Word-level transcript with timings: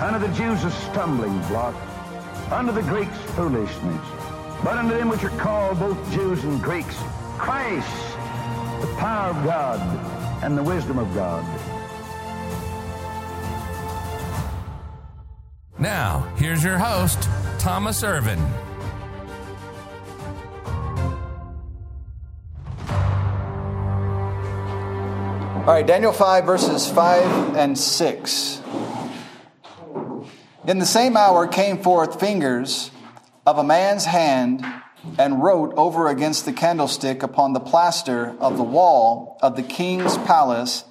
Unto 0.00 0.18
the 0.24 0.32
Jews 0.34 0.62
a 0.64 0.70
stumbling 0.70 1.36
block, 1.48 1.74
unto 2.52 2.72
the 2.72 2.82
Greeks 2.82 3.16
foolishness. 3.34 4.06
But 4.62 4.78
unto 4.78 4.94
them 4.94 5.08
which 5.08 5.24
are 5.24 5.36
called 5.38 5.78
both 5.80 6.12
Jews 6.12 6.44
and 6.44 6.62
Greeks, 6.62 6.96
Christ, 7.36 7.88
the 8.80 8.94
power 8.98 9.30
of 9.30 9.44
God 9.44 9.80
and 10.42 10.56
the 10.56 10.62
wisdom 10.62 10.98
of 10.98 11.12
God. 11.14 11.44
Now, 15.78 16.32
here's 16.36 16.62
your 16.62 16.78
host, 16.78 17.28
Thomas 17.58 18.02
Irvin. 18.02 18.40
All 25.68 25.74
right, 25.74 25.86
Daniel 25.86 26.12
5, 26.12 26.44
verses 26.46 26.88
5 26.88 27.56
and 27.56 27.76
6. 27.76 28.62
In 30.66 30.78
the 30.78 30.86
same 30.86 31.16
hour 31.16 31.46
came 31.46 31.78
forth 31.78 32.18
fingers 32.18 32.90
of 33.46 33.58
a 33.58 33.64
man's 33.64 34.04
hand 34.04 34.64
and 35.18 35.42
wrote 35.42 35.72
over 35.76 36.08
against 36.08 36.44
the 36.44 36.52
candlestick 36.52 37.22
upon 37.22 37.52
the 37.52 37.60
plaster 37.60 38.36
of 38.40 38.56
the 38.56 38.64
wall 38.64 39.38
of 39.40 39.56
the 39.56 39.62
king's 39.62 40.18
palace. 40.18 40.84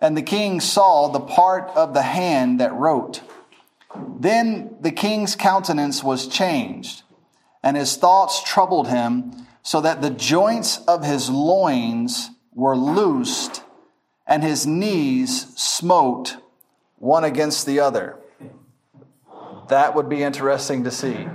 And 0.00 0.16
the 0.16 0.22
king 0.22 0.60
saw 0.60 1.08
the 1.08 1.20
part 1.20 1.70
of 1.76 1.94
the 1.94 2.02
hand 2.02 2.60
that 2.60 2.74
wrote. 2.74 3.22
Then 4.18 4.76
the 4.80 4.92
king's 4.92 5.36
countenance 5.36 6.02
was 6.02 6.26
changed, 6.26 7.02
and 7.62 7.76
his 7.76 7.96
thoughts 7.96 8.42
troubled 8.42 8.88
him, 8.88 9.46
so 9.62 9.80
that 9.80 10.02
the 10.02 10.10
joints 10.10 10.78
of 10.86 11.04
his 11.04 11.28
loins 11.30 12.30
were 12.54 12.76
loosed 12.76 13.62
and 14.26 14.42
his 14.42 14.66
knees 14.66 15.48
smote 15.56 16.36
one 16.98 17.24
against 17.24 17.66
the 17.66 17.80
other. 17.80 18.19
That 19.70 19.94
would 19.94 20.08
be 20.08 20.22
interesting 20.22 20.84
to 20.84 20.90
see. 20.90 21.28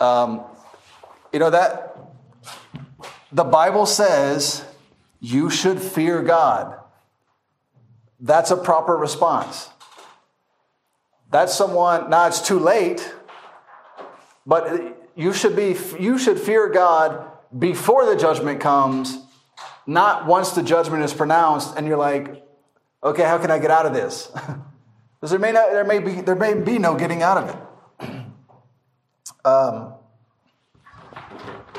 Um, 0.00 0.42
you 1.32 1.40
know, 1.40 1.50
that 1.50 1.96
the 3.32 3.44
Bible 3.44 3.86
says 3.86 4.64
you 5.20 5.50
should 5.50 5.80
fear 5.80 6.22
God. 6.22 6.78
That's 8.20 8.50
a 8.50 8.56
proper 8.56 8.96
response. 8.96 9.68
That's 11.30 11.54
someone, 11.54 12.08
now 12.08 12.26
it's 12.26 12.40
too 12.40 12.58
late, 12.58 13.12
but 14.46 14.96
you 15.14 15.32
should 15.32 15.54
be, 15.54 15.76
you 15.98 16.18
should 16.18 16.38
fear 16.38 16.68
God 16.68 17.30
before 17.56 18.06
the 18.06 18.16
judgment 18.16 18.60
comes 18.60 19.18
not 19.86 20.26
once 20.26 20.52
the 20.52 20.62
judgment 20.62 21.02
is 21.02 21.12
pronounced 21.12 21.76
and 21.76 21.86
you're 21.86 21.98
like, 21.98 22.46
okay, 23.02 23.24
how 23.24 23.38
can 23.38 23.50
I 23.50 23.58
get 23.58 23.70
out 23.70 23.86
of 23.86 23.94
this? 23.94 24.30
Because 25.20 25.30
there 25.30 25.40
may, 25.40 25.50
not, 25.50 25.72
there, 25.72 25.84
may 25.84 25.98
be, 25.98 26.20
there 26.20 26.36
may 26.36 26.54
be 26.54 26.78
no 26.78 26.94
getting 26.94 27.22
out 27.22 27.38
of 27.38 27.50
it. 27.50 27.56
Um, 29.44 29.94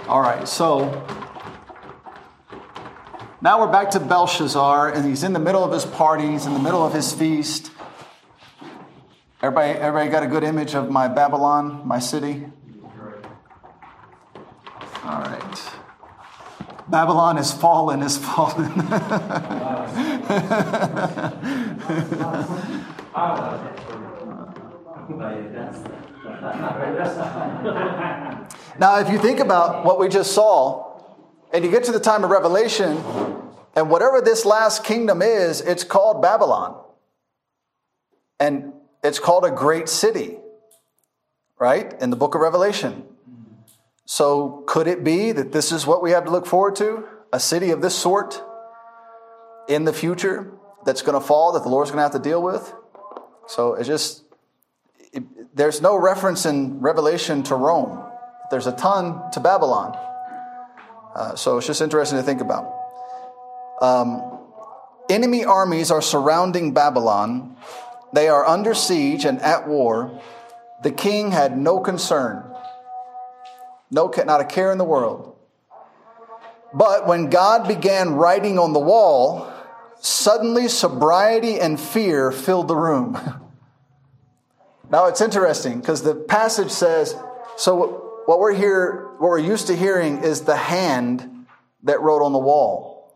all 0.08 0.22
right, 0.22 0.48
so 0.48 1.06
now 3.42 3.60
we're 3.60 3.72
back 3.72 3.92
to 3.92 4.00
Belshazzar, 4.00 4.94
and 4.94 5.06
he's 5.06 5.24
in 5.24 5.34
the 5.34 5.40
middle 5.40 5.64
of 5.64 5.72
his 5.72 5.86
party, 5.86 6.26
he's 6.28 6.48
in 6.48 6.54
the 6.54 6.60
middle 6.60 6.84
of 6.84 6.94
his 6.94 7.14
feast. 7.14 7.70
Everybody, 9.44 9.78
everybody 9.78 10.10
got 10.10 10.24
a 10.24 10.28
good 10.28 10.44
image 10.44 10.74
of 10.74 10.90
my 10.90 11.08
Babylon, 11.08 11.82
my 11.86 12.00
city? 12.00 12.48
All 15.04 15.22
right. 15.22 15.72
Babylon 16.88 17.38
is 17.38 17.52
fallen, 17.52 18.02
is 18.02 18.18
fallen. 18.18 18.72
now, 28.80 29.00
if 29.00 29.09
you 29.09 29.18
think 29.18 29.40
about 29.40 29.84
what 29.84 30.00
we 30.00 30.08
just 30.08 30.34
saw, 30.34 31.02
and 31.52 31.66
you 31.66 31.72
get 31.72 31.84
to 31.86 31.92
the 31.92 32.00
time 32.00 32.24
of 32.24 32.30
Revelation, 32.30 33.02
and 33.75 33.90
whatever 33.90 34.22
this 34.22 34.46
last 34.46 34.84
kingdom 34.84 35.22
is, 35.22 35.62
it's 35.62 35.84
called 35.84 36.22
Babylon. 36.22 36.84
And 38.40 38.74
it's 39.03 39.20
called 39.20 39.46
a 39.46 39.52
great 39.52 39.90
city, 39.90 40.38
right? 41.59 42.00
In 42.02 42.09
the 42.09 42.16
book 42.16 42.36
of 42.36 42.41
Revelation. 42.41 43.03
So, 44.06 44.64
could 44.68 44.88
it 44.88 45.03
be 45.03 45.31
that 45.31 45.52
this 45.52 45.72
is 45.72 45.86
what 45.86 46.02
we 46.02 46.12
have 46.12 46.26
to 46.26 46.31
look 46.31 46.46
forward 46.46 46.76
to? 46.78 47.06
A 47.31 47.40
city 47.40 47.70
of 47.72 47.81
this 47.81 47.96
sort 47.96 48.41
in 49.68 49.86
the 49.86 49.94
future 49.94 50.52
that's 50.86 51.02
going 51.02 51.20
to 51.20 51.26
fall, 51.26 51.52
that 51.53 51.64
the 51.64 51.70
Lord's 51.70 51.91
going 51.91 52.00
to 52.00 52.03
have 52.03 52.12
to 52.12 52.20
deal 52.20 52.41
with? 52.41 52.74
So, 53.50 53.74
it's 53.74 53.88
just, 53.88 54.24
it, 55.12 55.24
there's 55.56 55.82
no 55.82 55.96
reference 55.96 56.46
in 56.46 56.80
Revelation 56.80 57.44
to 57.44 57.56
Rome. 57.56 58.04
There's 58.52 58.68
a 58.68 58.72
ton 58.72 59.32
to 59.32 59.40
Babylon. 59.40 59.98
Uh, 61.16 61.36
so, 61.36 61.58
it's 61.58 61.68
just 61.68 61.82
interesting 61.82 62.18
to 62.18 62.24
think 62.24 62.42
about. 62.42 62.74
Um, 63.82 64.40
enemy 65.09 65.44
armies 65.44 65.92
are 65.92 66.02
surrounding 66.02 66.74
Babylon, 66.74 67.58
they 68.14 68.28
are 68.28 68.46
under 68.46 68.74
siege 68.74 69.26
and 69.26 69.42
at 69.42 69.68
war. 69.68 70.22
The 70.82 70.92
king 70.92 71.32
had 71.32 71.58
no 71.58 71.80
concern 71.80 72.50
no, 73.92 74.12
not 74.26 74.42
a 74.42 74.46
care 74.46 74.72
in 74.72 74.78
the 74.78 74.86
world. 74.86 75.36
But 76.74 77.08
when 77.08 77.30
God 77.30 77.68
began 77.68 78.14
writing 78.14 78.59
on 78.59 78.74
the 78.74 78.80
wall, 78.80 79.49
suddenly 80.00 80.68
sobriety 80.68 81.60
and 81.60 81.80
fear 81.80 82.32
filled 82.32 82.68
the 82.68 82.76
room. 82.76 83.18
now 84.92 85.06
it's 85.06 85.22
interesting 85.22 85.80
because 85.80 86.04
the 86.04 86.16
passage 86.16 86.72
says, 86.72 87.16
so 87.58 88.22
what 88.26 88.40
we're 88.40 88.54
here, 88.54 89.09
what 89.18 89.30
we're 89.30 89.40
used 89.40 89.68
to 89.68 89.76
hearing 89.76 90.24
is 90.24 90.42
the 90.42 90.56
hand 90.56 91.46
that 91.84 92.02
wrote 92.02 92.24
on 92.24 92.34
the 92.34 92.40
wall. 92.40 93.14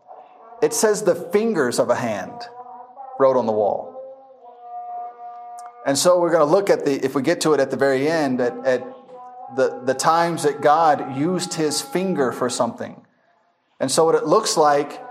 It 0.62 0.72
says 0.72 1.02
the 1.02 1.14
fingers 1.14 1.78
of 1.78 1.90
a 1.90 1.94
hand 1.94 2.42
wrote 3.18 3.36
on 3.36 3.46
the 3.46 3.52
wall. 3.52 3.90
And 5.86 5.98
so 5.98 6.18
we're 6.18 6.30
going 6.30 6.46
to 6.46 6.50
look 6.50 6.70
at 6.70 6.84
the, 6.84 7.04
if 7.04 7.14
we 7.14 7.22
get 7.22 7.42
to 7.42 7.52
it 7.52 7.60
at 7.60 7.70
the 7.70 7.76
very 7.76 8.08
end, 8.08 8.40
at, 8.40 8.56
at 8.66 8.82
the, 9.54 9.82
the 9.84 9.94
times 9.94 10.44
that 10.44 10.60
God 10.60 11.16
used 11.16 11.54
his 11.54 11.82
finger 11.82 12.32
for 12.32 12.48
something. 12.48 13.04
And 13.78 13.90
so, 13.90 14.04
what 14.04 14.14
it 14.14 14.24
looks 14.24 14.56
like 14.56 15.02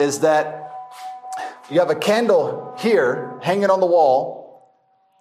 is 0.00 0.20
that 0.20 0.69
you 1.70 1.80
have 1.80 1.90
a 1.90 1.94
candle 1.94 2.74
here 2.78 3.38
hanging 3.42 3.70
on 3.70 3.80
the 3.80 3.86
wall, 3.86 4.40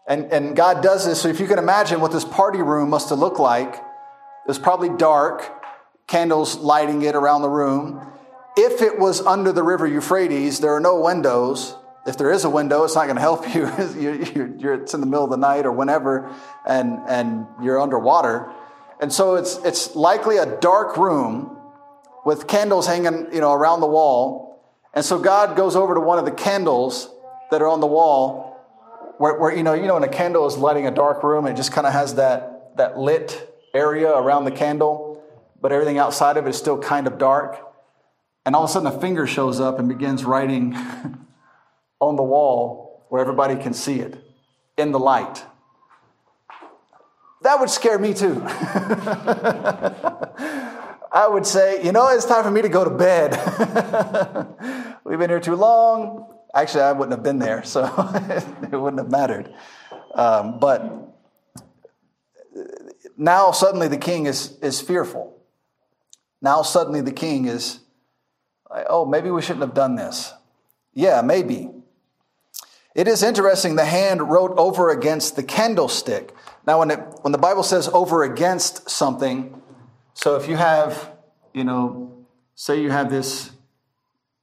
and, 0.07 0.31
and 0.31 0.56
God 0.56 0.81
does 0.81 1.06
this. 1.06 1.22
So, 1.22 1.30
if 1.30 1.40
you 1.40 1.48
can 1.48 1.60
imagine 1.60 2.01
what 2.01 2.12
this 2.12 2.25
party 2.25 2.62
room 2.62 2.90
must 2.90 3.10
have 3.10 3.19
looked 3.19 3.40
like, 3.40 3.75
it 3.75 4.48
was 4.48 4.60
probably 4.60 4.90
dark, 4.90 5.50
candles 6.07 6.57
lighting 6.57 7.04
it 7.04 7.16
around 7.16 7.44
the 7.44 7.50
room. 7.50 8.06
If 8.57 8.81
it 8.81 8.98
was 8.98 9.22
under 9.22 9.51
the 9.51 9.63
river 9.63 9.88
Euphrates, 9.88 10.60
there 10.60 10.74
are 10.74 10.80
no 10.80 11.00
windows. 11.00 11.75
If 12.07 12.18
there 12.18 12.31
is 12.31 12.44
a 12.44 12.50
window, 12.50 12.84
it's 12.84 12.96
not 12.96 13.06
going 13.06 13.16
to 13.16 13.22
help 13.22 13.54
you. 13.54 13.69
you're, 14.01 14.57
you're, 14.57 14.74
it's 14.74 14.94
in 14.94 15.01
the 15.01 15.06
middle 15.06 15.25
of 15.25 15.30
the 15.30 15.38
night 15.38 15.66
or 15.66 15.72
whenever, 15.72 16.34
and, 16.66 17.00
and 17.07 17.46
you're 17.62 17.80
underwater. 17.80 18.51
And 19.00 19.13
so 19.13 19.36
it's, 19.36 19.57
it's 19.63 19.96
likely 19.96 20.38
a 20.38 20.46
dark 20.60 20.98
room 20.98 21.57
with 22.25 22.48
candles 22.48 22.88
hanging 22.88 23.28
you 23.31 23.40
know, 23.40 23.54
around 23.54 23.80
the 23.81 23.88
wall. 23.88 24.49
And 24.94 25.06
so 25.06 25.19
God 25.19 25.56
goes 25.56 25.75
over 25.75 25.94
to 25.94 26.00
one 26.00 26.19
of 26.19 26.25
the 26.25 26.31
candles 26.31 27.09
that 27.51 27.62
are 27.62 27.68
on 27.68 27.80
the 27.80 27.88
wall 27.88 28.57
where, 29.18 29.38
where, 29.38 29.56
you 29.56 29.63
know, 29.63 29.74
you 29.74 29.88
know, 29.88 29.95
when 29.95 30.03
a 30.03 30.07
candle 30.07 30.47
is 30.47 30.57
lighting 30.57 30.88
a 30.88 30.91
dark 30.91 31.24
room, 31.24 31.45
it 31.45 31.56
just 31.56 31.71
kind 31.71 31.86
of 31.86 31.94
has 31.94 32.15
that, 32.15 32.77
that 32.77 32.97
lit 32.97 33.53
area 33.74 34.12
around 34.12 34.45
the 34.45 34.51
candle, 34.51 35.21
but 35.62 35.71
everything 35.71 35.97
outside 35.97 36.38
of 36.38 36.45
it 36.45 36.50
is 36.50 36.57
still 36.57 36.80
kind 36.80 37.06
of 37.06 37.18
dark. 37.18 37.59
And 38.45 38.56
all 38.56 38.63
of 38.63 38.69
a 38.69 38.74
sudden, 38.74 38.88
a 38.88 39.00
finger 39.00 39.27
shows 39.27 39.59
up 39.59 39.77
and 39.77 39.89
begins 39.89 40.24
writing 40.24 40.74
on 42.00 42.15
the 42.15 42.24
wall 42.24 43.06
where 43.09 43.21
everybody 43.21 43.56
can 43.56 43.74
see 43.74 44.00
it 44.00 44.18
in 44.77 44.91
the 44.91 45.00
light. 45.00 45.44
That 47.41 47.59
would 47.59 47.69
scare 47.69 48.00
me 48.00 48.13
too. 48.13 48.36
I 51.12 51.28
would 51.28 51.46
say, 51.46 51.84
you 51.84 51.92
know, 51.92 52.08
it's 52.10 52.26
time 52.26 52.44
for 52.44 52.52
me 52.52 52.62
to 52.62 52.70
go 52.70 52.84
to 52.84 52.92
bed. 52.92 53.32
We've 55.04 55.18
been 55.18 55.30
here 55.30 55.40
too 55.40 55.56
long. 55.56 56.36
Actually, 56.54 56.84
I 56.84 56.92
wouldn't 56.92 57.12
have 57.12 57.24
been 57.24 57.40
there, 57.40 57.64
so 57.64 57.84
it 58.72 58.76
wouldn't 58.76 59.00
have 59.02 59.12
mattered. 59.12 59.54
Um, 60.14 60.60
but 60.60 61.10
now 63.18 63.52
suddenly 63.52 63.88
the 63.88 63.98
king 63.98 64.26
is, 64.26 64.58
is 64.62 64.82
fearful. 64.82 65.36
Now 66.42 66.62
suddenly 66.62 67.02
the 67.02 67.12
king 67.12 67.46
is 67.46 67.80
like, 68.70 68.86
oh, 68.90 69.06
maybe 69.06 69.32
we 69.32 69.42
shouldn't 69.42 69.62
have 69.62 69.74
done 69.74 69.96
this. 69.96 70.34
Yeah, 70.94 71.22
maybe. 71.22 71.70
It 72.96 73.08
is 73.08 73.24
interesting, 73.24 73.76
the 73.76 73.86
hand 73.86 74.30
wrote 74.30 74.54
over 74.58 74.90
against 74.90 75.36
the 75.36 75.44
candlestick. 75.44 76.34
Now, 76.68 76.80
when, 76.80 76.92
it, 76.92 77.00
when 77.22 77.32
the 77.32 77.38
Bible 77.38 77.64
says 77.64 77.88
over 77.90 78.24
against 78.24 78.90
something, 78.90 79.59
so 80.21 80.36
if 80.36 80.50
you 80.50 80.57
have, 80.57 81.13
you 81.54 81.63
know, 81.63 82.25
say 82.54 82.81
you 82.81 82.92
have 82.92 83.10
this 83.10 83.51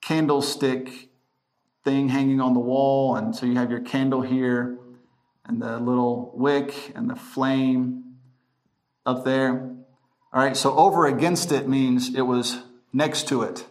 candlestick 0.00 1.10
thing 1.84 2.08
hanging 2.08 2.40
on 2.40 2.54
the 2.54 2.60
wall, 2.60 3.14
and 3.14 3.36
so 3.36 3.44
you 3.44 3.56
have 3.56 3.70
your 3.70 3.82
candle 3.82 4.22
here, 4.22 4.78
and 5.44 5.60
the 5.60 5.78
little 5.78 6.32
wick 6.34 6.92
and 6.94 7.10
the 7.10 7.14
flame 7.14 8.16
up 9.04 9.26
there. 9.26 9.70
All 10.32 10.42
right, 10.42 10.56
so 10.56 10.74
over 10.78 11.04
against 11.04 11.52
it 11.52 11.68
means 11.68 12.14
it 12.14 12.22
was 12.22 12.62
next 12.94 13.28
to 13.28 13.42
it. 13.42 13.66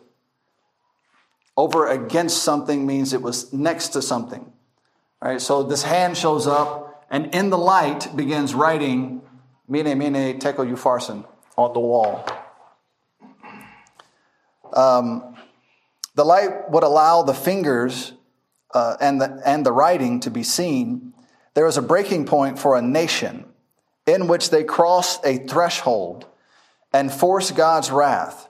Over 1.58 1.88
against 1.88 2.44
something 2.44 2.86
means 2.86 3.14
it 3.14 3.24
was 3.24 3.52
next 3.52 3.90
to 3.90 4.02
something. 4.04 4.54
All 5.24 5.32
right, 5.32 5.42
so 5.42 5.64
this 5.64 5.82
hand 5.82 6.18
shows 6.18 6.46
up, 6.46 7.08
and 7.10 7.34
in 7.34 7.50
the 7.50 7.58
light 7.58 8.16
begins 8.16 8.54
writing 8.54 9.24
"Mene 9.68 9.98
mene 9.98 10.38
tekel 10.38 10.66
upharsin" 10.66 11.26
on 11.58 11.74
the 11.74 11.80
wall. 11.80 12.26
Um, 14.74 15.36
the 16.16 16.26
light 16.26 16.70
would 16.70 16.84
allow 16.84 17.24
the 17.24 17.34
fingers 17.34 18.14
uh, 18.74 18.98
and, 19.00 19.22
the, 19.22 19.42
and 19.46 19.66
the 19.66 19.72
writing 19.72 20.20
to 20.22 20.30
be 20.30 20.44
seen. 20.44 21.14
There 21.54 21.66
was 21.66 21.78
a 21.78 21.82
breaking 21.82 22.26
point 22.26 22.60
for 22.60 22.78
a 22.78 22.82
nation 22.82 23.46
in 24.06 24.28
which 24.28 24.50
they 24.50 24.64
crossed 24.64 25.26
a 25.26 25.38
threshold 25.38 26.26
and 26.94 27.12
forced 27.12 27.56
God's 27.56 27.92
wrath. 27.92 28.50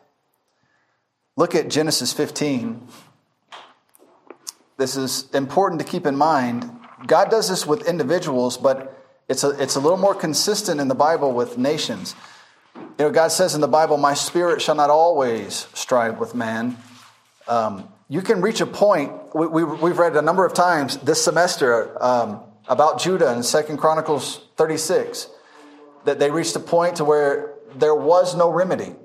Look 1.35 1.55
at 1.55 1.69
Genesis 1.69 2.13
15. 2.13 2.87
This 4.77 4.95
is 4.95 5.29
important 5.31 5.81
to 5.81 5.87
keep 5.87 6.05
in 6.05 6.15
mind. 6.15 6.69
God 7.07 7.29
does 7.29 7.49
this 7.49 7.65
with 7.65 7.87
individuals, 7.87 8.57
but 8.57 8.97
it's 9.27 9.43
a, 9.43 9.49
it's 9.61 9.75
a 9.75 9.79
little 9.79 9.97
more 9.97 10.15
consistent 10.15 10.79
in 10.79 10.87
the 10.87 10.95
Bible 10.95 11.31
with 11.31 11.57
nations. 11.57 12.15
You 12.75 13.05
know, 13.05 13.11
God 13.11 13.29
says 13.29 13.55
in 13.55 13.61
the 13.61 13.67
Bible, 13.67 13.97
My 13.97 14.13
spirit 14.13 14.61
shall 14.61 14.75
not 14.75 14.89
always 14.89 15.67
strive 15.73 16.19
with 16.19 16.35
man. 16.35 16.77
Um, 17.47 17.89
you 18.07 18.21
can 18.21 18.41
reach 18.41 18.61
a 18.61 18.65
point, 18.65 19.11
we, 19.35 19.47
we, 19.47 19.63
we've 19.63 19.97
read 19.97 20.15
a 20.15 20.21
number 20.21 20.45
of 20.45 20.53
times 20.53 20.97
this 20.97 21.23
semester 21.23 22.01
um, 22.03 22.41
about 22.67 22.99
Judah 22.99 23.33
in 23.33 23.43
Second 23.43 23.77
Chronicles 23.77 24.41
36, 24.57 25.27
that 26.05 26.19
they 26.19 26.29
reached 26.31 26.55
a 26.55 26.59
point 26.59 26.97
to 26.97 27.05
where 27.05 27.55
there 27.75 27.95
was 27.95 28.35
no 28.35 28.49
remedy. 28.49 28.95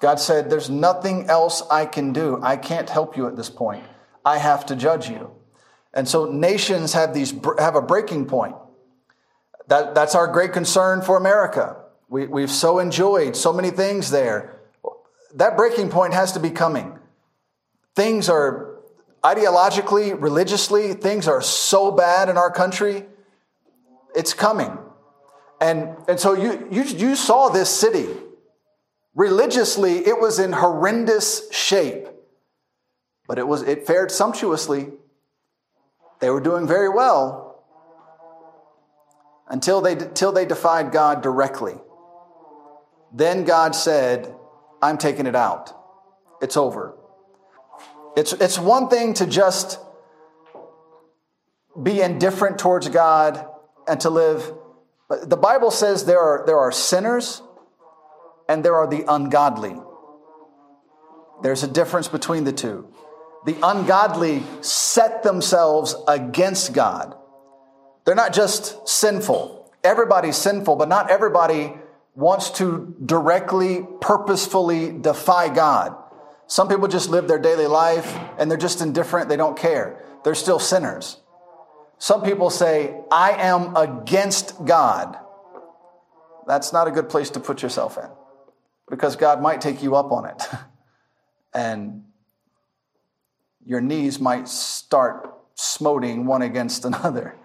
God 0.00 0.20
said, 0.20 0.50
There's 0.50 0.70
nothing 0.70 1.28
else 1.30 1.62
I 1.70 1.86
can 1.86 2.12
do. 2.12 2.40
I 2.42 2.56
can't 2.56 2.88
help 2.88 3.16
you 3.16 3.26
at 3.26 3.36
this 3.36 3.50
point. 3.50 3.84
I 4.24 4.38
have 4.38 4.66
to 4.66 4.76
judge 4.76 5.08
you. 5.08 5.30
And 5.94 6.06
so 6.08 6.26
nations 6.26 6.92
have 6.92 7.14
these 7.14 7.34
have 7.58 7.74
a 7.74 7.82
breaking 7.82 8.26
point. 8.26 8.56
That, 9.68 9.94
that's 9.94 10.14
our 10.14 10.28
great 10.28 10.52
concern 10.52 11.02
for 11.02 11.16
America. 11.16 11.76
We, 12.08 12.26
we've 12.26 12.50
so 12.50 12.78
enjoyed 12.78 13.36
so 13.36 13.52
many 13.52 13.70
things 13.70 14.10
there. 14.10 14.60
That 15.34 15.56
breaking 15.56 15.90
point 15.90 16.14
has 16.14 16.32
to 16.32 16.40
be 16.40 16.50
coming. 16.50 16.98
Things 17.94 18.28
are 18.28 18.78
ideologically, 19.22 20.20
religiously, 20.20 20.94
things 20.94 21.28
are 21.28 21.42
so 21.42 21.90
bad 21.90 22.28
in 22.28 22.38
our 22.38 22.50
country. 22.50 23.04
It's 24.14 24.32
coming. 24.32 24.78
And, 25.60 25.96
and 26.08 26.18
so 26.18 26.34
you, 26.34 26.68
you, 26.70 26.82
you 26.84 27.16
saw 27.16 27.48
this 27.48 27.68
city. 27.68 28.06
Religiously, 29.14 30.06
it 30.06 30.20
was 30.20 30.38
in 30.38 30.52
horrendous 30.52 31.52
shape, 31.52 32.06
but 33.26 33.38
it, 33.38 33.46
was, 33.46 33.62
it 33.62 33.86
fared 33.86 34.10
sumptuously. 34.12 34.92
They 36.20 36.30
were 36.30 36.40
doing 36.40 36.66
very 36.66 36.88
well 36.88 37.64
until 39.48 39.80
they, 39.80 39.92
until 39.92 40.30
they 40.32 40.46
defied 40.46 40.92
God 40.92 41.22
directly. 41.22 41.74
Then 43.12 43.44
God 43.44 43.74
said, 43.74 44.34
I'm 44.82 44.98
taking 44.98 45.26
it 45.26 45.34
out. 45.34 45.74
It's 46.40 46.56
over. 46.56 46.94
It's, 48.16 48.32
it's 48.32 48.58
one 48.58 48.88
thing 48.88 49.14
to 49.14 49.26
just 49.26 49.78
be 51.80 52.00
indifferent 52.00 52.58
towards 52.58 52.88
God 52.88 53.46
and 53.86 54.00
to 54.00 54.10
live. 54.10 54.52
The 55.08 55.36
Bible 55.36 55.70
says 55.70 56.04
there 56.04 56.20
are, 56.20 56.44
there 56.46 56.58
are 56.58 56.72
sinners 56.72 57.42
and 58.48 58.64
there 58.64 58.76
are 58.76 58.86
the 58.86 59.04
ungodly. 59.08 59.76
There's 61.42 61.62
a 61.62 61.68
difference 61.68 62.08
between 62.08 62.44
the 62.44 62.52
two. 62.52 62.92
The 63.46 63.56
ungodly 63.62 64.42
set 64.60 65.22
themselves 65.22 65.94
against 66.08 66.72
God. 66.72 67.14
They're 68.04 68.14
not 68.14 68.32
just 68.32 68.88
sinful. 68.88 69.72
Everybody's 69.84 70.36
sinful, 70.36 70.76
but 70.76 70.88
not 70.88 71.10
everybody 71.10 71.74
wants 72.18 72.50
to 72.50 72.96
directly, 73.06 73.86
purposefully 74.00 74.90
defy 74.90 75.48
God. 75.48 75.94
Some 76.48 76.66
people 76.66 76.88
just 76.88 77.10
live 77.10 77.28
their 77.28 77.38
daily 77.38 77.68
life 77.68 78.12
and 78.38 78.50
they're 78.50 78.58
just 78.58 78.80
indifferent, 78.80 79.28
they 79.28 79.36
don't 79.36 79.56
care. 79.56 80.02
They're 80.24 80.34
still 80.34 80.58
sinners. 80.58 81.20
Some 81.98 82.24
people 82.24 82.50
say, 82.50 82.96
I 83.12 83.34
am 83.34 83.76
against 83.76 84.64
God. 84.64 85.16
That's 86.48 86.72
not 86.72 86.88
a 86.88 86.90
good 86.90 87.08
place 87.08 87.30
to 87.30 87.40
put 87.40 87.62
yourself 87.62 87.96
in 87.96 88.10
because 88.90 89.14
God 89.14 89.40
might 89.40 89.60
take 89.60 89.80
you 89.80 89.94
up 89.94 90.10
on 90.10 90.26
it. 90.26 90.42
and 91.54 92.02
your 93.64 93.80
knees 93.80 94.18
might 94.18 94.48
start 94.48 95.32
smoting 95.54 96.26
one 96.26 96.42
against 96.42 96.84
another. 96.90 97.36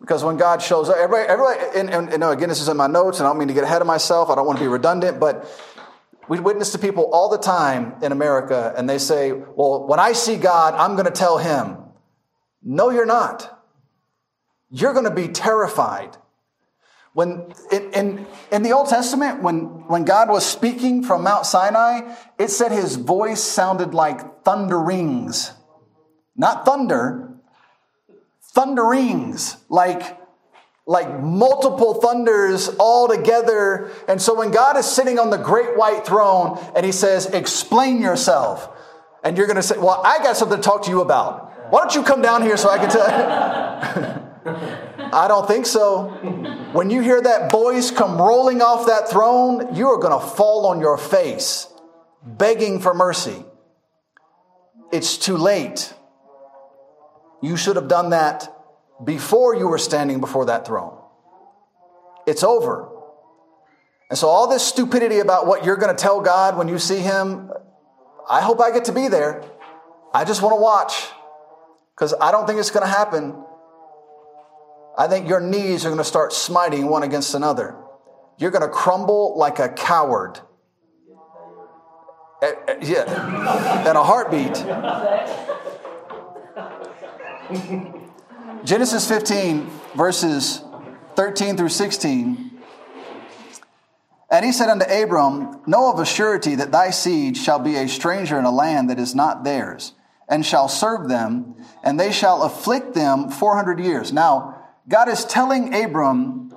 Because 0.00 0.24
when 0.24 0.36
God 0.36 0.62
shows 0.62 0.88
up, 0.88 0.96
everybody, 0.96 1.28
everybody 1.28 1.78
and, 1.78 1.90
and, 1.90 2.08
and, 2.12 2.24
again, 2.24 2.48
this 2.48 2.60
is 2.60 2.68
in 2.68 2.76
my 2.76 2.86
notes, 2.86 3.18
and 3.18 3.26
I 3.26 3.30
don't 3.30 3.38
mean 3.38 3.48
to 3.48 3.54
get 3.54 3.64
ahead 3.64 3.82
of 3.82 3.86
myself. 3.86 4.30
I 4.30 4.34
don't 4.34 4.46
want 4.46 4.58
to 4.58 4.64
be 4.64 4.68
redundant, 4.68 5.20
but 5.20 5.46
we 6.28 6.40
witness 6.40 6.72
to 6.72 6.78
people 6.78 7.10
all 7.12 7.28
the 7.28 7.38
time 7.38 7.96
in 8.02 8.12
America, 8.12 8.72
and 8.76 8.88
they 8.88 8.98
say, 8.98 9.32
Well, 9.32 9.86
when 9.86 10.00
I 10.00 10.12
see 10.12 10.36
God, 10.36 10.74
I'm 10.74 10.94
going 10.94 11.06
to 11.06 11.10
tell 11.10 11.38
him. 11.38 11.76
No, 12.62 12.90
you're 12.90 13.06
not. 13.06 13.62
You're 14.70 14.92
going 14.92 15.04
to 15.04 15.10
be 15.10 15.28
terrified. 15.28 16.16
When 17.12 17.52
in, 17.72 17.92
in, 17.92 18.26
in 18.52 18.62
the 18.62 18.72
Old 18.72 18.88
Testament, 18.88 19.42
when, 19.42 19.88
when 19.88 20.04
God 20.04 20.28
was 20.28 20.46
speaking 20.46 21.02
from 21.02 21.24
Mount 21.24 21.44
Sinai, 21.44 22.14
it 22.38 22.48
said 22.48 22.70
his 22.70 22.96
voice 22.96 23.42
sounded 23.42 23.94
like 23.94 24.44
thunderings. 24.44 25.52
Not 26.36 26.64
thunder, 26.64 27.29
thunderings, 28.54 29.56
like, 29.68 30.18
like 30.86 31.20
multiple 31.20 31.94
thunders 31.94 32.68
all 32.78 33.08
together. 33.08 33.90
And 34.08 34.20
so 34.20 34.34
when 34.34 34.50
God 34.50 34.76
is 34.76 34.86
sitting 34.86 35.18
on 35.18 35.30
the 35.30 35.38
great 35.38 35.76
white 35.76 36.06
throne 36.06 36.58
and 36.74 36.84
he 36.84 36.92
says, 36.92 37.26
explain 37.26 38.00
yourself, 38.00 38.68
and 39.22 39.36
you're 39.36 39.46
going 39.46 39.56
to 39.56 39.62
say, 39.62 39.78
well, 39.78 40.00
I 40.04 40.18
got 40.18 40.36
something 40.36 40.56
to 40.56 40.62
talk 40.62 40.84
to 40.84 40.90
you 40.90 41.00
about. 41.02 41.70
Why 41.70 41.80
don't 41.80 41.94
you 41.94 42.02
come 42.02 42.22
down 42.22 42.42
here 42.42 42.56
so 42.56 42.68
I 42.70 42.78
can 42.78 42.90
tell 42.90 43.06
you? 43.06 44.26
I 45.12 45.28
don't 45.28 45.46
think 45.46 45.66
so. 45.66 46.08
When 46.72 46.90
you 46.90 47.00
hear 47.02 47.20
that 47.20 47.50
voice 47.50 47.90
come 47.90 48.16
rolling 48.16 48.62
off 48.62 48.86
that 48.86 49.08
throne, 49.08 49.74
you 49.74 49.88
are 49.88 49.98
going 49.98 50.18
to 50.18 50.26
fall 50.26 50.66
on 50.66 50.80
your 50.80 50.96
face, 50.96 51.68
begging 52.24 52.80
for 52.80 52.94
mercy. 52.94 53.44
It's 54.92 55.18
too 55.18 55.36
late. 55.36 55.92
You 57.42 57.56
should 57.56 57.76
have 57.76 57.88
done 57.88 58.10
that 58.10 58.48
before 59.02 59.54
you 59.54 59.68
were 59.68 59.78
standing 59.78 60.20
before 60.20 60.46
that 60.46 60.66
throne. 60.66 60.98
It's 62.26 62.42
over. 62.42 62.88
And 64.10 64.18
so, 64.18 64.28
all 64.28 64.48
this 64.48 64.66
stupidity 64.66 65.20
about 65.20 65.46
what 65.46 65.64
you're 65.64 65.76
going 65.76 65.94
to 65.94 66.00
tell 66.00 66.20
God 66.20 66.56
when 66.56 66.68
you 66.68 66.78
see 66.78 66.98
Him, 66.98 67.50
I 68.28 68.40
hope 68.40 68.60
I 68.60 68.72
get 68.72 68.86
to 68.86 68.92
be 68.92 69.08
there. 69.08 69.44
I 70.12 70.24
just 70.24 70.42
want 70.42 70.52
to 70.52 70.60
watch 70.60 71.06
because 71.94 72.14
I 72.20 72.32
don't 72.32 72.46
think 72.46 72.58
it's 72.58 72.70
going 72.70 72.84
to 72.84 72.92
happen. 72.92 73.44
I 74.98 75.06
think 75.06 75.28
your 75.28 75.40
knees 75.40 75.84
are 75.84 75.88
going 75.88 75.98
to 75.98 76.04
start 76.04 76.32
smiting 76.32 76.88
one 76.88 77.02
against 77.04 77.34
another. 77.34 77.76
You're 78.38 78.50
going 78.50 78.62
to 78.62 78.68
crumble 78.68 79.38
like 79.38 79.58
a 79.58 79.68
coward. 79.68 80.40
Uh, 82.42 82.46
uh, 82.68 82.74
yeah, 82.80 83.88
in 83.88 83.96
a 83.96 84.02
heartbeat. 84.02 84.56
Genesis 88.64 89.08
15, 89.08 89.68
verses 89.96 90.62
13 91.16 91.56
through 91.56 91.68
16. 91.68 92.50
And 94.30 94.44
he 94.44 94.52
said 94.52 94.68
unto 94.68 94.84
Abram, 94.84 95.60
Know 95.66 95.92
of 95.92 95.98
a 95.98 96.06
surety 96.06 96.54
that 96.54 96.70
thy 96.70 96.90
seed 96.90 97.36
shall 97.36 97.58
be 97.58 97.74
a 97.74 97.88
stranger 97.88 98.38
in 98.38 98.44
a 98.44 98.52
land 98.52 98.88
that 98.90 99.00
is 99.00 99.16
not 99.16 99.42
theirs, 99.42 99.94
and 100.28 100.46
shall 100.46 100.68
serve 100.68 101.08
them, 101.08 101.56
and 101.82 101.98
they 101.98 102.12
shall 102.12 102.44
afflict 102.44 102.94
them 102.94 103.28
400 103.28 103.80
years. 103.80 104.12
Now, 104.12 104.62
God 104.88 105.08
is 105.08 105.24
telling 105.24 105.74
Abram, 105.74 106.54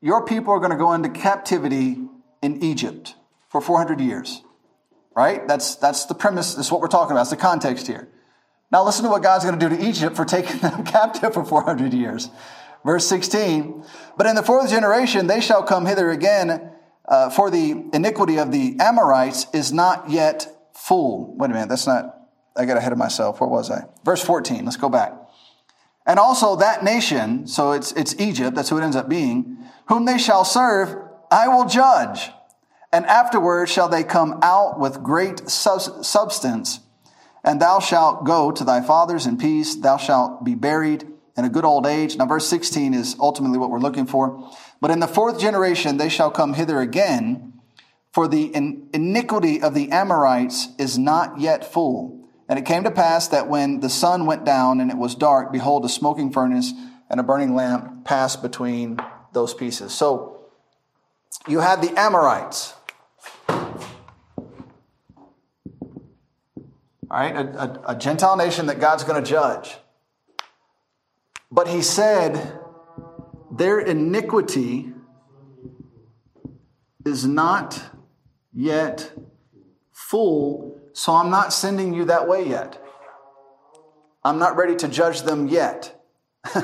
Your 0.00 0.24
people 0.24 0.52
are 0.52 0.58
going 0.58 0.72
to 0.72 0.76
go 0.76 0.92
into 0.92 1.08
captivity 1.08 1.98
in 2.42 2.64
Egypt 2.64 3.14
for 3.48 3.60
400 3.60 4.00
years. 4.00 4.42
Right? 5.14 5.46
That's, 5.46 5.76
that's 5.76 6.06
the 6.06 6.14
premise. 6.14 6.54
That's 6.54 6.72
what 6.72 6.80
we're 6.80 6.88
talking 6.88 7.12
about. 7.12 7.20
That's 7.20 7.30
the 7.30 7.36
context 7.36 7.86
here. 7.86 8.08
Now, 8.70 8.84
listen 8.84 9.04
to 9.04 9.10
what 9.10 9.22
God's 9.22 9.44
going 9.44 9.58
to 9.58 9.68
do 9.68 9.76
to 9.76 9.88
Egypt 9.88 10.16
for 10.16 10.24
taking 10.24 10.58
them 10.60 10.84
captive 10.84 11.34
for 11.34 11.44
400 11.44 11.92
years. 11.92 12.30
Verse 12.84 13.06
16, 13.06 13.84
but 14.16 14.28
in 14.28 14.36
the 14.36 14.44
fourth 14.44 14.70
generation 14.70 15.26
they 15.26 15.40
shall 15.40 15.64
come 15.64 15.86
hither 15.86 16.08
again 16.10 16.70
uh, 17.08 17.30
for 17.30 17.50
the 17.50 17.84
iniquity 17.92 18.38
of 18.38 18.52
the 18.52 18.76
Amorites 18.78 19.46
is 19.52 19.72
not 19.72 20.08
yet 20.08 20.70
full. 20.72 21.34
Wait 21.36 21.50
a 21.50 21.52
minute, 21.52 21.68
that's 21.68 21.88
not, 21.88 22.16
I 22.56 22.64
got 22.64 22.76
ahead 22.76 22.92
of 22.92 22.98
myself. 22.98 23.40
Where 23.40 23.50
was 23.50 23.72
I? 23.72 23.86
Verse 24.04 24.22
14, 24.22 24.64
let's 24.64 24.76
go 24.76 24.88
back. 24.88 25.12
And 26.06 26.20
also 26.20 26.54
that 26.56 26.84
nation, 26.84 27.48
so 27.48 27.72
it's, 27.72 27.90
it's 27.92 28.14
Egypt, 28.20 28.54
that's 28.54 28.68
who 28.68 28.78
it 28.78 28.84
ends 28.84 28.94
up 28.94 29.08
being, 29.08 29.58
whom 29.88 30.04
they 30.04 30.18
shall 30.18 30.44
serve, 30.44 30.96
I 31.30 31.48
will 31.48 31.66
judge. 31.66 32.30
And 32.92 33.04
afterward 33.06 33.68
shall 33.68 33.88
they 33.88 34.04
come 34.04 34.38
out 34.42 34.78
with 34.78 35.02
great 35.02 35.50
substance, 35.50 36.80
and 37.46 37.62
thou 37.62 37.78
shalt 37.78 38.24
go 38.24 38.50
to 38.50 38.64
thy 38.64 38.82
fathers 38.82 39.24
in 39.24 39.38
peace, 39.38 39.76
thou 39.76 39.96
shalt 39.96 40.44
be 40.44 40.56
buried 40.56 41.06
in 41.36 41.44
a 41.44 41.48
good 41.48 41.64
old 41.64 41.86
age. 41.86 42.16
Now, 42.16 42.26
verse 42.26 42.48
16 42.48 42.92
is 42.92 43.16
ultimately 43.20 43.58
what 43.58 43.70
we're 43.70 43.78
looking 43.78 44.06
for. 44.06 44.50
But 44.80 44.90
in 44.90 45.00
the 45.00 45.06
fourth 45.06 45.38
generation 45.38 45.96
they 45.96 46.08
shall 46.08 46.30
come 46.30 46.54
hither 46.54 46.80
again, 46.80 47.54
for 48.12 48.26
the 48.26 48.54
iniquity 48.54 49.62
of 49.62 49.74
the 49.74 49.90
Amorites 49.92 50.68
is 50.78 50.98
not 50.98 51.38
yet 51.38 51.70
full. 51.70 52.28
And 52.48 52.58
it 52.58 52.64
came 52.64 52.84
to 52.84 52.90
pass 52.90 53.28
that 53.28 53.48
when 53.48 53.80
the 53.80 53.90
sun 53.90 54.26
went 54.26 54.44
down 54.44 54.80
and 54.80 54.90
it 54.90 54.96
was 54.96 55.14
dark, 55.14 55.52
behold, 55.52 55.84
a 55.84 55.88
smoking 55.88 56.32
furnace 56.32 56.72
and 57.10 57.20
a 57.20 57.22
burning 57.22 57.54
lamp 57.54 58.04
passed 58.04 58.42
between 58.42 58.98
those 59.32 59.52
pieces. 59.52 59.92
So 59.92 60.46
you 61.46 61.60
had 61.60 61.82
the 61.82 61.92
Amorites. 61.98 62.72
All 67.10 67.18
right, 67.18 67.36
a, 67.36 67.62
a, 67.62 67.94
a 67.94 67.96
Gentile 67.96 68.36
nation 68.36 68.66
that 68.66 68.80
God's 68.80 69.04
going 69.04 69.22
to 69.22 69.28
judge. 69.28 69.76
But 71.50 71.68
he 71.68 71.82
said, 71.82 72.58
their 73.50 73.78
iniquity 73.78 74.92
is 77.04 77.24
not 77.24 77.80
yet 78.52 79.12
full, 79.92 80.80
so 80.92 81.14
I'm 81.14 81.30
not 81.30 81.52
sending 81.52 81.94
you 81.94 82.06
that 82.06 82.26
way 82.26 82.48
yet. 82.48 82.82
I'm 84.24 84.38
not 84.38 84.56
ready 84.56 84.74
to 84.76 84.88
judge 84.88 85.22
them 85.22 85.46
yet. 85.46 86.02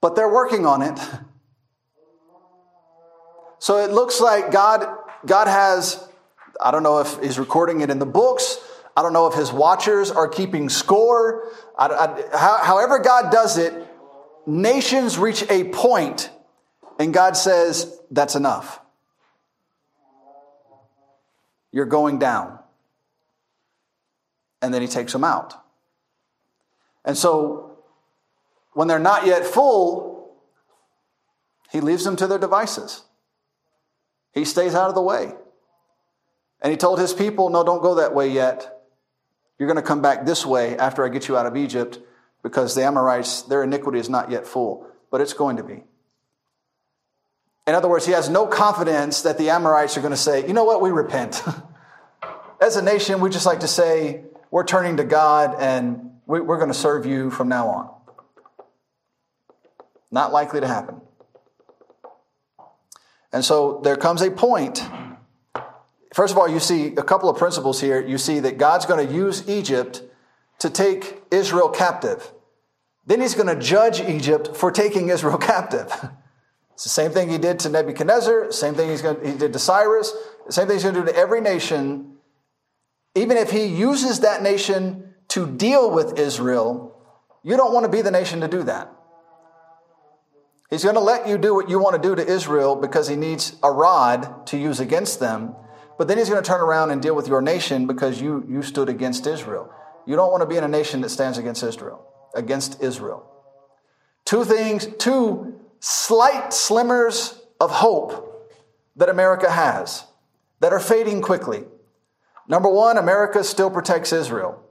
but 0.00 0.14
they're 0.14 0.32
working 0.32 0.66
on 0.66 0.82
it. 0.82 0.98
So 3.58 3.78
it 3.78 3.90
looks 3.90 4.20
like 4.20 4.50
God, 4.50 4.86
God 5.24 5.48
has, 5.48 6.06
I 6.60 6.70
don't 6.70 6.82
know 6.82 7.00
if 7.00 7.18
he's 7.22 7.38
recording 7.38 7.80
it 7.80 7.88
in 7.88 7.98
the 7.98 8.06
books. 8.06 8.58
I 8.96 9.02
don't 9.02 9.12
know 9.12 9.26
if 9.26 9.34
his 9.34 9.52
watchers 9.52 10.10
are 10.10 10.26
keeping 10.26 10.70
score. 10.70 11.52
I, 11.78 11.88
I, 11.88 12.64
however, 12.64 12.98
God 12.98 13.30
does 13.30 13.58
it, 13.58 13.74
nations 14.46 15.18
reach 15.18 15.44
a 15.50 15.64
point 15.64 16.30
and 16.98 17.12
God 17.12 17.36
says, 17.36 18.00
that's 18.10 18.34
enough. 18.34 18.80
You're 21.72 21.84
going 21.84 22.18
down. 22.18 22.58
And 24.62 24.72
then 24.72 24.80
he 24.80 24.88
takes 24.88 25.12
them 25.12 25.24
out. 25.24 25.54
And 27.04 27.18
so 27.18 27.78
when 28.72 28.88
they're 28.88 28.98
not 28.98 29.26
yet 29.26 29.44
full, 29.44 30.34
he 31.70 31.80
leaves 31.80 32.04
them 32.04 32.16
to 32.16 32.26
their 32.26 32.38
devices. 32.38 33.02
He 34.32 34.46
stays 34.46 34.74
out 34.74 34.88
of 34.88 34.94
the 34.94 35.02
way. 35.02 35.34
And 36.62 36.70
he 36.70 36.78
told 36.78 36.98
his 36.98 37.12
people, 37.12 37.50
No, 37.50 37.62
don't 37.62 37.82
go 37.82 37.96
that 37.96 38.14
way 38.14 38.28
yet. 38.28 38.75
You're 39.58 39.68
going 39.68 39.76
to 39.76 39.82
come 39.82 40.02
back 40.02 40.26
this 40.26 40.44
way 40.44 40.76
after 40.76 41.04
I 41.04 41.08
get 41.08 41.28
you 41.28 41.36
out 41.36 41.46
of 41.46 41.56
Egypt 41.56 41.98
because 42.42 42.74
the 42.74 42.84
Amorites, 42.84 43.42
their 43.42 43.62
iniquity 43.62 43.98
is 43.98 44.08
not 44.08 44.30
yet 44.30 44.46
full, 44.46 44.86
but 45.10 45.20
it's 45.20 45.32
going 45.32 45.56
to 45.56 45.62
be. 45.62 45.82
In 47.66 47.74
other 47.74 47.88
words, 47.88 48.06
he 48.06 48.12
has 48.12 48.28
no 48.28 48.46
confidence 48.46 49.22
that 49.22 49.38
the 49.38 49.50
Amorites 49.50 49.96
are 49.96 50.00
going 50.00 50.12
to 50.12 50.16
say, 50.16 50.46
you 50.46 50.52
know 50.52 50.64
what, 50.64 50.80
we 50.80 50.90
repent. 50.90 51.42
As 52.60 52.76
a 52.76 52.82
nation, 52.82 53.20
we 53.20 53.30
just 53.30 53.46
like 53.46 53.60
to 53.60 53.68
say, 53.68 54.22
we're 54.50 54.64
turning 54.64 54.98
to 54.98 55.04
God 55.04 55.56
and 55.58 56.12
we're 56.26 56.56
going 56.56 56.68
to 56.68 56.74
serve 56.74 57.06
you 57.06 57.30
from 57.30 57.48
now 57.48 57.68
on. 57.68 57.90
Not 60.10 60.32
likely 60.32 60.60
to 60.60 60.66
happen. 60.68 61.00
And 63.32 63.44
so 63.44 63.80
there 63.82 63.96
comes 63.96 64.22
a 64.22 64.30
point. 64.30 64.82
First 66.16 66.32
of 66.32 66.38
all, 66.38 66.48
you 66.48 66.60
see 66.60 66.94
a 66.96 67.02
couple 67.02 67.28
of 67.28 67.36
principles 67.36 67.78
here. 67.78 68.00
You 68.00 68.16
see 68.16 68.40
that 68.40 68.56
God's 68.56 68.86
going 68.86 69.06
to 69.06 69.12
use 69.12 69.46
Egypt 69.50 70.02
to 70.60 70.70
take 70.70 71.22
Israel 71.30 71.68
captive. 71.68 72.32
Then 73.04 73.20
he's 73.20 73.34
going 73.34 73.54
to 73.54 73.62
judge 73.62 74.00
Egypt 74.00 74.56
for 74.56 74.70
taking 74.70 75.10
Israel 75.10 75.36
captive. 75.52 75.92
It's 76.72 76.84
the 76.84 76.88
same 76.88 77.10
thing 77.10 77.28
he 77.28 77.36
did 77.36 77.58
to 77.60 77.68
Nebuchadnezzar, 77.68 78.50
same 78.50 78.72
thing 78.72 78.88
he's 78.88 79.02
going 79.02 79.20
to, 79.20 79.30
he 79.30 79.36
did 79.36 79.52
to 79.52 79.58
Cyrus, 79.58 80.10
same 80.48 80.66
thing 80.66 80.76
he's 80.76 80.84
going 80.84 80.94
to 80.94 81.02
do 81.02 81.06
to 81.06 81.14
every 81.14 81.42
nation. 81.42 82.16
Even 83.14 83.36
if 83.36 83.50
he 83.50 83.66
uses 83.66 84.20
that 84.20 84.42
nation 84.42 85.12
to 85.28 85.46
deal 85.46 85.90
with 85.90 86.18
Israel, 86.18 86.98
you 87.42 87.58
don't 87.58 87.74
want 87.74 87.84
to 87.84 87.92
be 87.92 88.00
the 88.00 88.10
nation 88.10 88.40
to 88.40 88.48
do 88.48 88.62
that. 88.62 88.90
He's 90.70 90.82
going 90.82 90.96
to 90.96 91.02
let 91.02 91.28
you 91.28 91.36
do 91.36 91.54
what 91.54 91.68
you 91.68 91.78
want 91.78 92.02
to 92.02 92.08
do 92.08 92.14
to 92.14 92.26
Israel 92.26 92.74
because 92.74 93.06
he 93.06 93.16
needs 93.16 93.54
a 93.62 93.70
rod 93.70 94.46
to 94.46 94.56
use 94.56 94.80
against 94.80 95.20
them. 95.20 95.54
But 95.98 96.08
then 96.08 96.18
he's 96.18 96.28
going 96.28 96.42
to 96.42 96.46
turn 96.46 96.60
around 96.60 96.90
and 96.90 97.00
deal 97.00 97.14
with 97.14 97.28
your 97.28 97.40
nation 97.40 97.86
because 97.86 98.20
you, 98.20 98.44
you 98.48 98.62
stood 98.62 98.88
against 98.88 99.26
Israel. 99.26 99.72
You 100.06 100.16
don't 100.16 100.30
want 100.30 100.42
to 100.42 100.46
be 100.46 100.56
in 100.56 100.64
a 100.64 100.68
nation 100.68 101.00
that 101.00 101.08
stands 101.08 101.38
against 101.38 101.62
Israel 101.62 102.06
against 102.36 102.82
Israel. 102.82 103.28
Two 104.24 104.44
things, 104.44 104.86
two 104.98 105.58
slight 105.80 106.50
slimmers 106.50 107.38
of 107.60 107.70
hope 107.70 108.52
that 108.96 109.08
America 109.08 109.50
has 109.50 110.04
that 110.60 110.72
are 110.72 110.80
fading 110.80 111.22
quickly. 111.22 111.64
Number 112.48 112.68
one, 112.68 112.98
America 112.98 113.42
still 113.42 113.70
protects 113.70 114.12
Israel, 114.12 114.62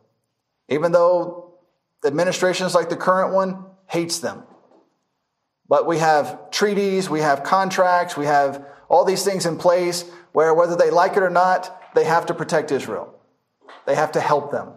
even 0.70 0.92
though 0.92 1.56
administrations 2.06 2.74
like 2.74 2.90
the 2.90 2.96
current 2.96 3.34
one 3.34 3.66
hates 3.88 4.20
them. 4.20 4.44
But 5.68 5.88
we 5.88 5.98
have 5.98 6.52
treaties, 6.52 7.10
we 7.10 7.22
have 7.22 7.44
contracts, 7.44 8.16
we 8.16 8.26
have 8.26 8.66
all 8.88 9.04
these 9.04 9.26
things 9.26 9.46
in 9.46 9.58
place 9.58 10.06
where 10.36 10.54
whether 10.54 10.76
they 10.76 10.92
like 10.92 11.16
it 11.16 11.24
or 11.24 11.30
not, 11.30 11.96
they 11.96 12.04
have 12.04 12.26
to 12.26 12.34
protect 12.34 12.70
Israel. 12.70 13.18
They 13.86 13.96
have 13.96 14.12
to 14.12 14.20
help 14.20 14.52
them. 14.52 14.74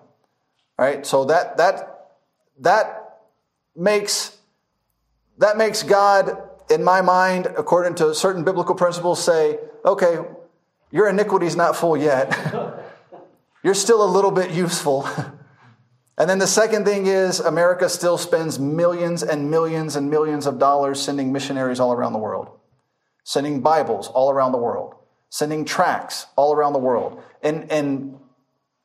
Right? 0.79 1.05
So 1.05 1.25
that 1.25 1.57
that 1.57 2.11
that 2.61 3.19
makes 3.75 4.39
that 5.39 5.57
makes 5.57 5.83
God, 5.83 6.39
in 6.71 6.85
my 6.85 7.01
mind, 7.01 7.47
according 7.47 7.97
to 7.97 8.15
certain 8.15 8.45
biblical 8.45 8.77
principles, 8.77 9.23
say, 9.23 9.59
okay, 9.85 10.19
your 10.93 11.09
iniquity 11.09 11.47
is 11.47 11.57
not 11.57 11.75
full 11.75 11.97
yet. 11.97 12.37
You're 13.65 13.75
still 13.75 14.05
a 14.05 14.11
little 14.11 14.31
bit 14.31 14.53
useful. 14.53 15.09
and 16.19 16.31
then 16.31 16.39
the 16.39 16.47
second 16.47 16.85
thing 16.85 17.07
is, 17.07 17.41
America 17.41 17.89
still 17.89 18.17
spends 18.17 18.61
millions 18.61 19.25
and 19.25 19.51
millions 19.51 19.97
and 19.97 20.09
millions 20.09 20.47
of 20.47 20.61
dollars 20.61 21.01
sending 21.01 21.33
missionaries 21.33 21.81
all 21.81 21.93
around 21.93 22.13
the 22.13 22.21
world, 22.21 22.49
sending 23.25 23.61
Bibles 23.61 24.07
all 24.07 24.31
around 24.31 24.53
the 24.53 24.59
world, 24.59 24.95
sending 25.31 25.65
tracts 25.65 26.27
all 26.37 26.55
around 26.55 26.73
the 26.73 26.79
world, 26.79 27.23
in, 27.43 27.65
in 27.69 28.19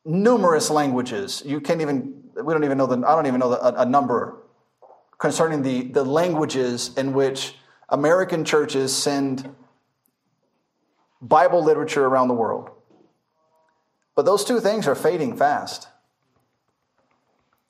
numerous 0.04 0.70
languages. 0.70 1.42
You 1.44 1.60
can't 1.60 1.80
even 1.80 2.24
we 2.42 2.52
don't 2.52 2.64
even 2.64 2.78
know 2.78 2.86
the, 2.86 3.06
I 3.06 3.14
don't 3.14 3.26
even 3.26 3.40
know 3.40 3.50
the, 3.50 3.64
a, 3.64 3.82
a 3.82 3.86
number 3.86 4.36
concerning 5.18 5.62
the, 5.62 5.82
the 5.82 6.04
languages 6.04 6.90
in 6.96 7.12
which 7.12 7.54
American 7.88 8.44
churches 8.44 8.94
send 8.94 9.54
Bible 11.20 11.62
literature 11.62 12.04
around 12.04 12.28
the 12.28 12.34
world. 12.34 12.70
But 14.14 14.24
those 14.24 14.44
two 14.44 14.60
things 14.60 14.86
are 14.86 14.94
fading 14.94 15.36
fast. 15.36 15.88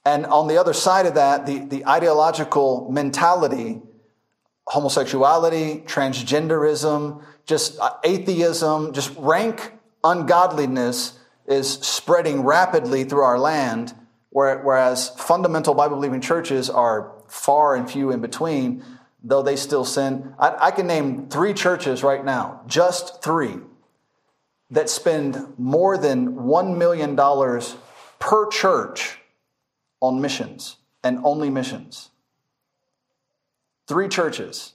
And 0.04 0.26
on 0.26 0.48
the 0.48 0.58
other 0.58 0.72
side 0.72 1.06
of 1.06 1.14
that, 1.14 1.46
the, 1.46 1.60
the 1.60 1.86
ideological 1.86 2.90
mentality 2.90 3.80
homosexuality, 4.66 5.84
transgenderism, 5.84 7.22
just 7.46 7.78
uh, 7.78 7.94
atheism, 8.04 8.92
just 8.92 9.14
rank 9.16 9.72
ungodliness 10.02 11.18
is 11.46 11.72
spreading 11.72 12.42
rapidly 12.42 13.04
through 13.04 13.22
our 13.22 13.38
land, 13.38 13.94
whereas 14.30 15.10
fundamental 15.10 15.74
Bible 15.74 15.96
believing 15.96 16.20
churches 16.20 16.70
are 16.70 17.12
far 17.28 17.74
and 17.74 17.90
few 17.90 18.10
in 18.10 18.20
between, 18.20 18.84
though 19.22 19.42
they 19.42 19.56
still 19.56 19.84
sin. 19.84 20.34
I, 20.38 20.66
I 20.66 20.70
can 20.70 20.86
name 20.86 21.28
three 21.28 21.54
churches 21.54 22.02
right 22.02 22.24
now, 22.24 22.62
just 22.66 23.22
three, 23.22 23.56
that 24.70 24.88
spend 24.88 25.54
more 25.58 25.98
than 25.98 26.34
$1 26.34 26.76
million 26.76 27.16
per 28.18 28.48
church 28.48 29.18
on 30.00 30.20
missions 30.20 30.76
and 31.02 31.20
only 31.24 31.50
missions. 31.50 32.10
Three 33.86 34.08
churches. 34.08 34.72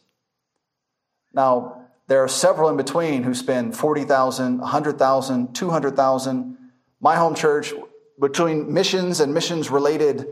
Now, 1.33 1.78
there 2.09 2.23
are 2.23 2.27
several 2.27 2.69
in 2.69 2.75
between 2.75 3.21
who 3.21 3.35
spend 3.35 3.77
40,000, 3.77 4.57
100,000, 4.57 5.53
200,000. 5.53 6.57
My 6.99 7.15
home 7.15 7.35
church, 7.35 7.71
between 8.19 8.73
missions 8.73 9.19
and 9.19 9.31
missions 9.31 9.69
related 9.69 10.25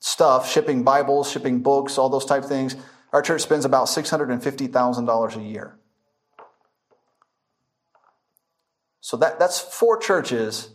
stuff, 0.00 0.50
shipping 0.50 0.82
Bibles, 0.82 1.30
shipping 1.30 1.62
books, 1.62 1.96
all 1.96 2.08
those 2.08 2.24
type 2.24 2.44
things, 2.44 2.74
our 3.12 3.22
church 3.22 3.42
spends 3.42 3.64
about 3.64 3.86
$650,000 3.86 5.36
a 5.36 5.42
year. 5.42 5.78
So 9.00 9.16
that, 9.18 9.38
that's 9.38 9.60
four 9.60 9.98
churches. 9.98 10.70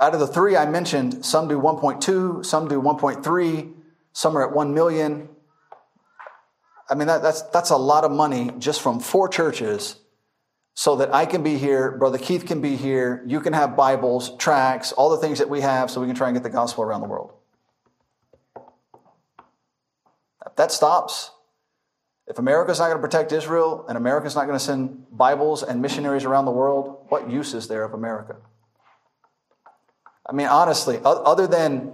Out 0.00 0.12
of 0.12 0.18
the 0.18 0.26
three 0.26 0.56
I 0.56 0.66
mentioned, 0.66 1.24
some 1.24 1.46
do 1.46 1.60
1.2, 1.60 2.44
some 2.44 2.66
do 2.66 2.82
1.3, 2.82 3.74
some 4.12 4.36
are 4.36 4.48
at 4.48 4.52
1 4.52 4.74
million. 4.74 5.28
I 6.88 6.94
mean, 6.94 7.08
that, 7.08 7.22
that's, 7.22 7.42
that's 7.42 7.70
a 7.70 7.76
lot 7.76 8.04
of 8.04 8.12
money 8.12 8.50
just 8.58 8.80
from 8.80 9.00
four 9.00 9.28
churches 9.28 9.96
so 10.74 10.96
that 10.96 11.12
I 11.12 11.24
can 11.24 11.42
be 11.42 11.56
here, 11.56 11.96
Brother 11.96 12.18
Keith 12.18 12.44
can 12.44 12.60
be 12.60 12.76
here, 12.76 13.24
you 13.26 13.40
can 13.40 13.54
have 13.54 13.76
Bibles, 13.76 14.36
tracts, 14.36 14.92
all 14.92 15.08
the 15.08 15.16
things 15.16 15.38
that 15.38 15.48
we 15.48 15.62
have 15.62 15.90
so 15.90 16.02
we 16.02 16.06
can 16.06 16.14
try 16.14 16.28
and 16.28 16.36
get 16.36 16.42
the 16.42 16.50
gospel 16.50 16.84
around 16.84 17.00
the 17.00 17.08
world. 17.08 17.32
If 20.44 20.54
that 20.56 20.70
stops, 20.70 21.30
if 22.26 22.38
America's 22.38 22.78
not 22.78 22.86
going 22.86 22.98
to 22.98 23.02
protect 23.02 23.32
Israel 23.32 23.86
and 23.88 23.96
America's 23.96 24.34
not 24.34 24.46
going 24.46 24.58
to 24.58 24.64
send 24.64 25.06
Bibles 25.10 25.62
and 25.62 25.80
missionaries 25.80 26.24
around 26.24 26.44
the 26.44 26.50
world, 26.50 27.06
what 27.08 27.30
use 27.30 27.54
is 27.54 27.68
there 27.68 27.82
of 27.82 27.94
America? 27.94 28.36
I 30.28 30.32
mean, 30.32 30.46
honestly, 30.46 31.00
other 31.04 31.46
than 31.46 31.92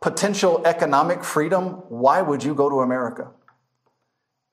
potential 0.00 0.62
economic 0.64 1.22
freedom, 1.22 1.82
why 1.88 2.20
would 2.22 2.42
you 2.42 2.54
go 2.54 2.68
to 2.68 2.80
America? 2.80 3.28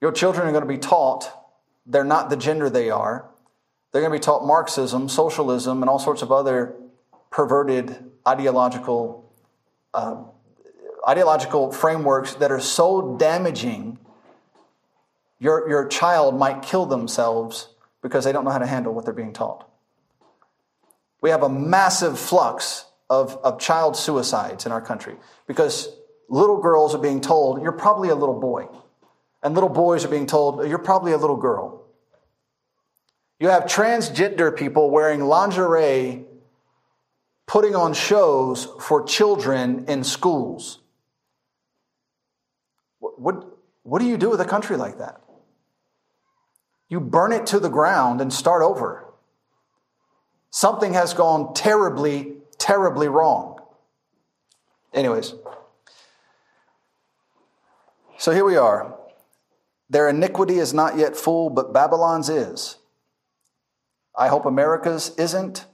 Your 0.01 0.11
children 0.11 0.47
are 0.47 0.51
going 0.51 0.63
to 0.63 0.67
be 0.67 0.77
taught 0.77 1.33
they're 1.87 2.03
not 2.03 2.29
the 2.29 2.35
gender 2.35 2.69
they 2.69 2.89
are. 2.89 3.25
They're 3.91 4.01
going 4.01 4.11
to 4.11 4.19
be 4.19 4.23
taught 4.23 4.45
Marxism, 4.45 5.07
socialism, 5.07 5.81
and 5.81 5.89
all 5.89 5.99
sorts 5.99 6.21
of 6.21 6.31
other 6.31 6.75
perverted 7.31 7.95
ideological 8.27 9.31
uh, 9.93 10.23
ideological 11.07 11.71
frameworks 11.71 12.33
that 12.35 12.51
are 12.51 12.59
so 12.59 13.15
damaging. 13.17 13.97
Your, 15.39 15.69
your 15.69 15.87
child 15.87 16.37
might 16.37 16.61
kill 16.61 16.85
themselves 16.85 17.69
because 18.01 18.25
they 18.25 18.33
don't 18.33 18.43
know 18.43 18.51
how 18.51 18.57
to 18.57 18.67
handle 18.67 18.93
what 18.93 19.05
they're 19.05 19.13
being 19.13 19.33
taught. 19.33 19.69
We 21.21 21.29
have 21.29 21.43
a 21.43 21.49
massive 21.49 22.19
flux 22.19 22.85
of, 23.09 23.37
of 23.37 23.59
child 23.59 23.95
suicides 23.95 24.65
in 24.65 24.71
our 24.71 24.81
country 24.81 25.15
because 25.47 25.95
little 26.27 26.61
girls 26.61 26.93
are 26.93 26.99
being 26.99 27.21
told, 27.21 27.61
you're 27.61 27.71
probably 27.71 28.09
a 28.09 28.15
little 28.15 28.39
boy. 28.39 28.67
And 29.43 29.53
little 29.53 29.69
boys 29.69 30.03
are 30.03 30.09
being 30.09 30.25
told, 30.25 30.67
you're 30.67 30.79
probably 30.79 31.11
a 31.11 31.17
little 31.17 31.37
girl. 31.37 31.85
You 33.39 33.49
have 33.49 33.63
transgender 33.63 34.55
people 34.55 34.89
wearing 34.89 35.21
lingerie, 35.21 36.25
putting 37.45 37.75
on 37.75 37.93
shows 37.93 38.67
for 38.81 39.03
children 39.03 39.85
in 39.87 40.03
schools. 40.03 40.79
What, 42.99 43.19
what, 43.19 43.57
what 43.83 43.99
do 43.99 44.07
you 44.07 44.17
do 44.17 44.29
with 44.29 44.41
a 44.41 44.45
country 44.45 44.75
like 44.75 44.97
that? 44.97 45.21
You 46.89 46.99
burn 46.99 47.31
it 47.31 47.45
to 47.47 47.59
the 47.59 47.69
ground 47.69 48.21
and 48.21 48.33
start 48.33 48.63
over. 48.63 49.05
Something 50.49 50.93
has 50.93 51.13
gone 51.13 51.53
terribly, 51.53 52.37
terribly 52.57 53.07
wrong. 53.07 53.59
Anyways, 54.93 55.35
so 58.17 58.31
here 58.31 58.45
we 58.45 58.55
are. 58.55 58.96
Their 59.89 60.09
iniquity 60.09 60.57
is 60.59 60.73
not 60.73 60.97
yet 60.97 61.15
full, 61.15 61.49
but 61.49 61.73
Babylon's 61.73 62.29
is. 62.29 62.77
I 64.15 64.27
hope 64.27 64.45
America's 64.45 65.15
isn't. 65.17 65.65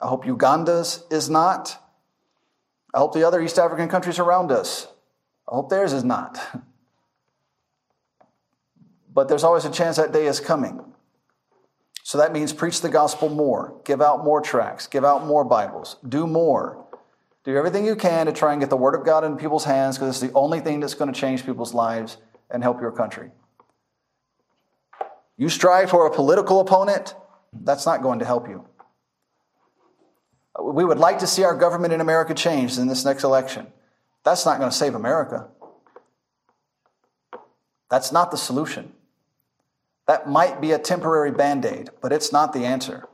I 0.00 0.06
hope 0.06 0.24
Uganda's 0.24 1.04
is 1.10 1.28
not. 1.28 1.82
I 2.94 2.98
hope 2.98 3.12
the 3.12 3.26
other 3.26 3.40
East 3.40 3.58
African 3.58 3.88
countries 3.88 4.18
around 4.18 4.50
us, 4.50 4.86
I 5.50 5.54
hope 5.54 5.68
theirs 5.68 5.92
is 5.92 6.04
not. 6.04 6.38
But 9.10 9.26
there's 9.26 9.42
always 9.42 9.64
a 9.64 9.70
chance 9.72 9.96
that 9.96 10.12
day 10.12 10.26
is 10.26 10.38
coming. 10.38 10.80
So 12.04 12.18
that 12.18 12.32
means 12.32 12.52
preach 12.52 12.82
the 12.82 12.88
gospel 12.88 13.28
more, 13.28 13.80
give 13.84 14.00
out 14.00 14.24
more 14.24 14.40
tracts, 14.40 14.86
give 14.86 15.04
out 15.04 15.26
more 15.26 15.44
Bibles, 15.44 15.96
do 16.08 16.24
more. 16.24 16.86
Do 17.42 17.56
everything 17.56 17.84
you 17.84 17.96
can 17.96 18.26
to 18.26 18.32
try 18.32 18.52
and 18.52 18.60
get 18.60 18.70
the 18.70 18.76
Word 18.76 18.94
of 18.94 19.04
God 19.04 19.24
in 19.24 19.36
people's 19.36 19.64
hands 19.64 19.98
because 19.98 20.10
it's 20.10 20.32
the 20.32 20.38
only 20.38 20.60
thing 20.60 20.78
that's 20.78 20.94
going 20.94 21.12
to 21.12 21.20
change 21.20 21.44
people's 21.44 21.74
lives 21.74 22.18
and 22.48 22.62
help 22.62 22.80
your 22.80 22.92
country. 22.92 23.32
You 25.38 25.48
strive 25.48 25.88
for 25.88 26.06
a 26.06 26.10
political 26.10 26.60
opponent, 26.60 27.14
that's 27.52 27.86
not 27.86 28.02
going 28.02 28.18
to 28.18 28.24
help 28.24 28.48
you. 28.48 28.66
We 30.60 30.84
would 30.84 30.98
like 30.98 31.20
to 31.20 31.26
see 31.26 31.44
our 31.44 31.54
government 31.54 31.94
in 31.94 32.00
America 32.00 32.34
changed 32.34 32.78
in 32.78 32.88
this 32.88 33.04
next 33.04 33.22
election. 33.22 33.68
That's 34.24 34.44
not 34.44 34.58
going 34.58 34.70
to 34.70 34.76
save 34.76 34.96
America. 34.96 35.48
That's 37.88 38.10
not 38.10 38.32
the 38.32 38.36
solution. 38.36 38.92
That 40.08 40.28
might 40.28 40.60
be 40.60 40.72
a 40.72 40.78
temporary 40.78 41.30
band 41.30 41.64
aid, 41.64 41.90
but 42.02 42.12
it's 42.12 42.32
not 42.32 42.52
the 42.52 42.64
answer. 42.64 43.06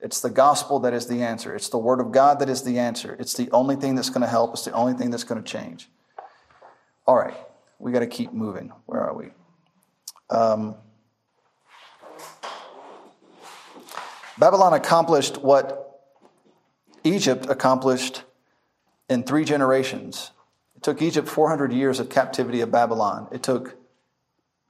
It's 0.00 0.20
the 0.20 0.30
gospel 0.30 0.80
that 0.80 0.94
is 0.94 1.06
the 1.06 1.22
answer. 1.22 1.54
It's 1.54 1.68
the 1.68 1.78
word 1.78 2.00
of 2.00 2.12
God 2.12 2.38
that 2.38 2.48
is 2.48 2.62
the 2.62 2.78
answer. 2.78 3.16
It's 3.18 3.34
the 3.34 3.50
only 3.50 3.76
thing 3.76 3.94
that's 3.94 4.10
going 4.10 4.22
to 4.22 4.28
help. 4.28 4.54
It's 4.54 4.64
the 4.64 4.72
only 4.72 4.94
thing 4.94 5.10
that's 5.10 5.24
going 5.24 5.42
to 5.42 5.46
change. 5.46 5.88
All 7.06 7.16
right, 7.16 7.36
we 7.78 7.92
got 7.92 8.00
to 8.00 8.06
keep 8.06 8.32
moving. 8.32 8.72
Where 8.86 9.02
are 9.02 9.14
we? 9.14 9.30
Um, 10.30 10.76
Babylon 14.38 14.72
accomplished 14.72 15.38
what 15.38 16.02
Egypt 17.04 17.46
accomplished 17.48 18.24
in 19.08 19.22
three 19.22 19.44
generations. 19.44 20.32
It 20.76 20.82
took 20.82 21.00
Egypt 21.02 21.28
400 21.28 21.72
years 21.72 22.00
of 22.00 22.08
captivity 22.08 22.60
of 22.60 22.70
Babylon. 22.70 23.28
It 23.30 23.42
took, 23.42 23.76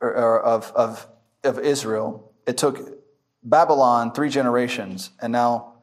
or, 0.00 0.14
or 0.14 0.42
of, 0.42 0.70
of, 0.72 1.06
of 1.42 1.58
Israel. 1.58 2.32
It 2.46 2.58
took 2.58 2.98
Babylon 3.42 4.12
three 4.12 4.28
generations, 4.28 5.10
and 5.20 5.32
now 5.32 5.74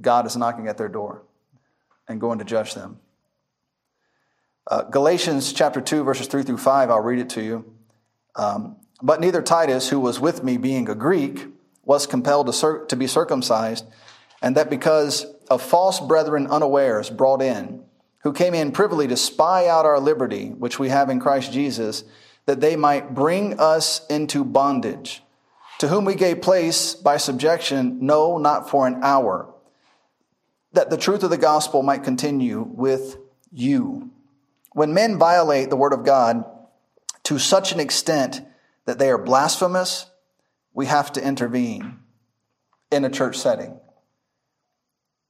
God 0.00 0.26
is 0.26 0.36
knocking 0.36 0.68
at 0.68 0.76
their 0.76 0.88
door 0.88 1.22
and 2.08 2.20
going 2.20 2.40
to 2.40 2.44
judge 2.44 2.74
them. 2.74 2.98
Uh, 4.66 4.82
Galatians 4.82 5.52
chapter 5.52 5.80
2, 5.80 6.04
verses 6.04 6.26
3 6.26 6.42
through 6.42 6.58
5, 6.58 6.90
I'll 6.90 7.00
read 7.00 7.18
it 7.18 7.30
to 7.30 7.42
you. 7.42 7.74
Um, 8.36 8.76
but 9.02 9.20
neither 9.20 9.42
Titus, 9.42 9.88
who 9.88 9.98
was 9.98 10.20
with 10.20 10.44
me, 10.44 10.56
being 10.56 10.88
a 10.88 10.94
Greek, 10.94 11.46
was 11.84 12.06
compelled 12.06 12.46
to, 12.46 12.52
cir- 12.52 12.84
to 12.86 12.96
be 12.96 13.06
circumcised, 13.06 13.84
and 14.40 14.56
that 14.56 14.70
because 14.70 15.24
of 15.50 15.62
false 15.62 16.00
brethren 16.00 16.46
unawares 16.46 17.10
brought 17.10 17.42
in, 17.42 17.84
who 18.22 18.32
came 18.32 18.54
in 18.54 18.72
privily 18.72 19.08
to 19.08 19.16
spy 19.16 19.66
out 19.66 19.84
our 19.84 19.98
liberty, 19.98 20.48
which 20.50 20.78
we 20.78 20.88
have 20.88 21.10
in 21.10 21.20
Christ 21.20 21.52
Jesus, 21.52 22.04
that 22.46 22.60
they 22.60 22.76
might 22.76 23.14
bring 23.14 23.58
us 23.58 24.06
into 24.06 24.44
bondage, 24.44 25.22
to 25.78 25.88
whom 25.88 26.04
we 26.04 26.14
gave 26.14 26.40
place 26.40 26.94
by 26.94 27.16
subjection, 27.16 27.98
no, 28.00 28.38
not 28.38 28.70
for 28.70 28.86
an 28.86 29.00
hour, 29.02 29.52
that 30.72 30.90
the 30.90 30.96
truth 30.96 31.22
of 31.22 31.30
the 31.30 31.36
gospel 31.36 31.82
might 31.82 32.04
continue 32.04 32.62
with 32.62 33.16
you. 33.50 34.10
When 34.72 34.94
men 34.94 35.18
violate 35.18 35.68
the 35.68 35.76
word 35.76 35.92
of 35.92 36.04
God 36.04 36.44
to 37.24 37.38
such 37.38 37.72
an 37.72 37.80
extent 37.80 38.40
that 38.86 38.98
they 38.98 39.10
are 39.10 39.18
blasphemous, 39.18 40.06
we 40.74 40.86
have 40.86 41.12
to 41.12 41.26
intervene 41.26 41.98
in 42.90 43.04
a 43.04 43.10
church 43.10 43.38
setting. 43.38 43.78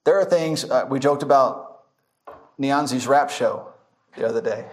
There 0.05 0.19
are 0.19 0.25
things, 0.25 0.65
uh, 0.65 0.87
we 0.89 0.99
joked 0.99 1.23
about 1.23 1.85
Nyanzi's 2.61 3.07
rap 3.07 3.31
show 3.31 3.73
the 4.17 4.29
other 4.29 4.41
day 4.41 4.67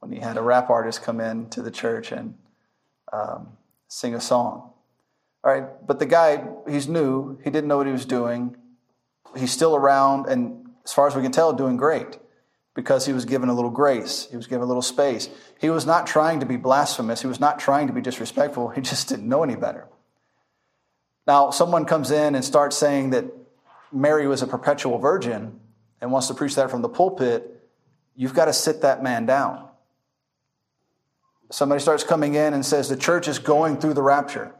when 0.00 0.10
he 0.10 0.18
had 0.18 0.36
a 0.36 0.42
rap 0.42 0.70
artist 0.70 1.02
come 1.02 1.20
in 1.20 1.48
to 1.50 1.62
the 1.62 1.70
church 1.70 2.10
and 2.12 2.34
um, 3.12 3.56
sing 3.88 4.14
a 4.14 4.20
song. 4.20 4.72
All 5.44 5.52
right, 5.52 5.64
but 5.86 5.98
the 5.98 6.06
guy, 6.06 6.44
he's 6.68 6.88
new, 6.88 7.38
he 7.44 7.50
didn't 7.50 7.68
know 7.68 7.76
what 7.76 7.86
he 7.86 7.92
was 7.92 8.06
doing. 8.06 8.56
He's 9.36 9.52
still 9.52 9.74
around, 9.74 10.26
and 10.26 10.66
as 10.84 10.92
far 10.92 11.06
as 11.06 11.16
we 11.16 11.22
can 11.22 11.32
tell, 11.32 11.52
doing 11.52 11.76
great. 11.76 12.18
Because 12.74 13.04
he 13.04 13.12
was 13.12 13.24
given 13.24 13.48
a 13.48 13.54
little 13.54 13.70
grace. 13.70 14.28
He 14.30 14.36
was 14.36 14.46
given 14.46 14.62
a 14.62 14.66
little 14.66 14.82
space. 14.82 15.28
He 15.60 15.70
was 15.70 15.84
not 15.84 16.06
trying 16.06 16.40
to 16.40 16.46
be 16.46 16.56
blasphemous. 16.56 17.20
He 17.20 17.26
was 17.26 17.40
not 17.40 17.58
trying 17.58 17.86
to 17.88 17.92
be 17.92 18.00
disrespectful. 18.00 18.68
He 18.70 18.80
just 18.92 19.08
didn't 19.08 19.28
know 19.28 19.42
any 19.42 19.56
better. 19.56 19.88
Now, 21.26 21.50
someone 21.50 21.84
comes 21.84 22.10
in 22.10 22.34
and 22.34 22.44
starts 22.44 22.76
saying 22.76 23.10
that 23.10 23.26
Mary 23.92 24.26
was 24.26 24.42
a 24.42 24.46
perpetual 24.46 24.98
virgin 24.98 25.60
and 26.00 26.10
wants 26.10 26.28
to 26.28 26.34
preach 26.34 26.56
that 26.56 26.70
from 26.70 26.82
the 26.82 26.88
pulpit. 26.88 27.62
You've 28.16 28.34
got 28.34 28.46
to 28.46 28.52
sit 28.52 28.82
that 28.82 29.02
man 29.02 29.26
down. 29.26 29.68
Somebody 31.50 31.80
starts 31.80 32.02
coming 32.02 32.34
in 32.34 32.54
and 32.54 32.64
says 32.64 32.88
the 32.88 32.96
church 32.96 33.28
is 33.28 33.38
going 33.38 33.76
through 33.78 33.94
the 33.94 34.02
rapture. 34.02 34.54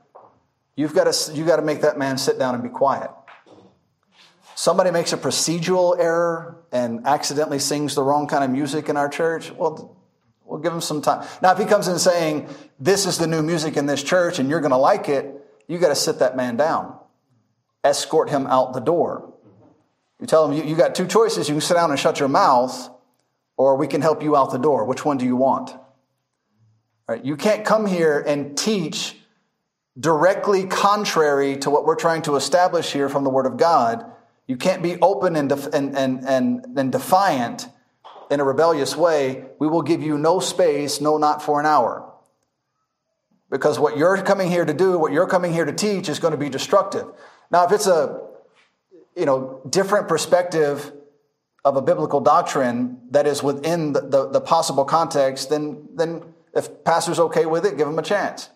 You've 0.76 0.94
got 0.94 1.12
to, 1.12 1.34
you've 1.34 1.46
got 1.46 1.56
to 1.56 1.62
make 1.62 1.80
that 1.80 1.98
man 1.98 2.18
sit 2.18 2.38
down 2.38 2.54
and 2.54 2.62
be 2.62 2.68
quiet. 2.68 3.10
Somebody 4.62 4.92
makes 4.92 5.12
a 5.12 5.16
procedural 5.16 5.98
error 5.98 6.56
and 6.70 7.04
accidentally 7.04 7.58
sings 7.58 7.96
the 7.96 8.04
wrong 8.04 8.28
kind 8.28 8.44
of 8.44 8.50
music 8.50 8.88
in 8.88 8.96
our 8.96 9.08
church. 9.08 9.50
Well, 9.50 9.96
we'll 10.44 10.60
give 10.60 10.72
him 10.72 10.80
some 10.80 11.02
time. 11.02 11.26
Now, 11.42 11.50
if 11.50 11.58
he 11.58 11.64
comes 11.64 11.88
in 11.88 11.98
saying, 11.98 12.48
This 12.78 13.04
is 13.04 13.18
the 13.18 13.26
new 13.26 13.42
music 13.42 13.76
in 13.76 13.86
this 13.86 14.04
church 14.04 14.38
and 14.38 14.48
you're 14.48 14.60
going 14.60 14.70
to 14.70 14.76
like 14.76 15.08
it, 15.08 15.34
you 15.66 15.78
got 15.78 15.88
to 15.88 15.96
sit 15.96 16.20
that 16.20 16.36
man 16.36 16.56
down, 16.56 16.96
escort 17.82 18.30
him 18.30 18.46
out 18.46 18.72
the 18.72 18.78
door. 18.78 19.34
You 20.20 20.28
tell 20.28 20.48
him, 20.48 20.56
you, 20.56 20.62
you 20.62 20.76
got 20.76 20.94
two 20.94 21.08
choices. 21.08 21.48
You 21.48 21.54
can 21.54 21.60
sit 21.60 21.74
down 21.74 21.90
and 21.90 21.98
shut 21.98 22.20
your 22.20 22.28
mouth, 22.28 22.88
or 23.56 23.74
we 23.74 23.88
can 23.88 24.00
help 24.00 24.22
you 24.22 24.36
out 24.36 24.52
the 24.52 24.58
door. 24.58 24.84
Which 24.84 25.04
one 25.04 25.18
do 25.18 25.24
you 25.24 25.34
want? 25.34 25.72
Right? 27.08 27.24
You 27.24 27.36
can't 27.36 27.64
come 27.64 27.84
here 27.84 28.20
and 28.20 28.56
teach 28.56 29.16
directly 29.98 30.68
contrary 30.68 31.56
to 31.56 31.70
what 31.70 31.84
we're 31.84 31.96
trying 31.96 32.22
to 32.22 32.36
establish 32.36 32.92
here 32.92 33.08
from 33.08 33.24
the 33.24 33.30
Word 33.30 33.46
of 33.46 33.56
God. 33.56 34.06
You 34.46 34.56
can't 34.56 34.82
be 34.82 34.98
open 35.00 35.36
and, 35.36 35.48
def- 35.48 35.72
and, 35.72 35.96
and, 35.96 36.26
and, 36.26 36.66
and 36.76 36.92
defiant 36.92 37.68
in 38.30 38.40
a 38.40 38.44
rebellious 38.44 38.96
way. 38.96 39.44
We 39.58 39.68
will 39.68 39.82
give 39.82 40.02
you 40.02 40.18
no 40.18 40.40
space, 40.40 41.00
no, 41.00 41.18
not 41.18 41.42
for 41.42 41.60
an 41.60 41.66
hour. 41.66 42.08
Because 43.50 43.78
what 43.78 43.96
you're 43.96 44.20
coming 44.22 44.50
here 44.50 44.64
to 44.64 44.74
do, 44.74 44.98
what 44.98 45.12
you're 45.12 45.26
coming 45.26 45.52
here 45.52 45.64
to 45.64 45.72
teach, 45.72 46.08
is 46.08 46.18
going 46.18 46.32
to 46.32 46.38
be 46.38 46.48
destructive. 46.48 47.06
Now, 47.50 47.64
if 47.66 47.72
it's 47.72 47.86
a 47.86 48.20
you 49.14 49.26
know, 49.26 49.60
different 49.68 50.08
perspective 50.08 50.92
of 51.64 51.76
a 51.76 51.82
biblical 51.82 52.20
doctrine 52.20 52.98
that 53.10 53.26
is 53.26 53.42
within 53.42 53.92
the, 53.92 54.00
the, 54.00 54.28
the 54.30 54.40
possible 54.40 54.84
context, 54.84 55.50
then, 55.50 55.86
then 55.94 56.22
if 56.54 56.82
pastor's 56.84 57.18
okay 57.18 57.46
with 57.46 57.64
it, 57.64 57.76
give 57.76 57.86
him 57.86 57.98
a 57.98 58.02
chance. 58.02 58.48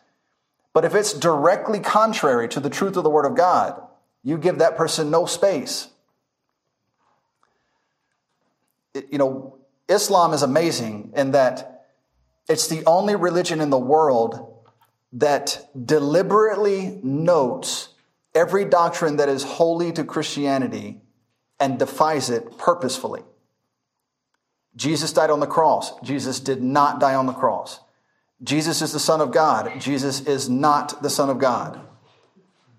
But 0.72 0.84
if 0.84 0.94
it's 0.94 1.12
directly 1.12 1.78
contrary 1.78 2.48
to 2.48 2.60
the 2.60 2.70
truth 2.70 2.96
of 2.96 3.04
the 3.04 3.10
Word 3.10 3.26
of 3.26 3.36
God, 3.36 3.80
you 4.26 4.36
give 4.36 4.58
that 4.58 4.76
person 4.76 5.08
no 5.08 5.24
space. 5.24 5.86
It, 8.92 9.06
you 9.12 9.18
know, 9.18 9.58
Islam 9.88 10.32
is 10.32 10.42
amazing 10.42 11.12
in 11.14 11.30
that 11.30 11.86
it's 12.48 12.66
the 12.66 12.82
only 12.86 13.14
religion 13.14 13.60
in 13.60 13.70
the 13.70 13.78
world 13.78 14.64
that 15.12 15.68
deliberately 15.80 16.98
notes 17.04 17.90
every 18.34 18.64
doctrine 18.64 19.18
that 19.18 19.28
is 19.28 19.44
holy 19.44 19.92
to 19.92 20.02
Christianity 20.02 21.00
and 21.60 21.78
defies 21.78 22.28
it 22.28 22.58
purposefully. 22.58 23.22
Jesus 24.74 25.12
died 25.12 25.30
on 25.30 25.38
the 25.38 25.46
cross. 25.46 25.92
Jesus 26.00 26.40
did 26.40 26.60
not 26.60 26.98
die 26.98 27.14
on 27.14 27.26
the 27.26 27.32
cross. 27.32 27.78
Jesus 28.42 28.82
is 28.82 28.92
the 28.92 28.98
Son 28.98 29.20
of 29.20 29.30
God. 29.30 29.80
Jesus 29.80 30.20
is 30.22 30.48
not 30.48 31.00
the 31.00 31.10
Son 31.10 31.30
of 31.30 31.38
God. 31.38 31.85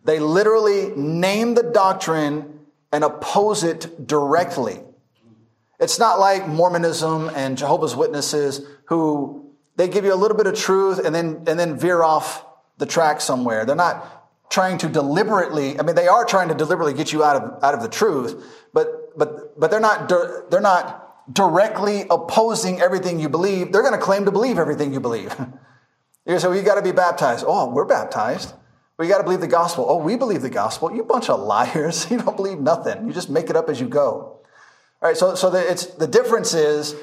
They 0.08 0.20
literally 0.20 0.96
name 0.96 1.54
the 1.54 1.64
doctrine 1.64 2.62
and 2.94 3.04
oppose 3.04 3.66
it 3.66 4.08
directly. 4.08 4.80
It's 5.82 6.00
not 6.00 6.18
like 6.18 6.48
Mormonism 6.48 7.30
and 7.36 7.58
Jehovah's 7.58 7.94
Witnesses 7.94 8.62
who 8.86 9.52
they 9.76 9.90
give 9.90 10.06
you 10.06 10.14
a 10.14 10.16
little 10.16 10.38
bit 10.38 10.48
of 10.48 10.56
truth 10.56 11.06
and 11.06 11.14
then, 11.14 11.44
and 11.46 11.60
then 11.60 11.78
veer 11.78 12.04
off 12.04 12.46
the 12.78 12.86
track 12.86 13.20
somewhere. 13.20 13.66
They're 13.66 13.76
not 13.76 14.50
trying 14.50 14.78
to 14.78 14.88
deliberately, 14.88 15.78
I 15.78 15.84
mean, 15.84 15.96
they 15.96 16.08
are 16.08 16.24
trying 16.24 16.48
to 16.48 16.56
deliberately 16.56 16.94
get 16.94 17.12
you 17.12 17.22
out 17.22 17.36
of, 17.36 17.62
out 17.62 17.74
of 17.74 17.82
the 17.82 17.90
truth, 17.90 18.42
but, 18.74 19.18
but, 19.18 19.60
but 19.60 19.72
they're 19.72 19.82
not, 19.82 20.08
they're 20.50 20.62
not 20.62 21.34
directly 21.34 22.06
opposing 22.10 22.80
everything 22.80 23.20
you 23.20 23.28
believe, 23.28 23.74
they're 23.74 23.82
going 23.82 23.94
to 23.94 24.00
claim 24.00 24.24
to 24.24 24.32
believe 24.32 24.58
everything 24.58 24.94
you 24.94 25.02
believe. 25.02 25.36
you 26.26 26.40
say, 26.40 26.48
well, 26.48 26.56
you 26.56 26.64
got 26.64 26.76
to 26.76 26.82
be 26.82 26.94
baptized. 26.94 27.44
Oh, 27.46 27.70
we're 27.70 27.84
baptized. 27.84 28.54
You 29.00 29.08
got 29.08 29.20
to 29.20 29.24
believe 29.24 29.42
the 29.42 29.48
gospel. 29.48 29.86
Oh, 29.88 29.98
we 29.98 30.16
believe 30.16 30.42
the 30.42 30.50
gospel. 30.50 30.94
You 30.94 31.04
bunch 31.04 31.30
of 31.30 31.40
liars. 31.40 32.08
You 32.12 32.18
don't 32.18 32.36
believe 32.36 32.60
nothing. 32.60 33.08
You 33.08 33.14
just 33.14 33.30
make 33.30 33.50
it 33.50 33.56
up 33.56 33.70
as 33.70 33.80
you 33.80 33.88
go. 33.88 34.40
All 35.00 35.10
right, 35.10 35.16
so, 35.16 35.36
so 35.36 35.52
the, 35.52 35.72
it's, 35.72 35.86
the 35.86 36.08
difference 36.08 36.56
is 36.56 36.96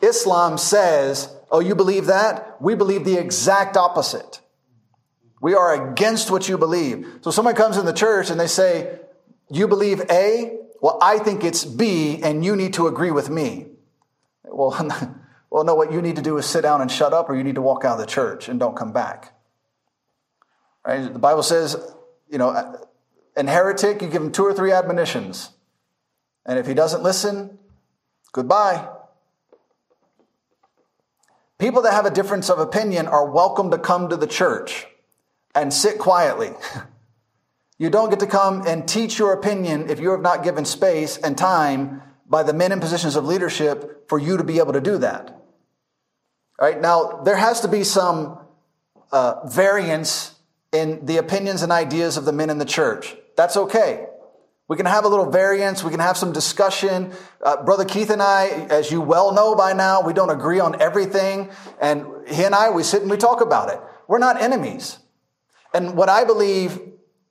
Islam 0.00 0.58
says, 0.58 1.34
oh, 1.50 1.60
you 1.60 1.74
believe 1.74 2.06
that? 2.06 2.60
We 2.62 2.76
believe 2.76 3.04
the 3.04 3.18
exact 3.18 3.76
opposite. 3.76 4.40
We 5.40 5.54
are 5.54 5.90
against 5.90 6.30
what 6.30 6.48
you 6.48 6.58
believe. 6.58 7.06
So 7.22 7.30
someone 7.30 7.54
comes 7.54 7.76
in 7.76 7.86
the 7.86 7.92
church 7.92 8.30
and 8.30 8.38
they 8.38 8.46
say, 8.46 9.00
you 9.50 9.68
believe 9.68 10.02
A? 10.10 10.58
Well, 10.80 10.98
I 11.02 11.18
think 11.18 11.42
it's 11.42 11.64
B, 11.64 12.20
and 12.22 12.44
you 12.44 12.54
need 12.54 12.74
to 12.74 12.86
agree 12.86 13.10
with 13.10 13.30
me. 13.30 13.66
Well, 14.44 14.70
well, 15.50 15.64
no, 15.64 15.74
what 15.74 15.92
you 15.92 16.02
need 16.02 16.16
to 16.16 16.22
do 16.22 16.36
is 16.38 16.46
sit 16.46 16.62
down 16.62 16.80
and 16.80 16.90
shut 16.90 17.12
up, 17.12 17.28
or 17.28 17.36
you 17.36 17.44
need 17.44 17.54
to 17.54 17.62
walk 17.62 17.84
out 17.84 17.94
of 17.94 17.98
the 17.98 18.06
church 18.06 18.48
and 18.48 18.60
don't 18.60 18.76
come 18.76 18.92
back. 18.92 19.35
Right? 20.86 21.12
The 21.12 21.18
Bible 21.18 21.42
says, 21.42 21.76
you 22.30 22.38
know, 22.38 22.78
an 23.36 23.48
heretic, 23.48 24.02
you 24.02 24.08
give 24.08 24.22
him 24.22 24.32
two 24.32 24.44
or 24.44 24.54
three 24.54 24.72
admonitions. 24.72 25.50
And 26.44 26.58
if 26.58 26.66
he 26.66 26.74
doesn't 26.74 27.02
listen, 27.02 27.58
goodbye. 28.32 28.88
People 31.58 31.82
that 31.82 31.92
have 31.92 32.06
a 32.06 32.10
difference 32.10 32.48
of 32.50 32.58
opinion 32.58 33.06
are 33.08 33.28
welcome 33.28 33.70
to 33.70 33.78
come 33.78 34.08
to 34.10 34.16
the 34.16 34.26
church 34.26 34.86
and 35.54 35.72
sit 35.72 35.98
quietly. 35.98 36.52
You 37.78 37.90
don't 37.90 38.08
get 38.08 38.20
to 38.20 38.26
come 38.26 38.66
and 38.66 38.88
teach 38.88 39.18
your 39.18 39.34
opinion 39.34 39.90
if 39.90 40.00
you 40.00 40.10
have 40.10 40.22
not 40.22 40.42
given 40.42 40.64
space 40.64 41.18
and 41.18 41.36
time 41.36 42.02
by 42.26 42.42
the 42.42 42.54
men 42.54 42.72
in 42.72 42.80
positions 42.80 43.16
of 43.16 43.26
leadership 43.26 44.08
for 44.08 44.18
you 44.18 44.38
to 44.38 44.44
be 44.44 44.58
able 44.58 44.72
to 44.72 44.80
do 44.80 44.96
that. 44.98 45.30
All 46.58 46.68
right 46.68 46.80
now, 46.80 47.20
there 47.24 47.36
has 47.36 47.60
to 47.60 47.68
be 47.68 47.84
some 47.84 48.38
uh, 49.12 49.46
variance 49.46 50.35
in 50.76 51.06
the 51.06 51.16
opinions 51.16 51.62
and 51.62 51.72
ideas 51.72 52.16
of 52.16 52.24
the 52.24 52.32
men 52.32 52.50
in 52.50 52.58
the 52.58 52.64
church. 52.64 53.16
That's 53.36 53.56
okay. 53.56 54.06
We 54.68 54.76
can 54.76 54.86
have 54.86 55.04
a 55.04 55.08
little 55.08 55.30
variance. 55.30 55.84
We 55.84 55.90
can 55.90 56.00
have 56.00 56.16
some 56.16 56.32
discussion. 56.32 57.12
Uh, 57.42 57.62
Brother 57.62 57.84
Keith 57.84 58.10
and 58.10 58.20
I, 58.20 58.48
as 58.68 58.90
you 58.90 59.00
well 59.00 59.32
know 59.32 59.54
by 59.54 59.72
now, 59.72 60.02
we 60.02 60.12
don't 60.12 60.30
agree 60.30 60.60
on 60.60 60.80
everything. 60.80 61.50
And 61.80 62.06
he 62.28 62.42
and 62.44 62.54
I, 62.54 62.70
we 62.70 62.82
sit 62.82 63.02
and 63.02 63.10
we 63.10 63.16
talk 63.16 63.40
about 63.40 63.70
it. 63.70 63.80
We're 64.08 64.18
not 64.18 64.42
enemies. 64.42 64.98
And 65.72 65.96
what 65.96 66.08
I 66.08 66.24
believe 66.24 66.80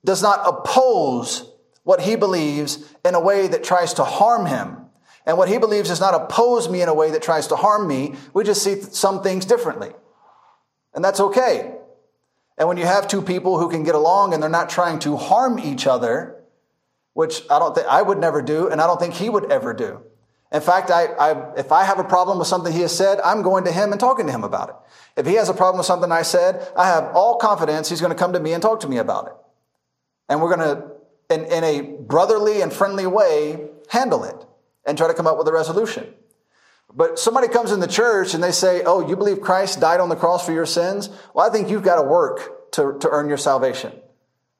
does 0.04 0.22
not 0.22 0.40
oppose 0.46 1.52
what 1.82 2.00
he 2.00 2.16
believes 2.16 2.92
in 3.04 3.14
a 3.14 3.20
way 3.20 3.46
that 3.48 3.62
tries 3.62 3.94
to 3.94 4.04
harm 4.04 4.46
him. 4.46 4.86
And 5.26 5.36
what 5.36 5.48
he 5.48 5.58
believes 5.58 5.88
does 5.88 6.00
not 6.00 6.14
oppose 6.14 6.68
me 6.68 6.80
in 6.80 6.88
a 6.88 6.94
way 6.94 7.10
that 7.10 7.22
tries 7.22 7.48
to 7.48 7.56
harm 7.56 7.86
me. 7.86 8.14
We 8.32 8.44
just 8.44 8.62
see 8.62 8.80
some 8.80 9.22
things 9.22 9.44
differently. 9.44 9.90
And 10.94 11.04
that's 11.04 11.20
okay. 11.20 11.74
And 12.58 12.68
when 12.68 12.76
you 12.76 12.86
have 12.86 13.06
two 13.06 13.22
people 13.22 13.58
who 13.58 13.68
can 13.70 13.82
get 13.82 13.94
along 13.94 14.32
and 14.32 14.42
they're 14.42 14.50
not 14.50 14.70
trying 14.70 14.98
to 15.00 15.16
harm 15.16 15.58
each 15.58 15.86
other, 15.86 16.42
which 17.12 17.42
I 17.50 17.58
don't 17.58 17.74
think 17.74 17.86
I 17.86 18.02
would 18.02 18.18
never 18.18 18.42
do, 18.42 18.68
and 18.68 18.80
I 18.80 18.86
don't 18.86 18.98
think 18.98 19.14
he 19.14 19.28
would 19.28 19.50
ever 19.50 19.74
do. 19.74 20.02
In 20.52 20.60
fact, 20.60 20.90
I, 20.90 21.06
I, 21.06 21.54
if 21.58 21.72
I 21.72 21.84
have 21.84 21.98
a 21.98 22.04
problem 22.04 22.38
with 22.38 22.46
something 22.46 22.72
he 22.72 22.80
has 22.80 22.96
said, 22.96 23.20
I'm 23.20 23.42
going 23.42 23.64
to 23.64 23.72
him 23.72 23.90
and 23.90 24.00
talking 24.00 24.26
to 24.26 24.32
him 24.32 24.44
about 24.44 24.68
it. 24.68 24.74
If 25.20 25.26
he 25.26 25.34
has 25.34 25.48
a 25.48 25.54
problem 25.54 25.78
with 25.78 25.86
something 25.86 26.12
I 26.12 26.22
said, 26.22 26.66
I 26.76 26.86
have 26.86 27.14
all 27.14 27.36
confidence 27.36 27.88
he's 27.88 28.00
going 28.00 28.12
to 28.12 28.18
come 28.18 28.32
to 28.32 28.40
me 28.40 28.52
and 28.52 28.62
talk 28.62 28.80
to 28.80 28.88
me 28.88 28.98
about 28.98 29.26
it. 29.26 29.32
And 30.28 30.40
we're 30.40 30.54
going 30.54 30.76
to, 30.76 30.92
in, 31.34 31.44
in 31.46 31.64
a 31.64 31.80
brotherly 31.82 32.60
and 32.60 32.72
friendly 32.72 33.06
way, 33.06 33.68
handle 33.88 34.24
it 34.24 34.46
and 34.84 34.96
try 34.96 35.08
to 35.08 35.14
come 35.14 35.26
up 35.26 35.36
with 35.36 35.48
a 35.48 35.52
resolution. 35.52 36.14
But 36.94 37.18
somebody 37.18 37.48
comes 37.48 37.72
in 37.72 37.80
the 37.80 37.86
church 37.86 38.34
and 38.34 38.42
they 38.42 38.52
say, 38.52 38.82
Oh, 38.84 39.06
you 39.06 39.16
believe 39.16 39.40
Christ 39.40 39.80
died 39.80 40.00
on 40.00 40.08
the 40.08 40.16
cross 40.16 40.44
for 40.44 40.52
your 40.52 40.66
sins? 40.66 41.10
Well, 41.34 41.46
I 41.46 41.52
think 41.52 41.68
you've 41.68 41.82
got 41.82 41.96
to 41.96 42.02
work 42.02 42.72
to, 42.72 42.96
to 43.00 43.08
earn 43.10 43.28
your 43.28 43.36
salvation. 43.36 43.92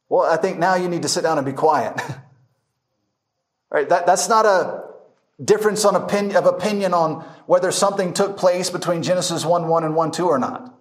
Well, 0.09 0.23
I 0.23 0.37
think 0.37 0.59
now 0.59 0.75
you 0.75 0.89
need 0.89 1.03
to 1.03 1.09
sit 1.09 1.23
down 1.23 1.39
and 1.39 1.47
be 1.47 1.53
quiet. 1.53 2.01
right? 3.71 3.89
That, 3.89 4.07
that's 4.07 4.29
not 4.29 4.47
a 4.47 4.85
difference 5.43 5.85
on 5.85 5.97
opinion, 5.97 6.37
of 6.37 6.47
opinion 6.47 6.95
on 6.95 7.25
whether 7.47 7.71
something 7.71 8.13
took 8.13 8.37
place 8.37 8.71
between 8.71 9.03
Genesis 9.03 9.45
1 9.45 9.69
1 9.69 9.85
and 9.85 9.95
1 9.95 10.11
2 10.13 10.27
or 10.27 10.39
not. 10.39 10.75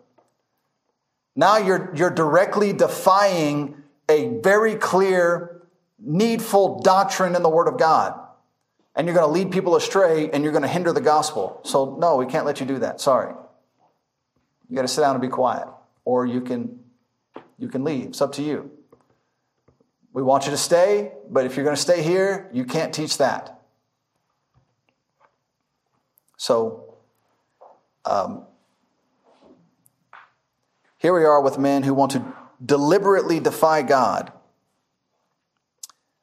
Now 1.36 1.58
you're, 1.58 1.94
you're 1.96 2.12
directly 2.12 2.72
defying 2.72 3.84
a 4.08 4.40
very 4.42 4.76
clear, 4.76 5.62
needful 6.00 6.80
doctrine 6.80 7.36
in 7.36 7.44
the 7.44 7.50
Word 7.50 7.68
of 7.68 7.78
God. 7.78 8.20
And 8.96 9.08
you're 9.08 9.16
going 9.16 9.28
to 9.28 9.32
lead 9.32 9.52
people 9.52 9.76
astray 9.76 10.30
and 10.32 10.44
you're 10.44 10.54
going 10.54 10.62
to 10.62 10.70
hinder 10.70 10.94
the 10.94 11.02
gospel. 11.02 11.60
So, 11.64 11.98
no, 12.00 12.16
we 12.16 12.26
can't 12.26 12.46
let 12.46 12.60
you 12.60 12.66
do 12.66 12.80
that. 12.80 13.02
Sorry. 13.02 13.34
You 14.70 14.76
got 14.76 14.84
to 14.84 14.88
sit 14.88 15.02
down 15.02 15.16
and 15.16 15.22
be 15.22 15.28
quiet. 15.28 15.68
Or 16.06 16.26
you 16.26 16.42
can, 16.42 16.80
you 17.58 17.68
can 17.68 17.84
leave. 17.84 18.08
It's 18.08 18.22
up 18.22 18.34
to 18.34 18.42
you. 18.42 18.72
We 20.14 20.24
want 20.24 20.46
you 20.46 20.52
to 20.52 20.58
stay, 20.58 21.12
but 21.30 21.46
if 21.46 21.58
you're 21.58 21.66
going 21.66 21.76
to 21.76 21.82
stay 21.82 22.02
here, 22.02 22.50
you 22.54 22.64
can't 22.64 22.94
teach 22.94 23.18
that. 23.18 23.60
So, 26.38 26.96
um, 28.06 28.46
here 30.98 31.14
we 31.14 31.26
are 31.26 31.42
with 31.42 31.58
men 31.58 31.84
who 31.84 31.94
want 31.94 32.14
to 32.14 32.26
deliberately 32.64 33.40
defy 33.40 33.82
God. 33.82 34.32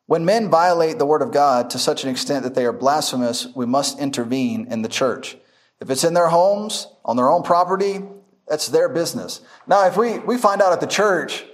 When 0.06 0.24
men 0.24 0.50
violate 0.50 0.98
the 0.98 1.06
word 1.06 1.22
of 1.22 1.32
God 1.32 1.70
to 1.70 1.78
such 1.78 2.04
an 2.04 2.10
extent 2.10 2.42
that 2.42 2.54
they 2.54 2.64
are 2.64 2.72
blasphemous, 2.72 3.46
we 3.54 3.66
must 3.66 3.98
intervene 3.98 4.66
in 4.70 4.82
the 4.82 4.88
church. 4.88 5.36
If 5.80 5.90
it's 5.90 6.04
in 6.04 6.14
their 6.14 6.28
homes, 6.28 6.86
on 7.04 7.16
their 7.16 7.30
own 7.30 7.42
property, 7.42 8.02
that's 8.48 8.68
their 8.68 8.88
business. 8.88 9.40
Now, 9.66 9.86
if 9.86 9.96
we, 9.96 10.18
we 10.18 10.36
find 10.36 10.60
out 10.60 10.72
at 10.72 10.80
the 10.80 10.86
church 10.86 11.44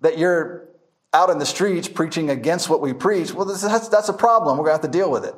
that 0.00 0.18
you're 0.18 0.68
out 1.12 1.30
in 1.30 1.38
the 1.38 1.46
streets 1.46 1.88
preaching 1.88 2.30
against 2.30 2.68
what 2.68 2.80
we 2.80 2.92
preach, 2.92 3.32
well, 3.32 3.44
that's, 3.44 3.88
that's 3.88 4.08
a 4.08 4.14
problem. 4.14 4.56
We're 4.56 4.64
going 4.64 4.78
to 4.78 4.82
have 4.82 4.92
to 4.92 4.98
deal 4.98 5.10
with 5.10 5.24
it. 5.24 5.34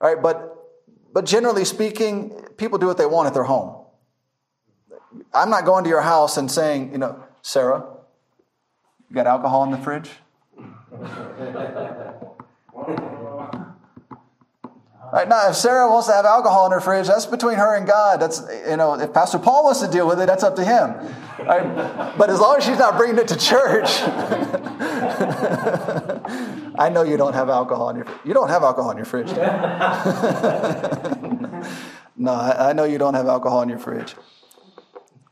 All 0.00 0.12
right, 0.12 0.22
but, 0.22 0.56
but 1.12 1.24
generally 1.24 1.64
speaking, 1.64 2.30
people 2.56 2.78
do 2.78 2.86
what 2.86 2.98
they 2.98 3.06
want 3.06 3.26
at 3.26 3.34
their 3.34 3.44
home. 3.44 3.84
I'm 5.34 5.50
not 5.50 5.64
going 5.64 5.84
to 5.84 5.90
your 5.90 6.02
house 6.02 6.36
and 6.36 6.50
saying, 6.50 6.92
you 6.92 6.98
know, 6.98 7.22
Sarah, 7.42 7.84
you 9.08 9.14
got 9.14 9.26
alcohol 9.26 9.64
in 9.64 9.70
the 9.70 9.78
fridge? 9.78 10.10
Right 15.12 15.28
now, 15.28 15.48
if 15.48 15.56
Sarah 15.56 15.88
wants 15.88 16.06
to 16.08 16.12
have 16.12 16.26
alcohol 16.26 16.66
in 16.66 16.72
her 16.72 16.80
fridge, 16.80 17.06
that's 17.06 17.24
between 17.24 17.56
her 17.56 17.74
and 17.74 17.86
God. 17.86 18.20
That's 18.20 18.42
you 18.68 18.76
know, 18.76 18.92
if 18.94 19.14
Pastor 19.14 19.38
Paul 19.38 19.64
wants 19.64 19.80
to 19.80 19.88
deal 19.88 20.06
with 20.06 20.20
it, 20.20 20.26
that's 20.26 20.42
up 20.42 20.54
to 20.56 20.64
him. 20.64 20.94
Right? 21.38 22.14
But 22.18 22.28
as 22.28 22.40
long 22.40 22.58
as 22.58 22.64
she's 22.64 22.78
not 22.78 22.98
bringing 22.98 23.16
it 23.16 23.28
to 23.28 23.36
church, 23.36 24.02
I 26.78 26.90
know 26.92 27.04
you 27.04 27.16
don't 27.16 27.32
have 27.32 27.48
alcohol 27.48 27.88
in 27.90 27.96
your. 27.96 28.06
You 28.24 28.34
don't 28.34 28.50
have 28.50 28.62
alcohol 28.62 28.90
in 28.90 28.98
your 28.98 29.06
fridge. 29.06 29.28
no, 32.16 32.32
I, 32.32 32.70
I, 32.70 32.72
know 32.74 32.84
you 32.84 32.98
don't 32.98 33.14
have 33.14 33.28
alcohol 33.28 33.62
in 33.62 33.70
your 33.70 33.78
fridge. 33.78 34.14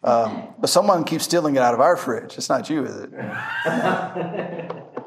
Um, 0.02 0.54
but 0.58 0.70
someone 0.70 1.04
keeps 1.04 1.24
stealing 1.24 1.56
it 1.56 1.62
out 1.62 1.74
of 1.74 1.80
our 1.80 1.98
fridge. 1.98 2.38
It's 2.38 2.48
not 2.48 2.70
you, 2.70 2.84
is 2.84 2.96
it? 2.96 3.10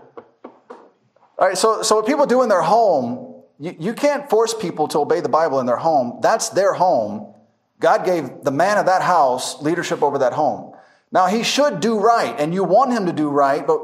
All 1.40 1.48
right. 1.48 1.58
So, 1.58 1.82
so 1.82 1.96
what 1.96 2.06
people 2.06 2.26
do 2.28 2.44
in 2.44 2.50
their 2.50 2.62
home 2.62 3.30
you, 3.60 3.76
you 3.78 3.94
can't 3.94 4.30
force 4.30 4.54
people 4.54 4.88
to 4.90 5.00
obey 5.00 5.20
the 5.20 5.30
Bible 5.30 5.60
in 5.60 5.66
their 5.66 5.78
home. 5.78 6.20
That's 6.22 6.50
their 6.50 6.74
home. 6.74 7.34
God 7.80 8.06
gave 8.06 8.44
the 8.44 8.52
man 8.52 8.78
of 8.78 8.86
that 8.86 9.02
house 9.02 9.62
leadership 9.62 10.02
over 10.02 10.20
that 10.20 10.34
home. 10.34 10.74
Now, 11.12 11.28
he 11.28 11.44
should 11.44 11.80
do 11.80 12.00
right, 12.00 12.40
and 12.40 12.54
you 12.54 12.64
want 12.64 12.94
him 12.94 13.06
to 13.08 13.14
do 13.14 13.30
right, 13.30 13.66
but 13.66 13.82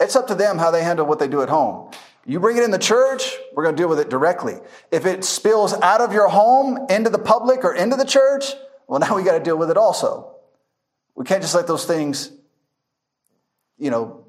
it's 0.00 0.16
up 0.16 0.28
to 0.28 0.34
them 0.34 0.58
how 0.58 0.70
they 0.70 0.82
handle 0.82 1.04
what 1.04 1.18
they 1.18 1.28
do 1.28 1.42
at 1.42 1.48
home. 1.48 1.90
You 2.24 2.40
bring 2.40 2.56
it 2.56 2.62
in 2.62 2.70
the 2.70 2.78
church, 2.78 3.32
we're 3.54 3.64
going 3.64 3.74
to 3.74 3.80
deal 3.80 3.88
with 3.88 3.98
it 3.98 4.08
directly. 4.08 4.54
If 4.90 5.04
it 5.04 5.24
spills 5.24 5.74
out 5.74 6.00
of 6.00 6.12
your 6.12 6.28
home 6.28 6.86
into 6.88 7.10
the 7.10 7.18
public 7.18 7.64
or 7.64 7.74
into 7.74 7.96
the 7.96 8.04
church, 8.04 8.52
well, 8.86 9.00
now 9.00 9.16
we 9.16 9.22
got 9.22 9.36
to 9.36 9.44
deal 9.44 9.56
with 9.56 9.70
it 9.70 9.76
also. 9.76 10.36
We 11.14 11.24
can't 11.24 11.42
just 11.42 11.54
let 11.54 11.66
those 11.66 11.84
things, 11.84 12.30
you 13.76 13.90
know, 13.90 14.26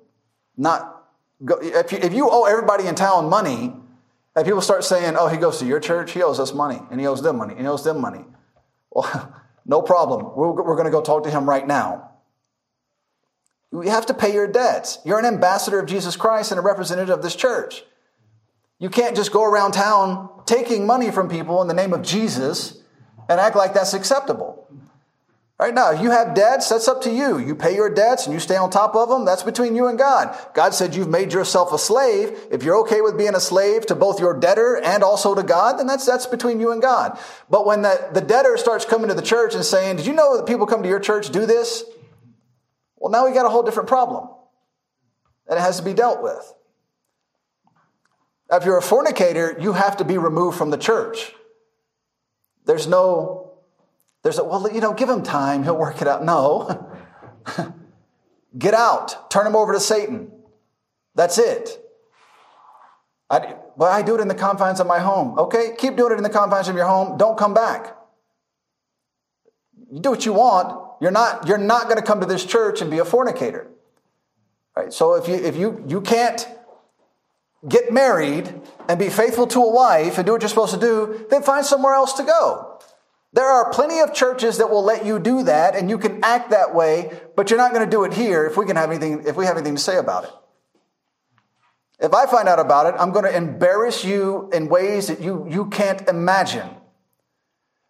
not 0.57 0.98
go. 1.43 1.59
If 1.61 1.91
you, 1.91 1.97
if 1.99 2.13
you 2.13 2.29
owe 2.29 2.45
everybody 2.45 2.87
in 2.87 2.95
town 2.95 3.29
money, 3.29 3.73
and 4.35 4.45
people 4.45 4.61
start 4.61 4.83
saying, 4.83 5.15
oh, 5.17 5.27
he 5.27 5.37
goes 5.37 5.59
to 5.59 5.65
your 5.65 5.79
church, 5.79 6.11
he 6.11 6.23
owes 6.23 6.39
us 6.39 6.53
money, 6.53 6.79
and 6.91 6.99
he 6.99 7.07
owes 7.07 7.21
them 7.21 7.37
money, 7.37 7.53
and 7.53 7.61
he 7.61 7.67
owes 7.67 7.83
them 7.83 7.99
money. 7.99 8.25
Well, 8.91 9.33
no 9.65 9.81
problem. 9.81 10.33
We're, 10.35 10.51
we're 10.51 10.75
going 10.75 10.85
to 10.85 10.91
go 10.91 11.01
talk 11.01 11.23
to 11.23 11.29
him 11.29 11.47
right 11.47 11.67
now. 11.67 12.11
You 13.71 13.81
have 13.81 14.07
to 14.07 14.13
pay 14.13 14.33
your 14.33 14.47
debts. 14.47 14.97
You're 15.05 15.19
an 15.19 15.25
ambassador 15.25 15.79
of 15.79 15.85
Jesus 15.85 16.15
Christ 16.15 16.51
and 16.51 16.59
a 16.59 16.63
representative 16.63 17.15
of 17.15 17.21
this 17.21 17.35
church. 17.35 17.83
You 18.79 18.89
can't 18.89 19.15
just 19.15 19.31
go 19.31 19.43
around 19.43 19.73
town 19.73 20.29
taking 20.45 20.87
money 20.87 21.11
from 21.11 21.29
people 21.29 21.61
in 21.61 21.67
the 21.67 21.73
name 21.73 21.93
of 21.93 22.01
Jesus 22.01 22.81
and 23.27 23.39
act 23.39 23.55
like 23.55 23.73
that's 23.73 23.93
acceptable. 23.93 24.58
Right 25.59 25.73
now, 25.73 25.91
if 25.91 26.01
you 26.01 26.11
have 26.11 26.35
debts, 26.35 26.69
that's 26.69 26.87
up 26.87 27.01
to 27.01 27.11
you. 27.11 27.37
You 27.37 27.53
pay 27.53 27.75
your 27.75 27.89
debts 27.93 28.25
and 28.25 28.33
you 28.33 28.39
stay 28.39 28.55
on 28.55 28.69
top 28.69 28.95
of 28.95 29.09
them. 29.09 29.25
That's 29.25 29.43
between 29.43 29.75
you 29.75 29.87
and 29.87 29.99
God. 29.99 30.33
God 30.53 30.73
said 30.73 30.95
you've 30.95 31.09
made 31.09 31.33
yourself 31.33 31.73
a 31.73 31.77
slave. 31.77 32.31
If 32.49 32.63
you're 32.63 32.77
okay 32.77 33.01
with 33.01 33.17
being 33.17 33.35
a 33.35 33.41
slave 33.41 33.85
to 33.87 33.95
both 33.95 34.21
your 34.21 34.39
debtor 34.39 34.79
and 34.81 35.03
also 35.03 35.35
to 35.35 35.43
God, 35.43 35.77
then 35.77 35.85
that's, 35.85 36.05
that's 36.05 36.25
between 36.25 36.61
you 36.61 36.71
and 36.71 36.81
God. 36.81 37.19
But 37.49 37.65
when 37.65 37.81
the, 37.81 38.09
the 38.13 38.21
debtor 38.21 38.55
starts 38.55 38.85
coming 38.85 39.09
to 39.09 39.13
the 39.13 39.21
church 39.21 39.53
and 39.53 39.65
saying, 39.65 39.97
did 39.97 40.05
you 40.05 40.13
know 40.13 40.37
that 40.37 40.47
people 40.47 40.65
come 40.65 40.81
to 40.81 40.87
your 40.87 41.01
church 41.01 41.29
do 41.29 41.45
this? 41.45 41.83
Well, 42.95 43.11
now 43.11 43.27
we 43.27 43.33
got 43.33 43.45
a 43.45 43.49
whole 43.49 43.63
different 43.63 43.89
problem. 43.89 44.29
And 45.49 45.59
it 45.59 45.61
has 45.61 45.75
to 45.77 45.83
be 45.83 45.93
dealt 45.93 46.23
with. 46.23 46.53
If 48.49 48.63
you're 48.63 48.77
a 48.77 48.81
fornicator, 48.81 49.57
you 49.59 49.73
have 49.73 49.97
to 49.97 50.05
be 50.05 50.17
removed 50.17 50.57
from 50.57 50.69
the 50.69 50.77
church. 50.77 51.33
There's 52.65 52.87
no 52.87 53.38
there's 54.29 54.37
a, 54.37 54.43
well, 54.43 54.71
you 54.71 54.79
know, 54.79 54.93
give 54.93 55.09
him 55.09 55.23
time, 55.23 55.63
he'll 55.63 55.75
work 55.75 56.03
it 56.03 56.07
out. 56.07 56.23
No. 56.23 56.87
Get 58.57 58.75
out, 58.75 59.31
turn 59.31 59.47
him 59.47 59.55
over 59.55 59.73
to 59.73 59.79
Satan. 59.79 60.31
That's 61.15 61.39
it. 61.39 61.83
I, 63.27 63.55
well, 63.75 63.91
I 63.91 64.03
do 64.03 64.13
it 64.13 64.21
in 64.21 64.27
the 64.27 64.35
confines 64.35 64.79
of 64.79 64.85
my 64.85 64.99
home. 64.99 65.39
Okay, 65.39 65.73
keep 65.75 65.95
doing 65.95 66.13
it 66.13 66.17
in 66.17 66.23
the 66.23 66.29
confines 66.29 66.67
of 66.67 66.75
your 66.75 66.85
home. 66.85 67.17
Don't 67.17 67.39
come 67.39 67.55
back. 67.55 67.95
You 69.91 69.99
do 69.99 70.11
what 70.11 70.27
you 70.27 70.33
want. 70.33 70.79
You're 71.01 71.09
not, 71.09 71.47
you're 71.47 71.57
not 71.57 71.85
going 71.85 71.97
to 71.97 72.03
come 72.03 72.19
to 72.19 72.27
this 72.27 72.45
church 72.45 72.81
and 72.81 72.91
be 72.91 72.99
a 72.99 73.05
fornicator. 73.05 73.67
Right? 74.75 74.93
So 74.93 75.15
if 75.15 75.27
you, 75.27 75.35
if 75.35 75.55
you, 75.55 75.83
you 75.87 76.01
can't 76.01 76.47
get 77.67 77.91
married 77.91 78.53
and 78.87 78.99
be 78.99 79.09
faithful 79.09 79.47
to 79.47 79.59
a 79.59 79.71
wife 79.71 80.17
and 80.17 80.25
do 80.27 80.33
what 80.33 80.43
you're 80.43 80.49
supposed 80.49 80.75
to 80.75 80.79
do, 80.79 81.25
then 81.31 81.41
find 81.41 81.65
somewhere 81.65 81.95
else 81.95 82.13
to 82.13 82.23
go. 82.23 82.79
There 83.31 83.45
are 83.45 83.69
plenty 83.71 83.99
of 83.99 84.13
churches 84.13 84.57
that 84.57 84.69
will 84.69 84.83
let 84.83 85.05
you 85.05 85.19
do 85.19 85.43
that 85.43 85.75
and 85.75 85.89
you 85.89 85.97
can 85.97 86.23
act 86.23 86.49
that 86.49 86.73
way, 86.73 87.19
but 87.35 87.49
you're 87.49 87.59
not 87.59 87.73
going 87.73 87.85
to 87.85 87.89
do 87.89 88.03
it 88.03 88.13
here 88.13 88.45
if 88.45 88.57
we 88.57 88.65
can 88.65 88.75
have 88.75 88.89
anything, 88.89 89.23
if 89.27 89.35
we 89.35 89.45
have 89.45 89.55
anything 89.55 89.75
to 89.75 89.81
say 89.81 89.97
about 89.97 90.23
it. 90.23 90.31
If 91.99 92.13
I 92.13 92.25
find 92.25 92.47
out 92.47 92.59
about 92.59 92.87
it, 92.87 92.95
I'm 92.97 93.11
going 93.11 93.25
to 93.25 93.35
embarrass 93.35 94.03
you 94.03 94.49
in 94.53 94.69
ways 94.69 95.07
that 95.07 95.19
you, 95.21 95.45
you 95.49 95.67
can't 95.69 96.07
imagine. 96.07 96.69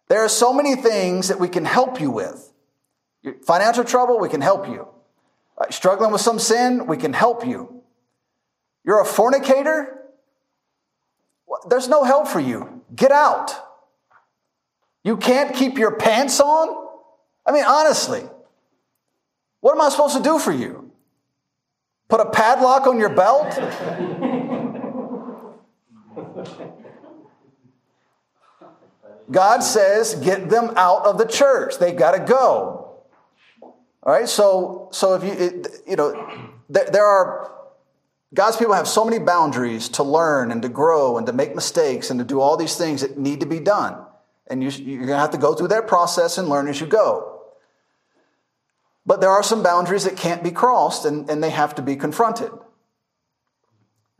There 0.08 0.22
are 0.24 0.28
so 0.28 0.52
many 0.52 0.74
things 0.74 1.28
that 1.28 1.38
we 1.38 1.48
can 1.48 1.64
help 1.64 2.00
you 2.00 2.10
with. 2.10 2.52
Financial 3.46 3.84
trouble, 3.84 4.18
we 4.18 4.28
can 4.28 4.40
help 4.40 4.66
you. 4.68 4.88
Uh, 5.56 5.70
struggling 5.70 6.10
with 6.10 6.20
some 6.20 6.38
sin, 6.38 6.86
we 6.86 6.96
can 6.96 7.12
help 7.12 7.46
you. 7.46 7.82
You're 8.84 9.00
a 9.00 9.06
fornicator? 9.06 9.96
There's 11.68 11.88
no 11.88 12.02
help 12.02 12.26
for 12.26 12.40
you. 12.40 12.82
Get 12.94 13.12
out. 13.12 13.69
You 15.04 15.16
can't 15.16 15.54
keep 15.54 15.78
your 15.78 15.96
pants 15.96 16.40
on? 16.40 16.88
I 17.46 17.52
mean, 17.52 17.64
honestly, 17.64 18.22
what 19.60 19.72
am 19.72 19.80
I 19.80 19.88
supposed 19.88 20.16
to 20.16 20.22
do 20.22 20.38
for 20.38 20.52
you? 20.52 20.92
Put 22.08 22.20
a 22.20 22.30
padlock 22.30 22.86
on 22.86 22.98
your 22.98 23.10
belt? 23.10 23.58
God 29.30 29.60
says, 29.60 30.16
get 30.16 30.50
them 30.50 30.72
out 30.76 31.06
of 31.06 31.18
the 31.18 31.24
church. 31.24 31.78
They 31.78 31.92
got 31.92 32.12
to 32.12 32.20
go. 32.20 32.80
All 34.02 34.14
right, 34.14 34.28
so 34.28 34.88
so 34.92 35.14
if 35.14 35.22
you 35.22 35.32
it, 35.32 35.68
you 35.86 35.94
know 35.94 36.10
there, 36.70 36.86
there 36.86 37.04
are 37.04 37.52
God's 38.32 38.56
people 38.56 38.72
have 38.72 38.88
so 38.88 39.04
many 39.04 39.18
boundaries 39.18 39.90
to 39.90 40.02
learn 40.02 40.50
and 40.50 40.62
to 40.62 40.70
grow 40.70 41.18
and 41.18 41.26
to 41.26 41.34
make 41.34 41.54
mistakes 41.54 42.10
and 42.10 42.18
to 42.18 42.24
do 42.24 42.40
all 42.40 42.56
these 42.56 42.76
things 42.76 43.02
that 43.02 43.18
need 43.18 43.40
to 43.40 43.46
be 43.46 43.60
done. 43.60 44.02
And 44.50 44.62
you, 44.62 44.70
you're 44.70 45.06
going 45.06 45.08
to 45.10 45.16
have 45.16 45.30
to 45.30 45.38
go 45.38 45.54
through 45.54 45.68
that 45.68 45.86
process 45.86 46.36
and 46.36 46.48
learn 46.48 46.68
as 46.68 46.80
you 46.80 46.86
go. 46.86 47.40
But 49.06 49.20
there 49.20 49.30
are 49.30 49.42
some 49.42 49.62
boundaries 49.62 50.04
that 50.04 50.16
can't 50.16 50.42
be 50.42 50.50
crossed 50.50 51.04
and, 51.06 51.30
and 51.30 51.42
they 51.42 51.50
have 51.50 51.76
to 51.76 51.82
be 51.82 51.96
confronted. 51.96 52.50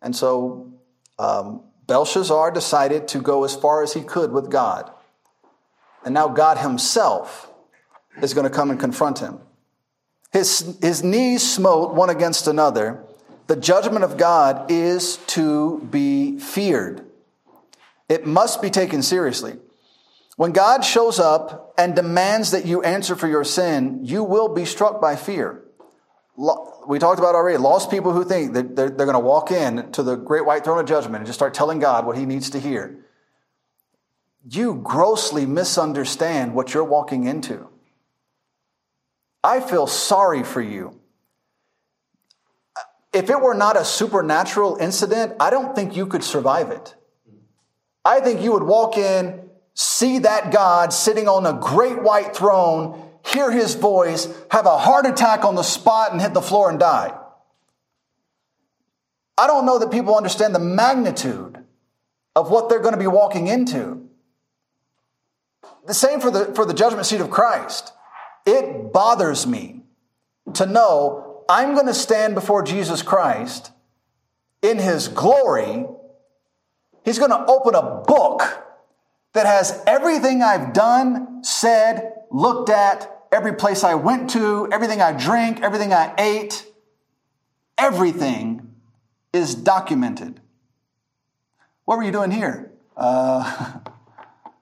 And 0.00 0.16
so 0.16 0.72
um, 1.18 1.64
Belshazzar 1.86 2.52
decided 2.52 3.08
to 3.08 3.20
go 3.20 3.44
as 3.44 3.54
far 3.54 3.82
as 3.82 3.92
he 3.92 4.02
could 4.02 4.32
with 4.32 4.50
God. 4.50 4.90
And 6.04 6.14
now 6.14 6.28
God 6.28 6.58
himself 6.58 7.50
is 8.22 8.32
going 8.32 8.44
to 8.44 8.50
come 8.50 8.70
and 8.70 8.80
confront 8.80 9.18
him. 9.18 9.40
His, 10.32 10.78
his 10.80 11.02
knees 11.02 11.48
smote 11.48 11.94
one 11.94 12.08
against 12.08 12.46
another. 12.46 13.04
The 13.48 13.56
judgment 13.56 14.04
of 14.04 14.16
God 14.16 14.70
is 14.70 15.16
to 15.28 15.80
be 15.90 16.38
feared. 16.38 17.04
It 18.08 18.26
must 18.26 18.62
be 18.62 18.70
taken 18.70 19.02
seriously. 19.02 19.58
When 20.40 20.52
God 20.52 20.86
shows 20.86 21.18
up 21.18 21.74
and 21.76 21.94
demands 21.94 22.52
that 22.52 22.64
you 22.64 22.80
answer 22.80 23.14
for 23.14 23.28
your 23.28 23.44
sin, 23.44 24.00
you 24.04 24.24
will 24.24 24.48
be 24.48 24.64
struck 24.64 24.98
by 24.98 25.14
fear. 25.14 25.64
We 26.88 26.98
talked 26.98 27.18
about 27.18 27.34
already 27.34 27.58
lost 27.58 27.90
people 27.90 28.14
who 28.14 28.24
think 28.24 28.54
that 28.54 28.74
they're, 28.74 28.88
they're 28.88 29.04
going 29.04 29.12
to 29.12 29.18
walk 29.20 29.50
in 29.50 29.92
to 29.92 30.02
the 30.02 30.16
great 30.16 30.46
white 30.46 30.64
throne 30.64 30.78
of 30.78 30.86
judgment 30.86 31.16
and 31.16 31.26
just 31.26 31.38
start 31.38 31.52
telling 31.52 31.78
God 31.78 32.06
what 32.06 32.16
he 32.16 32.24
needs 32.24 32.48
to 32.48 32.58
hear. 32.58 33.04
You 34.48 34.76
grossly 34.76 35.44
misunderstand 35.44 36.54
what 36.54 36.72
you're 36.72 36.84
walking 36.84 37.24
into. 37.24 37.68
I 39.44 39.60
feel 39.60 39.86
sorry 39.86 40.42
for 40.42 40.62
you. 40.62 40.98
If 43.12 43.28
it 43.28 43.42
were 43.42 43.52
not 43.52 43.76
a 43.76 43.84
supernatural 43.84 44.78
incident, 44.80 45.34
I 45.38 45.50
don't 45.50 45.76
think 45.76 45.96
you 45.96 46.06
could 46.06 46.24
survive 46.24 46.70
it. 46.70 46.94
I 48.06 48.20
think 48.20 48.40
you 48.40 48.52
would 48.52 48.62
walk 48.62 48.96
in 48.96 49.49
see 49.80 50.18
that 50.18 50.52
God 50.52 50.92
sitting 50.92 51.26
on 51.26 51.46
a 51.46 51.58
great 51.58 52.02
white 52.02 52.36
throne, 52.36 53.02
hear 53.24 53.50
his 53.50 53.74
voice, 53.74 54.28
have 54.50 54.66
a 54.66 54.76
heart 54.76 55.06
attack 55.06 55.42
on 55.42 55.54
the 55.54 55.62
spot, 55.62 56.12
and 56.12 56.20
hit 56.20 56.34
the 56.34 56.42
floor 56.42 56.68
and 56.68 56.78
die. 56.78 57.18
I 59.38 59.46
don't 59.46 59.64
know 59.64 59.78
that 59.78 59.90
people 59.90 60.14
understand 60.14 60.54
the 60.54 60.58
magnitude 60.58 61.64
of 62.36 62.50
what 62.50 62.68
they're 62.68 62.80
going 62.80 62.92
to 62.92 63.00
be 63.00 63.06
walking 63.06 63.46
into. 63.46 64.06
The 65.86 65.94
same 65.94 66.20
for 66.20 66.30
the, 66.30 66.54
for 66.54 66.66
the 66.66 66.74
judgment 66.74 67.06
seat 67.06 67.22
of 67.22 67.30
Christ. 67.30 67.94
It 68.44 68.92
bothers 68.92 69.46
me 69.46 69.80
to 70.52 70.66
know 70.66 71.42
I'm 71.48 71.72
going 71.72 71.86
to 71.86 71.94
stand 71.94 72.34
before 72.34 72.62
Jesus 72.62 73.00
Christ 73.00 73.72
in 74.60 74.78
his 74.78 75.08
glory. 75.08 75.86
He's 77.02 77.18
going 77.18 77.30
to 77.30 77.46
open 77.46 77.74
a 77.74 78.02
book 78.06 78.66
that 79.32 79.46
has 79.46 79.82
everything 79.86 80.42
I've 80.42 80.72
done, 80.72 81.44
said, 81.44 82.12
looked 82.30 82.70
at, 82.70 83.26
every 83.32 83.54
place 83.54 83.84
I 83.84 83.94
went 83.94 84.30
to, 84.30 84.68
everything 84.72 85.00
I 85.00 85.12
drank, 85.12 85.62
everything 85.62 85.92
I 85.92 86.14
ate, 86.18 86.66
everything 87.78 88.74
is 89.32 89.54
documented. 89.54 90.40
What 91.84 91.98
were 91.98 92.04
you 92.04 92.12
doing 92.12 92.30
here? 92.30 92.72
Uh, 92.96 93.78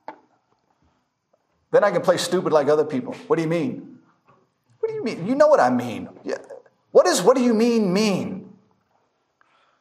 then 1.71 1.85
I 1.85 1.91
can 1.91 2.03
play 2.03 2.19
stupid 2.19 2.53
like 2.53 2.69
other 2.69 2.85
people. 2.85 3.15
What 3.27 3.37
do 3.37 3.43
you 3.43 3.49
mean? 3.49 3.99
What 4.81 4.89
do 4.91 4.95
you 4.95 5.05
mean? 5.05 5.27
You 5.27 5.35
know 5.35 5.49
what 5.49 5.61
I 5.61 5.71
mean. 5.71 6.09
What 6.91 7.07
is 7.07 7.21
what 7.23 7.37
do 7.37 7.43
you 7.43 7.55
mean 7.55 7.93
mean? 7.93 8.53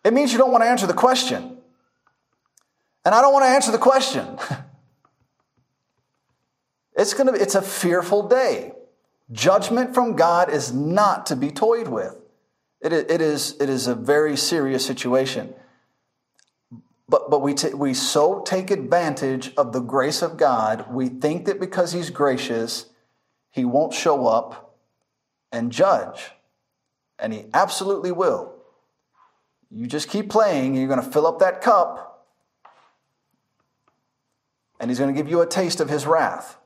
It 0.04 0.13
means 0.13 0.32
you 0.32 0.38
don't 0.38 0.52
want 0.52 0.63
to 0.63 0.69
answer 0.69 0.88
the 0.88 0.93
question. 0.93 1.58
And 3.06 3.15
I 3.15 3.21
don't 3.21 3.34
want 3.34 3.43
to 3.43 3.50
answer 3.50 3.71
the 3.71 3.78
question. 3.78 4.38
it's 6.98 7.14
going 7.14 7.34
to 7.34 7.40
it's 7.40 7.56
a 7.56 7.62
fearful 7.62 8.28
day. 8.28 8.74
Judgment 9.32 9.94
from 9.94 10.16
God 10.16 10.50
is 10.50 10.74
not 10.74 11.26
to 11.28 11.36
be 11.36 11.52
toyed 11.52 11.88
with. 11.88 12.16
It, 12.80 12.94
it, 12.94 13.22
is, 13.22 13.56
it 13.60 13.70
is 13.70 13.88
a 13.88 13.96
very 13.96 14.38
serious 14.38 14.86
situation. 14.86 15.54
But, 17.10 17.30
but 17.30 17.42
we, 17.42 17.54
t- 17.54 17.74
we 17.74 17.94
so 17.94 18.42
take 18.42 18.70
advantage 18.72 19.54
of 19.56 19.74
the 19.74 19.80
grace 19.80 20.22
of 20.22 20.38
God, 20.38 20.92
we 20.92 21.10
think 21.10 21.46
that 21.46 21.60
because 21.60 21.92
He's 21.92 22.10
gracious, 22.10 22.88
He 23.52 23.66
won't 23.66 23.94
show 23.94 24.28
up 24.28 24.78
and 25.52 25.72
judge. 25.72 26.32
And 27.18 27.34
He 27.34 27.46
absolutely 27.54 28.12
will. 28.12 28.54
You 29.70 29.88
just 29.88 30.10
keep 30.10 30.30
playing, 30.30 30.76
you're 30.76 30.88
going 30.88 31.02
to 31.02 31.12
fill 31.12 31.28
up 31.28 31.40
that 31.40 31.62
cup, 31.62 32.26
and 34.80 34.90
He's 34.90 35.00
going 35.00 35.14
to 35.14 35.20
give 35.20 35.30
you 35.30 35.42
a 35.42 35.48
taste 35.48 35.82
of 35.82 35.90
His 35.90 36.06
wrath. 36.06 36.58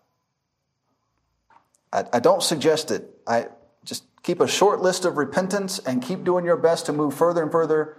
I, 1.91 2.05
I 2.13 2.19
don't 2.19 2.43
suggest 2.43 2.91
it. 2.91 3.09
I 3.27 3.47
just 3.83 4.03
keep 4.23 4.39
a 4.39 4.47
short 4.47 4.81
list 4.81 5.05
of 5.05 5.17
repentance 5.17 5.79
and 5.79 6.01
keep 6.01 6.23
doing 6.23 6.45
your 6.45 6.57
best 6.57 6.85
to 6.87 6.93
move 6.93 7.13
further 7.13 7.41
and 7.41 7.51
further 7.51 7.97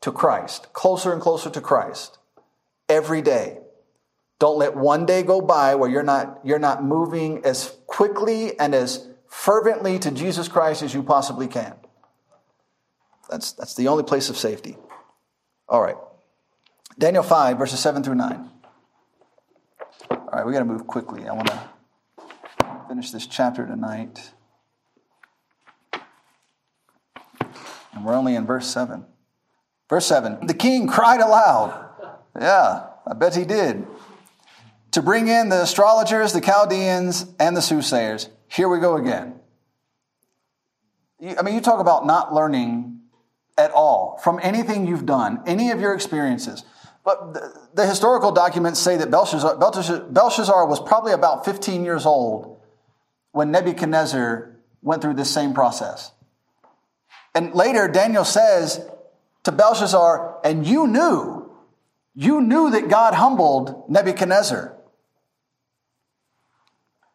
to 0.00 0.12
Christ, 0.12 0.72
closer 0.72 1.12
and 1.12 1.20
closer 1.20 1.50
to 1.50 1.60
Christ 1.60 2.18
every 2.88 3.22
day. 3.22 3.58
Don't 4.38 4.58
let 4.58 4.76
one 4.76 5.04
day 5.04 5.24
go 5.24 5.40
by 5.40 5.74
where 5.74 5.90
you're 5.90 6.04
not, 6.04 6.40
you're 6.44 6.60
not 6.60 6.84
moving 6.84 7.44
as 7.44 7.76
quickly 7.86 8.58
and 8.58 8.74
as 8.74 9.08
fervently 9.26 9.98
to 9.98 10.12
Jesus 10.12 10.46
Christ 10.46 10.82
as 10.82 10.94
you 10.94 11.02
possibly 11.02 11.48
can. 11.48 11.74
That's, 13.28 13.52
that's 13.52 13.74
the 13.74 13.88
only 13.88 14.04
place 14.04 14.30
of 14.30 14.36
safety. 14.36 14.76
All 15.68 15.82
right. 15.82 15.96
Daniel 16.98 17.22
5, 17.22 17.58
verses 17.58 17.80
7 17.80 18.02
through 18.02 18.14
9. 18.14 18.50
All 20.10 20.18
right, 20.32 20.46
we 20.46 20.52
got 20.52 20.60
to 20.60 20.64
move 20.64 20.86
quickly. 20.86 21.26
I 21.26 21.32
want 21.32 21.48
to 21.48 21.68
finish 22.88 23.10
this 23.10 23.26
chapter 23.26 23.66
tonight. 23.66 24.32
And 27.92 28.04
we're 28.04 28.14
only 28.14 28.34
in 28.34 28.46
verse 28.46 28.66
7. 28.66 29.04
Verse 29.90 30.06
7 30.06 30.46
The 30.46 30.54
king 30.54 30.88
cried 30.88 31.20
aloud. 31.20 31.86
Yeah, 32.40 32.86
I 33.06 33.14
bet 33.14 33.36
he 33.36 33.44
did. 33.44 33.86
To 34.92 35.02
bring 35.02 35.28
in 35.28 35.50
the 35.50 35.62
astrologers, 35.62 36.32
the 36.32 36.40
Chaldeans, 36.40 37.26
and 37.38 37.54
the 37.54 37.60
soothsayers. 37.60 38.30
Here 38.48 38.68
we 38.68 38.78
go 38.80 38.96
again. 38.96 39.38
I 41.38 41.42
mean, 41.42 41.54
you 41.54 41.60
talk 41.60 41.80
about 41.80 42.06
not 42.06 42.32
learning 42.32 43.00
at 43.58 43.70
all 43.72 44.18
from 44.22 44.40
anything 44.42 44.86
you've 44.86 45.04
done, 45.04 45.42
any 45.46 45.72
of 45.72 45.80
your 45.80 45.94
experiences. 45.94 46.64
But 47.04 47.34
the, 47.34 47.68
the 47.74 47.86
historical 47.86 48.32
documents 48.32 48.80
say 48.80 48.96
that 48.96 49.10
Belshazzar, 49.10 49.58
Belshazzar, 49.58 50.04
Belshazzar 50.10 50.66
was 50.66 50.80
probably 50.80 51.12
about 51.12 51.44
15 51.44 51.84
years 51.84 52.06
old 52.06 52.57
when 53.32 53.50
Nebuchadnezzar 53.50 54.56
went 54.82 55.02
through 55.02 55.14
this 55.14 55.32
same 55.32 55.54
process. 55.54 56.12
And 57.34 57.54
later, 57.54 57.88
Daniel 57.88 58.24
says 58.24 58.84
to 59.44 59.52
Belshazzar, 59.52 60.40
and 60.44 60.66
you 60.66 60.86
knew, 60.86 61.50
you 62.14 62.40
knew 62.40 62.70
that 62.70 62.88
God 62.88 63.14
humbled 63.14 63.88
Nebuchadnezzar. 63.88 64.76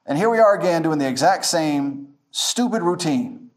And 0.06 0.18
here 0.18 0.30
we 0.30 0.40
are 0.40 0.58
again 0.58 0.82
doing 0.82 1.00
the 1.00 1.08
exact 1.08 1.46
same 1.46 2.10
stupid 2.32 2.82
routine. 2.82 3.52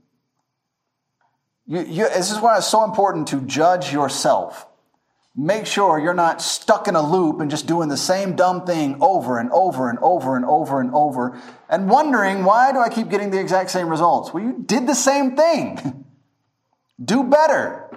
You, 1.66 1.80
you, 1.80 2.08
this 2.08 2.30
is 2.30 2.38
why 2.38 2.56
it's 2.56 2.66
so 2.66 2.84
important 2.84 3.28
to 3.28 3.40
judge 3.40 3.92
yourself. 3.92 4.66
Make 5.38 5.66
sure 5.66 5.98
you're 5.98 6.14
not 6.14 6.40
stuck 6.40 6.88
in 6.88 6.96
a 6.96 7.06
loop 7.06 7.40
and 7.40 7.50
just 7.50 7.66
doing 7.66 7.90
the 7.90 7.96
same 7.98 8.36
dumb 8.36 8.64
thing 8.64 8.96
over 9.02 9.38
and 9.38 9.50
over 9.52 9.90
and 9.90 9.98
over 10.00 10.34
and 10.34 10.46
over 10.46 10.80
and 10.80 10.90
over 10.94 11.38
and 11.68 11.90
wondering, 11.90 12.42
why 12.42 12.72
do 12.72 12.78
I 12.78 12.88
keep 12.88 13.10
getting 13.10 13.30
the 13.30 13.38
exact 13.38 13.70
same 13.70 13.90
results? 13.90 14.32
Well, 14.32 14.42
you 14.42 14.64
did 14.64 14.86
the 14.86 14.94
same 14.94 15.36
thing. 15.36 16.06
Do 17.04 17.24
better. 17.24 17.90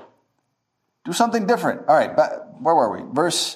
Do 1.06 1.14
something 1.14 1.48
different. 1.48 1.88
All 1.88 1.96
right, 1.96 2.14
but 2.14 2.62
where 2.62 2.76
were 2.76 2.92
we? 2.98 3.10
Verse 3.14 3.56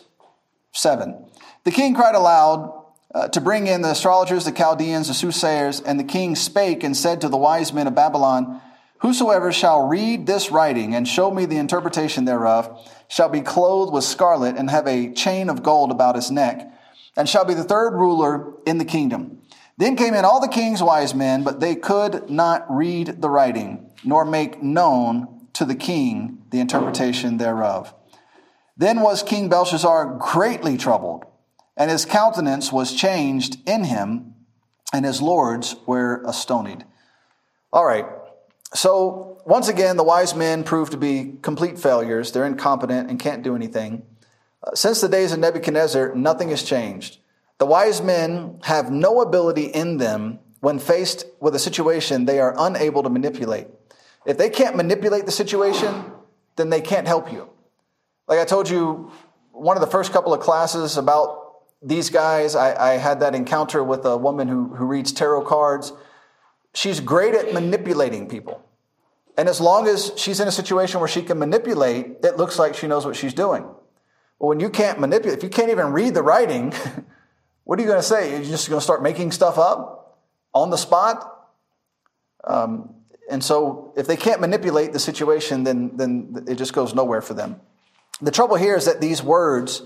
7. 0.71 1.25
The 1.65 1.71
king 1.71 1.93
cried 1.93 2.15
aloud 2.15 2.85
uh, 3.13 3.27
to 3.27 3.41
bring 3.41 3.67
in 3.67 3.81
the 3.81 3.91
astrologers, 3.91 4.45
the 4.45 4.53
Chaldeans, 4.53 5.09
the 5.09 5.13
soothsayers, 5.13 5.81
and 5.81 5.99
the 5.99 6.05
king 6.05 6.35
spake 6.37 6.85
and 6.85 6.95
said 6.95 7.19
to 7.19 7.27
the 7.27 7.37
wise 7.37 7.73
men 7.73 7.87
of 7.87 7.95
Babylon, 7.95 8.61
Whosoever 9.03 9.51
shall 9.51 9.85
read 9.85 10.25
this 10.25 10.49
writing 10.49 10.95
and 10.95 11.05
show 11.05 11.29
me 11.29 11.45
the 11.45 11.57
interpretation 11.57 12.23
thereof 12.23 12.89
shall 13.09 13.27
be 13.27 13.41
clothed 13.41 13.91
with 13.91 14.05
scarlet 14.05 14.55
and 14.55 14.69
have 14.69 14.87
a 14.87 15.11
chain 15.11 15.49
of 15.49 15.61
gold 15.61 15.91
about 15.91 16.15
his 16.15 16.31
neck, 16.31 16.71
and 17.17 17.27
shall 17.27 17.43
be 17.43 17.53
the 17.53 17.65
third 17.65 17.95
ruler 17.95 18.53
in 18.65 18.77
the 18.77 18.85
kingdom. 18.85 19.41
Then 19.77 19.97
came 19.97 20.13
in 20.13 20.23
all 20.23 20.39
the 20.39 20.47
king's 20.47 20.81
wise 20.81 21.13
men, 21.13 21.43
but 21.43 21.59
they 21.59 21.75
could 21.75 22.29
not 22.29 22.65
read 22.73 23.21
the 23.21 23.29
writing, 23.29 23.89
nor 24.05 24.23
make 24.23 24.63
known 24.63 25.47
to 25.51 25.65
the 25.65 25.75
king 25.75 26.41
the 26.51 26.61
interpretation 26.61 27.35
thereof. 27.35 27.93
Then 28.77 29.01
was 29.01 29.21
King 29.21 29.49
Belshazzar 29.49 30.17
greatly 30.17 30.77
troubled, 30.77 31.25
and 31.75 31.91
his 31.91 32.05
countenance 32.05 32.71
was 32.71 32.95
changed 32.95 33.57
in 33.67 33.83
him, 33.83 34.35
and 34.93 35.03
his 35.03 35.21
lords 35.21 35.75
were 35.85 36.23
astonied. 36.25 36.85
All 37.73 37.83
right, 37.83 38.05
so 38.73 39.41
once 39.45 39.67
again, 39.67 39.97
the 39.97 40.03
wise 40.03 40.36
men 40.36 40.63
prove 40.63 40.89
to 40.91 40.97
be 40.97 41.36
complete 41.41 41.77
failures. 41.77 42.31
They're 42.31 42.45
incompetent 42.45 43.09
and 43.09 43.19
can't 43.19 43.43
do 43.43 43.55
anything. 43.55 44.03
Uh, 44.63 44.73
since 44.75 45.01
the 45.01 45.09
days 45.09 45.31
of 45.31 45.39
Nebuchadnezzar, 45.39 46.15
nothing 46.15 46.49
has 46.49 46.63
changed. 46.63 47.19
The 47.57 47.65
wise 47.65 48.01
men 48.01 48.59
have 48.63 48.91
no 48.91 49.21
ability 49.21 49.65
in 49.65 49.97
them 49.97 50.39
when 50.62 50.79
faced 50.79 51.25
with 51.39 51.55
a 51.55 51.59
situation 51.59 52.25
they 52.25 52.39
are 52.39 52.55
unable 52.57 53.03
to 53.03 53.09
manipulate. 53.09 53.67
If 54.25 54.38
they 54.38 54.49
can't 54.49 54.77
manipulate 54.77 55.25
the 55.25 55.31
situation, 55.31 56.05
then 56.55 56.69
they 56.69 56.82
can't 56.82 57.07
help 57.07 57.32
you. 57.32 57.49
Like 58.28 58.39
I 58.39 58.45
told 58.45 58.69
you, 58.69 59.11
one 59.51 59.76
of 59.76 59.82
the 59.82 59.88
first 59.88 60.13
couple 60.13 60.34
of 60.34 60.39
classes 60.39 60.97
about 60.97 61.43
these 61.82 62.09
guys, 62.09 62.55
I, 62.55 62.93
I 62.93 62.97
had 62.97 63.19
that 63.19 63.36
encounter 63.36 63.84
with 63.84 64.05
a 64.05 64.17
woman 64.17 64.47
who, 64.47 64.74
who 64.74 64.86
reads 64.86 65.11
tarot 65.11 65.43
cards. 65.43 65.91
She's 66.74 66.99
great 66.99 67.36
at 67.36 67.53
manipulating 67.53 68.28
people. 68.28 68.63
And 69.38 69.49
as 69.49 69.59
long 69.59 69.88
as 69.88 70.11
she's 70.15 70.39
in 70.39 70.47
a 70.47 70.51
situation 70.51 70.99
where 70.99 71.09
she 71.09 71.21
can 71.21 71.39
manipulate, 71.39 72.17
it 72.24 72.38
looks 72.38 72.59
like 72.59 72.76
she 72.76 72.88
knows 72.88 73.05
what 73.05 73.15
she's 73.15 73.34
doing. 73.34 73.63
But 74.39 74.47
when 74.47 74.59
you 74.59 74.69
can't 74.69 74.99
manipulate, 74.99 75.38
if 75.38 75.43
you 75.43 75.49
can't 75.49 75.69
even 75.69 75.88
read 75.88 76.13
the 76.13 76.21
writing, 76.21 76.74
what 77.63 77.80
are 77.80 77.82
you 77.82 77.88
going 77.88 77.99
to 77.99 78.07
say? 78.07 78.32
You're 78.32 78.43
just 78.43 78.69
going 78.69 78.80
to 78.80 78.84
start 78.84 79.01
making 79.01 79.32
stuff 79.32 79.57
up 79.57 80.19
on 80.53 80.69
the 80.69 80.78
spot? 80.78 81.30
Um, 82.43 82.95
and 83.30 83.43
so 83.43 83.93
if 83.95 84.05
they 84.05 84.17
can't 84.17 84.41
manipulate 84.41 84.93
the 84.93 84.99
situation, 84.99 85.63
then, 85.63 85.95
then 85.95 86.45
it 86.47 86.55
just 86.55 86.74
goes 86.74 86.93
nowhere 86.93 87.21
for 87.21 87.34
them. 87.34 87.61
The 88.21 88.32
trouble 88.32 88.55
here 88.55 88.76
is 88.76 88.86
that 88.86 89.01
these 89.01 89.24
words 89.24 89.82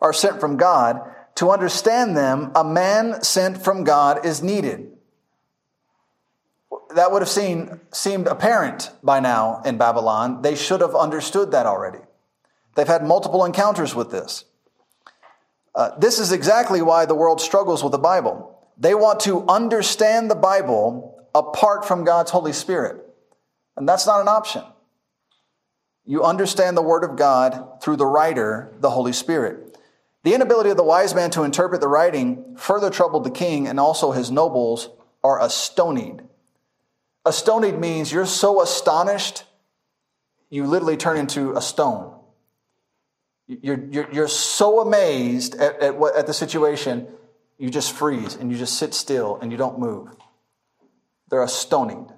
are 0.00 0.12
sent 0.12 0.40
from 0.40 0.56
God. 0.56 1.00
To 1.36 1.50
understand 1.50 2.16
them, 2.16 2.52
a 2.54 2.62
man 2.62 3.22
sent 3.22 3.64
from 3.64 3.84
God 3.84 4.26
is 4.26 4.42
needed. 4.42 4.92
That 6.94 7.10
would 7.12 7.22
have 7.22 7.28
seen, 7.28 7.80
seemed 7.92 8.26
apparent 8.26 8.90
by 9.02 9.20
now 9.20 9.62
in 9.64 9.78
Babylon. 9.78 10.42
They 10.42 10.54
should 10.54 10.80
have 10.80 10.94
understood 10.94 11.52
that 11.52 11.66
already. 11.66 11.98
They've 12.74 12.86
had 12.86 13.04
multiple 13.04 13.44
encounters 13.44 13.94
with 13.94 14.10
this. 14.10 14.44
Uh, 15.74 15.90
this 15.98 16.18
is 16.18 16.32
exactly 16.32 16.82
why 16.82 17.06
the 17.06 17.14
world 17.14 17.40
struggles 17.40 17.82
with 17.82 17.92
the 17.92 17.98
Bible. 17.98 18.58
They 18.76 18.94
want 18.94 19.20
to 19.20 19.46
understand 19.46 20.30
the 20.30 20.34
Bible 20.34 21.26
apart 21.34 21.86
from 21.86 22.04
God's 22.04 22.30
Holy 22.30 22.52
Spirit. 22.52 23.02
And 23.76 23.88
that's 23.88 24.06
not 24.06 24.20
an 24.20 24.28
option. 24.28 24.64
You 26.04 26.24
understand 26.24 26.76
the 26.76 26.82
Word 26.82 27.04
of 27.04 27.16
God 27.16 27.80
through 27.80 27.96
the 27.96 28.06
writer, 28.06 28.74
the 28.80 28.90
Holy 28.90 29.12
Spirit. 29.12 29.78
The 30.24 30.34
inability 30.34 30.70
of 30.70 30.76
the 30.76 30.84
wise 30.84 31.14
man 31.14 31.30
to 31.30 31.42
interpret 31.42 31.80
the 31.80 31.88
writing 31.88 32.56
further 32.56 32.90
troubled 32.90 33.24
the 33.24 33.30
king, 33.30 33.66
and 33.66 33.80
also 33.80 34.12
his 34.12 34.30
nobles 34.30 34.90
are 35.24 35.40
astonied. 35.40 36.22
Astonied 37.24 37.78
means 37.78 38.12
you're 38.12 38.26
so 38.26 38.62
astonished, 38.62 39.44
you 40.50 40.66
literally 40.66 40.96
turn 40.96 41.16
into 41.16 41.52
a 41.56 41.62
stone. 41.62 42.18
You're, 43.46 43.84
you're, 43.90 44.12
you're 44.12 44.28
so 44.28 44.80
amazed 44.80 45.54
at, 45.56 45.80
at, 45.80 45.98
what, 45.98 46.16
at 46.16 46.26
the 46.26 46.34
situation, 46.34 47.06
you 47.58 47.70
just 47.70 47.92
freeze 47.92 48.34
and 48.34 48.50
you 48.50 48.58
just 48.58 48.78
sit 48.78 48.94
still 48.94 49.38
and 49.40 49.52
you 49.52 49.58
don't 49.58 49.78
move. 49.78 50.08
They're 51.28 51.42
astonied. 51.42 52.08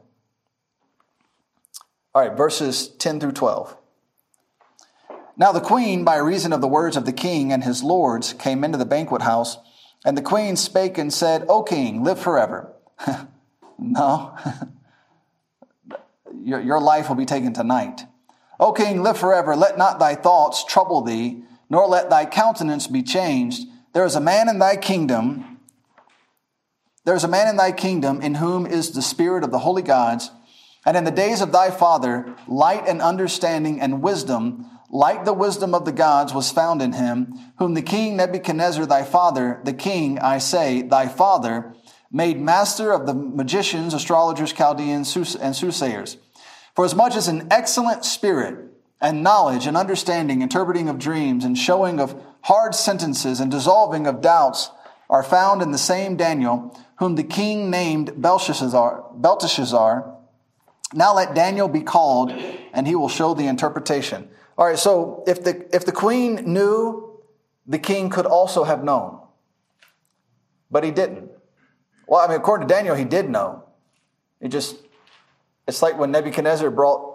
All 2.14 2.22
right, 2.22 2.36
verses 2.36 2.88
10 2.88 3.20
through 3.20 3.32
12. 3.32 3.76
Now 5.36 5.52
the 5.52 5.60
queen, 5.60 6.04
by 6.04 6.16
reason 6.16 6.52
of 6.52 6.60
the 6.60 6.68
words 6.68 6.96
of 6.96 7.06
the 7.06 7.12
king 7.12 7.52
and 7.52 7.64
his 7.64 7.82
lords, 7.82 8.32
came 8.34 8.62
into 8.62 8.78
the 8.78 8.84
banquet 8.84 9.22
house, 9.22 9.58
and 10.04 10.16
the 10.16 10.22
queen 10.22 10.56
spake 10.56 10.96
and 10.96 11.12
said, 11.12 11.44
O 11.48 11.62
king, 11.62 12.04
live 12.04 12.20
forever. 12.20 12.72
no, 13.78 14.36
your, 16.44 16.60
your 16.60 16.80
life 16.80 17.08
will 17.08 17.16
be 17.16 17.24
taken 17.24 17.52
tonight. 17.52 18.02
O 18.60 18.72
king, 18.72 19.02
live 19.02 19.18
forever. 19.18 19.56
Let 19.56 19.78
not 19.78 19.98
thy 19.98 20.14
thoughts 20.14 20.64
trouble 20.64 21.02
thee, 21.02 21.42
nor 21.68 21.86
let 21.86 22.10
thy 22.10 22.26
countenance 22.26 22.86
be 22.86 23.02
changed. 23.02 23.66
There 23.92 24.04
is 24.04 24.14
a 24.14 24.20
man 24.20 24.48
in 24.48 24.58
thy 24.58 24.76
kingdom. 24.76 25.58
There 27.04 27.16
is 27.16 27.24
a 27.24 27.28
man 27.28 27.48
in 27.48 27.56
thy 27.56 27.72
kingdom 27.72 28.20
in 28.20 28.36
whom 28.36 28.66
is 28.66 28.92
the 28.92 29.02
spirit 29.02 29.44
of 29.44 29.50
the 29.50 29.58
holy 29.60 29.82
gods. 29.82 30.30
And 30.86 30.96
in 30.96 31.04
the 31.04 31.10
days 31.10 31.40
of 31.40 31.52
thy 31.52 31.70
father, 31.70 32.34
light 32.46 32.86
and 32.86 33.00
understanding 33.00 33.80
and 33.80 34.02
wisdom, 34.02 34.70
like 34.90 35.24
the 35.24 35.32
wisdom 35.32 35.74
of 35.74 35.84
the 35.84 35.92
gods, 35.92 36.32
was 36.34 36.52
found 36.52 36.82
in 36.82 36.92
him, 36.92 37.34
whom 37.58 37.74
the 37.74 37.82
king 37.82 38.16
Nebuchadnezzar 38.16 38.86
thy 38.86 39.02
father, 39.02 39.60
the 39.64 39.72
king, 39.72 40.18
I 40.18 40.38
say, 40.38 40.82
thy 40.82 41.08
father, 41.08 41.74
made 42.12 42.40
master 42.40 42.92
of 42.92 43.06
the 43.06 43.14
magicians, 43.14 43.92
astrologers, 43.92 44.52
Chaldeans, 44.52 45.16
and 45.36 45.56
soothsayers. 45.56 46.18
For 46.74 46.84
as 46.84 46.94
much 46.94 47.16
as 47.16 47.28
an 47.28 47.48
excellent 47.50 48.04
spirit 48.04 48.58
and 49.00 49.22
knowledge 49.22 49.66
and 49.66 49.76
understanding, 49.76 50.42
interpreting 50.42 50.88
of 50.88 50.98
dreams 50.98 51.44
and 51.44 51.56
showing 51.56 52.00
of 52.00 52.20
hard 52.42 52.74
sentences 52.74 53.40
and 53.40 53.50
dissolving 53.50 54.06
of 54.06 54.20
doubts 54.20 54.70
are 55.08 55.22
found 55.22 55.62
in 55.62 55.70
the 55.70 55.78
same 55.78 56.16
Daniel, 56.16 56.76
whom 56.98 57.14
the 57.14 57.22
king 57.22 57.70
named 57.70 58.20
Belteshazzar, 58.20 59.04
Belteshazzar 59.14 60.14
now 60.94 61.14
let 61.14 61.34
Daniel 61.34 61.68
be 61.68 61.82
called, 61.82 62.30
and 62.30 62.86
he 62.86 62.94
will 62.94 63.08
show 63.08 63.34
the 63.34 63.46
interpretation. 63.46 64.28
All 64.56 64.66
right, 64.66 64.78
so 64.78 65.24
if 65.26 65.42
the, 65.42 65.66
if 65.74 65.84
the 65.84 65.92
queen 65.92 66.52
knew, 66.52 67.20
the 67.66 67.78
king 67.78 68.10
could 68.10 68.26
also 68.26 68.64
have 68.64 68.84
known. 68.84 69.20
But 70.70 70.84
he 70.84 70.90
didn't. 70.90 71.30
Well, 72.06 72.20
I 72.20 72.28
mean, 72.28 72.36
according 72.36 72.68
to 72.68 72.74
Daniel, 72.74 72.94
he 72.94 73.04
did 73.04 73.28
know. 73.28 73.64
He 74.40 74.48
just, 74.48 74.76
it's 75.66 75.82
like 75.82 75.98
when 75.98 76.10
Nebuchadnezzar 76.10 76.70
brought 76.70 77.14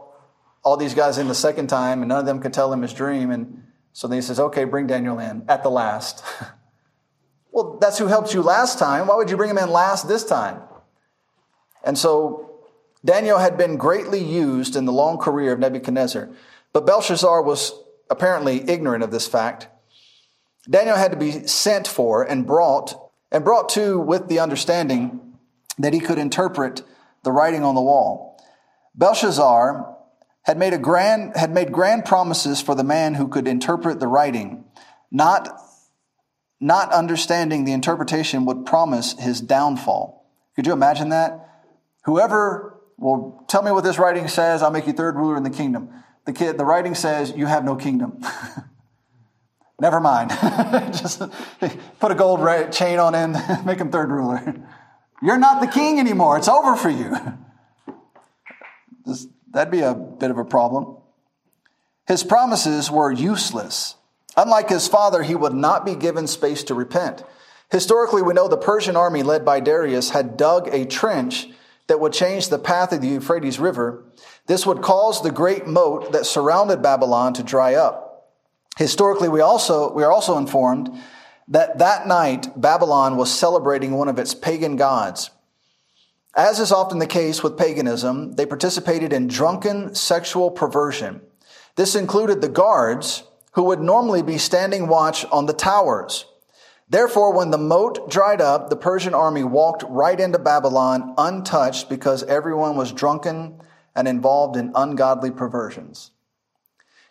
all 0.64 0.78
these 0.78 0.93
guys 0.93 1.18
in 1.18 1.28
the 1.28 1.36
second 1.36 1.68
time, 1.68 2.02
and 2.02 2.10
none 2.10 2.20
of 2.20 2.26
them 2.26 2.39
could 2.39 2.54
tell 2.54 2.72
him 2.72 2.82
his 2.82 2.93
dream. 2.93 3.32
And 3.32 3.64
so 3.93 4.08
then 4.08 4.18
he 4.18 4.22
says, 4.22 4.39
okay, 4.39 4.66
bring 4.66 4.88
Daniel 4.88 5.20
in 5.20 5.45
at 5.47 5.64
the 5.64 5.70
last. 5.70 6.24
well, 7.52 7.78
that's 7.80 7.97
who 7.97 8.08
helped 8.08 8.34
you 8.34 8.41
last 8.41 8.80
time. 8.80 9.08
Why 9.08 9.16
would 9.16 9.30
you 9.30 9.38
bring 9.38 9.50
him 9.50 9.58
in 9.58 9.70
last 9.70 10.08
this 10.08 10.26
time? 10.26 10.62
And 11.84 11.97
so 11.97 12.50
Daniel 13.06 13.38
had 13.38 13.58
been 13.58 13.78
greatly 13.78 14.24
used 14.24 14.76
in 14.76 14.86
the 14.86 14.91
long 14.91 15.18
career 15.18 15.54
of 15.54 15.60
Nebuchadnezzar, 15.60 16.30
but 16.74 16.86
Belshazzar 16.86 17.41
was 17.41 17.74
apparently 18.10 18.70
ignorant 18.70 19.04
of 19.04 19.12
this 19.12 19.28
fact. 19.28 19.68
Daniel 20.70 20.97
had 20.97 21.12
to 21.12 21.18
be 21.18 21.47
sent 21.47 21.88
for 21.88 22.24
and 22.24 22.45
brought, 22.45 23.12
and 23.32 23.43
brought 23.43 23.70
to 23.70 24.00
with 24.00 24.28
the 24.28 24.39
understanding 24.39 25.38
that 25.78 25.93
he 25.93 26.00
could 26.00 26.18
interpret 26.18 26.84
the 27.24 27.32
writing 27.32 27.64
on 27.64 27.76
the 27.76 27.82
wall. 27.82 28.28
Belshazzar 29.00 29.95
had 30.43 30.58
made 30.58 30.74
a 30.74 30.78
grand 30.78 31.36
had 31.38 31.52
made 31.52 31.72
grand 31.72 32.04
promises 32.04 32.62
for 32.62 32.76
the 32.76 32.84
man 32.84 33.16
who 33.16 33.30
could 33.30 33.47
interpret 33.47 34.02
the 34.02 34.08
writing, 34.08 34.66
not 35.10 35.50
not 36.60 36.91
understanding 36.91 37.64
the 37.64 37.72
interpretation 37.72 38.45
would 38.45 38.66
promise 38.66 39.18
his 39.18 39.39
downfall. 39.39 40.30
Could 40.56 40.68
you 40.68 40.74
imagine 40.74 41.10
that? 41.10 41.47
Whoever 42.04 42.82
will 42.97 43.45
tell 43.47 43.64
me 43.64 43.72
what 43.72 43.86
this 43.86 43.97
writing 43.97 44.28
says. 44.28 44.62
I'll 44.62 44.72
make 44.72 44.86
you 44.86 44.91
third 44.91 45.16
ruler 45.16 45.38
in 45.38 45.43
the 45.43 45.50
kingdom. 45.50 45.89
The 46.26 46.34
kid, 46.34 46.58
the 46.58 46.66
writing 46.66 46.93
says 46.93 47.34
you 47.34 47.45
have 47.45 47.64
no 47.64 47.78
kingdom. 47.78 48.22
Never 49.80 50.02
mind. 50.02 50.32
Just 50.91 51.22
put 52.02 52.12
a 52.12 52.16
gold 52.16 52.41
chain 52.74 53.00
on 53.00 53.14
him, 53.14 53.38
make 53.66 53.80
him 53.80 53.91
third 53.91 54.12
ruler. 54.12 54.62
You're 55.22 55.38
not 55.38 55.62
the 55.62 55.68
king 55.68 56.00
anymore. 56.00 56.38
It's 56.38 56.50
over 56.50 56.76
for 56.76 56.89
you. 56.89 57.16
Just, 59.06 59.30
that'd 59.52 59.72
be 59.72 59.82
a 59.82 59.93
bit 59.93 60.32
of 60.32 60.38
a 60.38 60.45
problem. 60.45 60.97
His 62.08 62.24
promises 62.24 62.89
were 62.89 63.12
useless. 63.12 63.95
Unlike 64.36 64.70
his 64.70 64.88
father, 64.88 65.24
he 65.24 65.36
would 65.36 65.54
not 65.54 65.86
be 65.86 65.95
given 65.95 66.28
space 66.28 66.64
to 66.64 66.74
repent. 66.74 67.24
Historically, 67.72 68.22
we 68.22 68.34
know 68.34 68.47
the 68.47 68.58
Persian 68.58 68.95
army 68.95 69.22
led 69.22 69.45
by 69.45 69.60
Darius 69.60 70.10
had 70.10 70.38
dug 70.38 70.68
a 70.70 70.86
trench 70.86 71.47
that 71.88 72.00
would 72.00 72.14
change 72.14 72.50
the 72.50 72.60
path 72.60 72.91
of 72.91 73.02
the 73.02 73.08
Euphrates 73.08 73.60
River. 73.60 74.06
This 74.47 74.66
would 74.66 74.82
cause 74.82 75.22
the 75.22 75.32
great 75.32 75.68
moat 75.68 76.12
that 76.12 76.26
surrounded 76.26 76.82
Babylon 76.82 77.34
to 77.34 77.43
dry 77.43 77.76
up. 77.76 78.32
Historically, 78.78 79.28
we 79.28 79.41
also, 79.41 79.91
we 79.91 80.04
are 80.04 80.12
also 80.12 80.38
informed 80.38 80.89
that 81.47 81.80
that 81.80 82.08
night 82.08 82.60
Babylon 82.60 83.18
was 83.18 83.32
celebrating 83.32 83.91
one 83.91 84.08
of 84.08 84.20
its 84.20 84.34
pagan 84.34 84.76
gods. 84.78 85.32
As 86.36 86.59
is 86.59 86.71
often 86.71 86.99
the 86.99 87.07
case 87.07 87.41
with 87.41 87.57
paganism, 87.57 88.34
they 88.34 88.45
participated 88.45 89.11
in 89.11 89.27
drunken 89.27 89.95
sexual 89.95 90.51
perversion. 90.51 91.21
This 91.75 91.95
included 91.95 92.41
the 92.41 92.49
guards 92.49 93.23
who 93.53 93.63
would 93.63 93.82
normally 93.82 94.21
be 94.21 94.38
standing 94.38 94.88
watch 94.88 95.25
on 95.25 95.47
the 95.47 95.53
towers. 95.53 96.25
Therefore, 96.89 97.34
when 97.34 97.51
the 97.51 97.57
moat 97.57 98.09
dried 98.09 98.41
up, 98.41 98.69
the 98.69 98.75
Persian 98.75 99.13
army 99.13 99.43
walked 99.43 99.84
right 99.88 100.19
into 100.19 100.39
Babylon 100.39 101.13
untouched 101.17 101.89
because 101.89 102.23
everyone 102.23 102.75
was 102.75 102.91
drunken 102.91 103.61
and 103.95 104.07
involved 104.07 104.55
in 104.55 104.71
ungodly 104.75 105.32
perversions. 105.32 106.11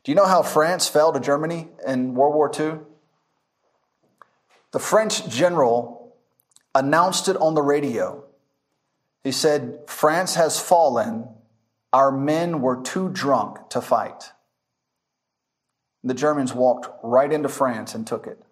Do 0.05 0.11
you 0.13 0.17
know 0.17 0.27
how 0.27 0.43
France 0.43 0.89
fell 0.89 1.13
to 1.13 1.21
Germany 1.21 1.69
in 1.87 2.15
World 2.15 2.35
War 2.35 2.51
II? 2.59 2.81
The 4.71 4.79
French 4.79 5.29
general 5.29 6.17
announced 6.75 7.29
it 7.29 7.37
on 7.37 7.55
the 7.55 7.63
radio. 7.63 8.25
He 9.29 9.33
said, 9.33 9.81
France 9.87 10.37
has 10.37 10.59
fallen. 10.59 11.29
Our 11.93 12.11
men 12.11 12.63
were 12.63 12.81
too 12.81 13.11
drunk 13.11 13.69
to 13.69 13.83
fight. 13.83 14.33
The 16.03 16.15
Germans 16.15 16.55
walked 16.55 16.89
right 17.03 17.31
into 17.31 17.51
France 17.51 17.95
and 17.95 18.07
took 18.07 18.27
it 18.27 18.43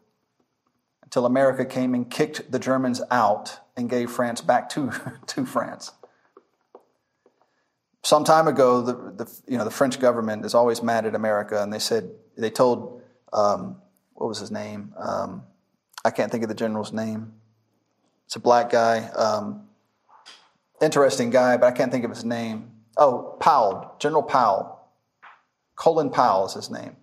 until 1.03 1.24
America 1.24 1.64
came 1.64 1.95
and 1.95 2.11
kicked 2.11 2.53
the 2.53 2.59
Germans 2.59 3.01
out 3.11 3.59
and 3.74 3.89
gave 3.89 4.11
France 4.11 4.43
back 4.43 4.68
to, 4.68 4.93
to 5.29 5.47
France. 5.47 5.93
Some 8.03 8.24
time 8.24 8.47
ago, 8.47 8.83
the, 8.83 9.24
the, 9.24 9.41
you 9.49 9.57
know, 9.57 9.64
the 9.64 9.70
French 9.70 9.99
government 9.99 10.45
is 10.45 10.55
always 10.55 10.83
mad 10.83 11.07
at 11.07 11.14
America, 11.14 11.62
and 11.62 11.72
they 11.72 11.79
said, 11.79 12.11
they 12.37 12.51
told, 12.51 13.01
um, 13.33 13.81
what 14.12 14.29
was 14.29 14.41
his 14.41 14.51
name? 14.51 14.93
Um, 14.99 15.45
I 16.05 16.11
can't 16.11 16.31
think 16.31 16.43
of 16.43 16.51
the 16.51 16.55
general's 16.55 16.93
name. 16.93 17.33
It's 18.27 18.37
a 18.37 18.41
black 18.41 18.68
guy, 18.68 19.09
um, 19.16 19.65
interesting 20.81 21.31
guy, 21.31 21.57
but 21.57 21.66
I 21.66 21.72
can't 21.72 21.91
think 21.91 22.05
of 22.05 22.11
his 22.11 22.24
name. 22.24 22.72
Oh, 22.97 23.37
Powell, 23.41 23.95
General 23.99 24.22
Powell. 24.22 24.72
Colin 25.74 26.11
Powell 26.11 26.47
is 26.47 26.55
his 26.55 26.70
name. 26.70 26.97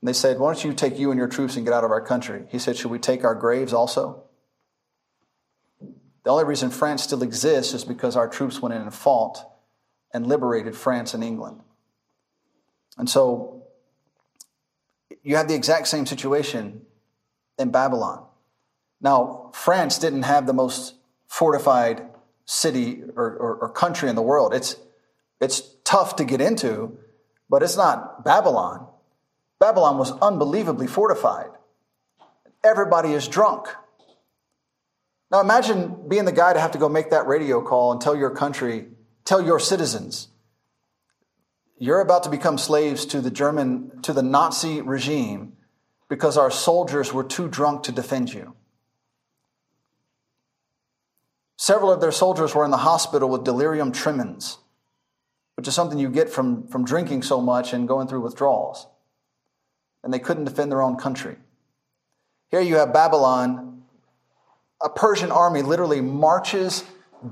And 0.00 0.08
they 0.08 0.12
said, 0.12 0.38
Why 0.38 0.52
don't 0.52 0.64
you 0.64 0.72
take 0.72 0.98
you 0.98 1.10
and 1.10 1.18
your 1.18 1.28
troops 1.28 1.56
and 1.56 1.64
get 1.64 1.74
out 1.74 1.84
of 1.84 1.90
our 1.90 2.00
country? 2.00 2.44
He 2.48 2.58
said, 2.58 2.76
Should 2.76 2.90
we 2.90 2.98
take 2.98 3.24
our 3.24 3.34
graves 3.34 3.72
also? 3.72 4.24
The 6.24 6.30
only 6.30 6.44
reason 6.44 6.70
France 6.70 7.02
still 7.02 7.22
exists 7.22 7.72
is 7.72 7.84
because 7.84 8.16
our 8.16 8.28
troops 8.28 8.60
went 8.60 8.74
in 8.74 8.82
and 8.82 8.94
fought 8.94 9.38
and 10.12 10.26
liberated 10.26 10.76
France 10.76 11.14
and 11.14 11.24
England. 11.24 11.60
And 12.98 13.08
so 13.08 13.64
you 15.22 15.36
have 15.36 15.48
the 15.48 15.54
exact 15.54 15.88
same 15.88 16.06
situation 16.06 16.82
in 17.58 17.70
Babylon. 17.70 18.24
Now, 19.00 19.50
France 19.54 19.98
didn't 19.98 20.22
have 20.22 20.46
the 20.46 20.52
most 20.52 20.94
fortified 21.26 22.09
city 22.50 23.00
or, 23.14 23.26
or, 23.36 23.54
or 23.62 23.68
country 23.68 24.08
in 24.08 24.16
the 24.16 24.22
world. 24.22 24.52
It's, 24.52 24.74
it's 25.40 25.62
tough 25.84 26.16
to 26.16 26.24
get 26.24 26.40
into, 26.40 26.98
but 27.48 27.62
it's 27.62 27.76
not 27.76 28.24
Babylon. 28.24 28.88
Babylon 29.60 29.98
was 29.98 30.10
unbelievably 30.10 30.88
fortified. 30.88 31.50
everybody 32.64 33.12
is 33.12 33.28
drunk. 33.28 33.68
Now 35.30 35.40
imagine 35.40 36.08
being 36.08 36.24
the 36.24 36.32
guy 36.32 36.52
to 36.52 36.58
have 36.58 36.72
to 36.72 36.78
go 36.78 36.88
make 36.88 37.10
that 37.10 37.28
radio 37.28 37.62
call 37.62 37.92
and 37.92 38.00
tell 38.00 38.16
your 38.16 38.30
country, 38.30 38.88
tell 39.24 39.40
your 39.40 39.60
citizens, 39.60 40.26
you're 41.78 42.00
about 42.00 42.24
to 42.24 42.30
become 42.30 42.58
slaves 42.58 43.06
to 43.06 43.20
the 43.20 43.30
German, 43.30 44.02
to 44.02 44.12
the 44.12 44.24
Nazi 44.24 44.80
regime 44.80 45.52
because 46.08 46.36
our 46.36 46.50
soldiers 46.50 47.12
were 47.12 47.22
too 47.22 47.46
drunk 47.46 47.84
to 47.84 47.92
defend 47.92 48.34
you. 48.34 48.56
Several 51.60 51.92
of 51.92 52.00
their 52.00 52.10
soldiers 52.10 52.54
were 52.54 52.64
in 52.64 52.70
the 52.70 52.78
hospital 52.78 53.28
with 53.28 53.44
delirium 53.44 53.92
tremens, 53.92 54.56
which 55.56 55.68
is 55.68 55.74
something 55.74 55.98
you 55.98 56.08
get 56.08 56.30
from, 56.30 56.66
from 56.68 56.86
drinking 56.86 57.20
so 57.20 57.38
much 57.38 57.74
and 57.74 57.86
going 57.86 58.08
through 58.08 58.22
withdrawals. 58.22 58.86
And 60.02 60.10
they 60.10 60.20
couldn't 60.20 60.46
defend 60.46 60.72
their 60.72 60.80
own 60.80 60.96
country. 60.96 61.36
Here 62.48 62.62
you 62.62 62.76
have 62.76 62.94
Babylon. 62.94 63.82
A 64.80 64.88
Persian 64.88 65.30
army 65.30 65.60
literally 65.60 66.00
marches 66.00 66.82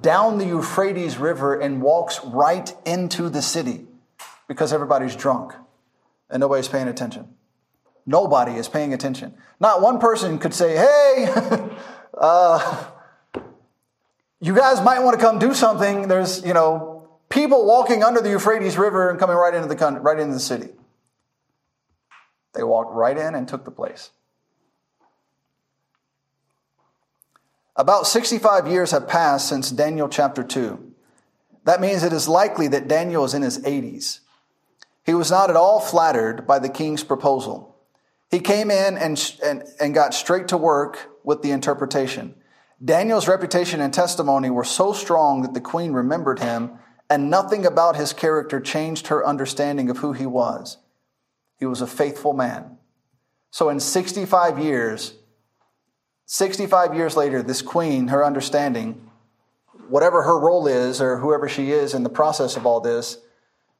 down 0.02 0.36
the 0.36 0.44
Euphrates 0.44 1.16
River 1.16 1.58
and 1.58 1.80
walks 1.80 2.20
right 2.22 2.70
into 2.84 3.30
the 3.30 3.40
city 3.40 3.86
because 4.46 4.74
everybody's 4.74 5.16
drunk 5.16 5.54
and 6.28 6.40
nobody's 6.40 6.68
paying 6.68 6.88
attention. 6.88 7.34
Nobody 8.04 8.56
is 8.56 8.68
paying 8.68 8.92
attention. 8.92 9.32
Not 9.58 9.80
one 9.80 9.98
person 9.98 10.38
could 10.38 10.52
say, 10.52 10.76
hey, 10.76 11.70
uh, 12.20 12.90
you 14.40 14.54
guys 14.54 14.80
might 14.80 15.00
want 15.00 15.18
to 15.18 15.24
come 15.24 15.38
do 15.38 15.52
something. 15.54 16.08
There's, 16.08 16.44
you 16.44 16.54
know, 16.54 17.08
people 17.28 17.66
walking 17.66 18.02
under 18.02 18.20
the 18.20 18.30
Euphrates 18.30 18.78
River 18.78 19.10
and 19.10 19.18
coming 19.18 19.36
right 19.36 19.54
into 19.54 19.68
the 19.68 19.76
country, 19.76 20.00
right 20.00 20.18
into 20.18 20.34
the 20.34 20.40
city. 20.40 20.68
They 22.54 22.62
walked 22.62 22.94
right 22.94 23.16
in 23.16 23.34
and 23.34 23.46
took 23.46 23.64
the 23.64 23.70
place. 23.70 24.10
About 27.76 28.06
65 28.06 28.66
years 28.66 28.90
have 28.90 29.06
passed 29.06 29.48
since 29.48 29.70
Daniel 29.70 30.08
chapter 30.08 30.42
2. 30.42 30.92
That 31.64 31.80
means 31.80 32.02
it 32.02 32.12
is 32.12 32.28
likely 32.28 32.66
that 32.68 32.88
Daniel 32.88 33.24
is 33.24 33.34
in 33.34 33.42
his 33.42 33.58
80s. 33.60 34.20
He 35.04 35.14
was 35.14 35.30
not 35.30 35.50
at 35.50 35.56
all 35.56 35.80
flattered 35.80 36.46
by 36.46 36.58
the 36.58 36.68
king's 36.68 37.04
proposal. 37.04 37.76
He 38.30 38.40
came 38.40 38.70
in 38.70 38.98
and, 38.98 39.36
and, 39.44 39.62
and 39.80 39.94
got 39.94 40.12
straight 40.12 40.48
to 40.48 40.56
work 40.56 41.08
with 41.24 41.42
the 41.42 41.50
interpretation. 41.50 42.34
Daniel's 42.84 43.26
reputation 43.26 43.80
and 43.80 43.92
testimony 43.92 44.50
were 44.50 44.64
so 44.64 44.92
strong 44.92 45.42
that 45.42 45.54
the 45.54 45.60
queen 45.60 45.92
remembered 45.92 46.38
him, 46.38 46.78
and 47.10 47.30
nothing 47.30 47.66
about 47.66 47.96
his 47.96 48.12
character 48.12 48.60
changed 48.60 49.08
her 49.08 49.26
understanding 49.26 49.90
of 49.90 49.98
who 49.98 50.12
he 50.12 50.26
was. 50.26 50.78
He 51.58 51.66
was 51.66 51.80
a 51.80 51.86
faithful 51.86 52.32
man. 52.32 52.78
So, 53.50 53.68
in 53.68 53.80
65 53.80 54.58
years, 54.58 55.14
65 56.26 56.94
years 56.94 57.16
later, 57.16 57.42
this 57.42 57.62
queen, 57.62 58.08
her 58.08 58.24
understanding, 58.24 59.10
whatever 59.88 60.22
her 60.22 60.38
role 60.38 60.66
is 60.66 61.00
or 61.00 61.18
whoever 61.18 61.48
she 61.48 61.72
is 61.72 61.94
in 61.94 62.02
the 62.02 62.10
process 62.10 62.56
of 62.56 62.66
all 62.66 62.80
this, 62.80 63.18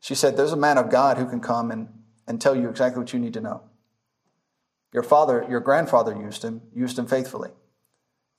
she 0.01 0.14
said, 0.14 0.36
There's 0.36 0.53
a 0.53 0.57
man 0.57 0.78
of 0.78 0.90
God 0.90 1.18
who 1.18 1.28
can 1.28 1.40
come 1.40 1.70
and, 1.70 1.88
and 2.26 2.40
tell 2.40 2.57
you 2.57 2.68
exactly 2.68 3.01
what 3.01 3.12
you 3.12 3.20
need 3.20 3.34
to 3.34 3.40
know. 3.40 3.62
Your 4.92 5.03
father, 5.03 5.46
your 5.49 5.61
grandfather 5.61 6.16
used 6.16 6.42
him, 6.42 6.62
used 6.74 6.99
him 6.99 7.07
faithfully. 7.07 7.51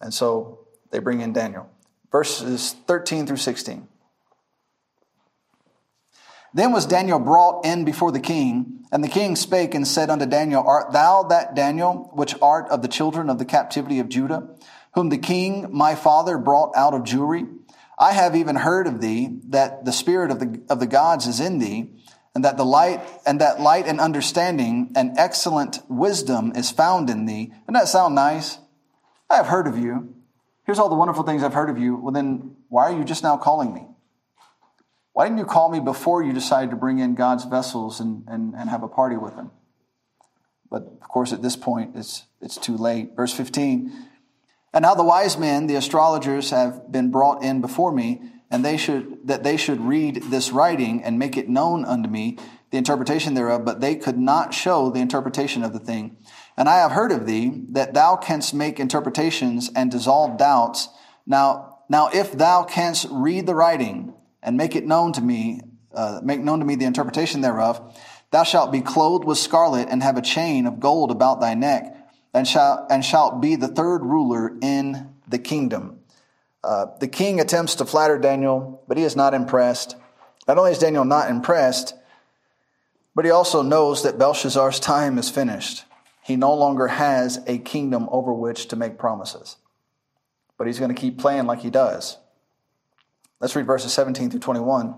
And 0.01 0.13
so 0.13 0.67
they 0.91 0.99
bring 0.99 1.21
in 1.21 1.33
Daniel. 1.33 1.69
Verses 2.11 2.75
13 2.87 3.27
through 3.27 3.37
16. 3.37 3.87
Then 6.53 6.71
was 6.71 6.85
Daniel 6.85 7.19
brought 7.19 7.63
in 7.65 7.85
before 7.85 8.11
the 8.11 8.19
king, 8.19 8.85
and 8.91 9.03
the 9.03 9.07
king 9.07 9.35
spake 9.35 9.75
and 9.75 9.87
said 9.87 10.09
unto 10.09 10.25
Daniel, 10.25 10.63
Art 10.65 10.91
thou 10.91 11.23
that 11.23 11.53
Daniel, 11.53 12.09
which 12.13 12.33
art 12.41 12.67
of 12.69 12.81
the 12.81 12.87
children 12.87 13.29
of 13.29 13.37
the 13.37 13.45
captivity 13.45 13.99
of 13.99 14.09
Judah, 14.09 14.47
whom 14.95 15.09
the 15.09 15.17
king 15.17 15.67
my 15.69 15.93
father 15.93 16.39
brought 16.39 16.75
out 16.75 16.95
of 16.95 17.03
Jewry? 17.03 17.47
I 17.99 18.13
have 18.13 18.35
even 18.35 18.55
heard 18.55 18.87
of 18.87 19.01
thee, 19.01 19.39
that 19.49 19.85
the 19.85 19.91
spirit 19.91 20.31
of 20.31 20.39
the, 20.39 20.61
of 20.69 20.79
the 20.79 20.87
gods 20.87 21.27
is 21.27 21.39
in 21.39 21.59
thee, 21.59 21.91
and 22.33 22.43
that 22.45 22.57
the 22.57 22.65
light 22.65 23.01
and 23.25 23.41
that 23.41 23.59
light 23.59 23.85
and 23.85 23.99
understanding 23.99 24.91
and 24.95 25.17
excellent 25.17 25.79
wisdom 25.89 26.53
is 26.55 26.71
found 26.71 27.09
in 27.09 27.25
thee. 27.25 27.47
Doesn't 27.47 27.73
that 27.73 27.87
sound 27.87 28.15
nice? 28.15 28.59
I 29.29 29.35
have 29.35 29.47
heard 29.47 29.67
of 29.67 29.77
you. 29.77 30.15
Here's 30.65 30.79
all 30.79 30.89
the 30.89 30.95
wonderful 30.95 31.23
things 31.23 31.43
I've 31.43 31.53
heard 31.53 31.69
of 31.69 31.77
you. 31.77 31.95
Well, 31.95 32.11
then 32.11 32.55
why 32.67 32.91
are 32.91 32.97
you 32.97 33.03
just 33.03 33.23
now 33.23 33.37
calling 33.37 33.73
me? 33.73 33.87
Why 35.13 35.25
didn't 35.25 35.39
you 35.39 35.45
call 35.45 35.69
me 35.69 35.79
before 35.79 36.23
you 36.23 36.33
decided 36.33 36.69
to 36.71 36.75
bring 36.75 36.99
in 36.99 37.15
God's 37.15 37.45
vessels 37.45 37.99
and, 37.99 38.23
and, 38.27 38.53
and 38.55 38.69
have 38.69 38.83
a 38.83 38.87
party 38.87 39.17
with 39.17 39.35
them? 39.35 39.51
But 40.69 40.83
of 41.01 41.07
course, 41.07 41.33
at 41.33 41.41
this 41.41 41.55
point, 41.55 41.95
it's, 41.95 42.25
it's 42.41 42.57
too 42.57 42.77
late. 42.77 43.15
Verse 43.15 43.33
15 43.33 43.91
And 44.73 44.83
now 44.83 44.93
the 44.93 45.03
wise 45.03 45.37
men, 45.37 45.67
the 45.67 45.75
astrologers, 45.75 46.51
have 46.51 46.91
been 46.91 47.11
brought 47.11 47.43
in 47.43 47.61
before 47.61 47.91
me 47.91 48.21
and 48.51 48.65
they 48.65 48.77
should 48.77 49.27
that 49.27 49.43
they 49.43 49.57
should 49.57 49.79
read 49.79 50.23
this 50.23 50.51
writing 50.51 51.03
and 51.03 51.19
make 51.19 51.37
it 51.37 51.49
known 51.49 51.85
unto 51.85 52.09
me 52.09 52.37
the 52.71 52.77
interpretation 52.77 53.33
thereof 53.33 53.63
but 53.63 53.81
they 53.81 53.95
could 53.95 54.17
not 54.17 54.53
show 54.53 54.89
the 54.89 54.99
interpretation 54.99 55.63
of 55.63 55.73
the 55.73 55.79
thing 55.79 56.17
and 56.59 56.69
i 56.69 56.77
have 56.77 56.91
heard 56.91 57.11
of 57.11 57.25
thee 57.25 57.63
that 57.69 57.95
thou 57.95 58.15
canst 58.15 58.53
make 58.53 58.79
interpretations 58.79 59.71
and 59.75 59.89
dissolve 59.89 60.37
doubts 60.37 60.89
now 61.25 61.79
now 61.89 62.07
if 62.13 62.31
thou 62.33 62.63
canst 62.63 63.07
read 63.09 63.47
the 63.47 63.55
writing 63.55 64.13
and 64.43 64.55
make 64.55 64.75
it 64.75 64.85
known 64.85 65.11
to 65.11 65.21
me 65.21 65.59
uh, 65.95 66.21
make 66.23 66.39
known 66.39 66.59
to 66.59 66.65
me 66.65 66.75
the 66.75 66.85
interpretation 66.85 67.41
thereof 67.41 67.99
thou 68.29 68.43
shalt 68.43 68.71
be 68.71 68.81
clothed 68.81 69.25
with 69.25 69.39
scarlet 69.39 69.87
and 69.89 70.03
have 70.03 70.17
a 70.17 70.21
chain 70.21 70.67
of 70.67 70.79
gold 70.79 71.09
about 71.09 71.41
thy 71.41 71.55
neck 71.55 71.95
and 72.35 72.47
shalt 72.47 72.85
and 72.91 73.03
shalt 73.03 73.41
be 73.41 73.55
the 73.55 73.67
third 73.67 74.03
ruler 74.03 74.55
in 74.61 75.11
the 75.27 75.39
kingdom 75.39 75.99
uh, 76.63 76.87
the 76.99 77.07
king 77.07 77.39
attempts 77.39 77.75
to 77.75 77.85
flatter 77.85 78.17
Daniel, 78.17 78.83
but 78.87 78.97
he 78.97 79.03
is 79.03 79.15
not 79.15 79.33
impressed. 79.33 79.95
Not 80.47 80.57
only 80.57 80.71
is 80.71 80.79
Daniel 80.79 81.05
not 81.05 81.29
impressed, 81.29 81.95
but 83.15 83.25
he 83.25 83.31
also 83.31 83.61
knows 83.61 84.03
that 84.03 84.17
Belshazzar's 84.17 84.79
time 84.79 85.17
is 85.17 85.29
finished. 85.29 85.85
He 86.29 86.35
no 86.35 86.53
longer 86.53 86.85
has 86.85 87.41
a 87.47 87.57
kingdom 87.57 88.07
over 88.11 88.31
which 88.31 88.67
to 88.67 88.75
make 88.75 88.99
promises. 88.99 89.55
But 90.59 90.67
he's 90.67 90.77
going 90.77 90.93
to 90.93 91.01
keep 91.01 91.17
playing 91.17 91.47
like 91.47 91.61
he 91.61 91.71
does. 91.71 92.19
Let's 93.39 93.55
read 93.55 93.65
verses 93.65 93.93
17 93.93 94.29
through 94.29 94.39
21. 94.39 94.93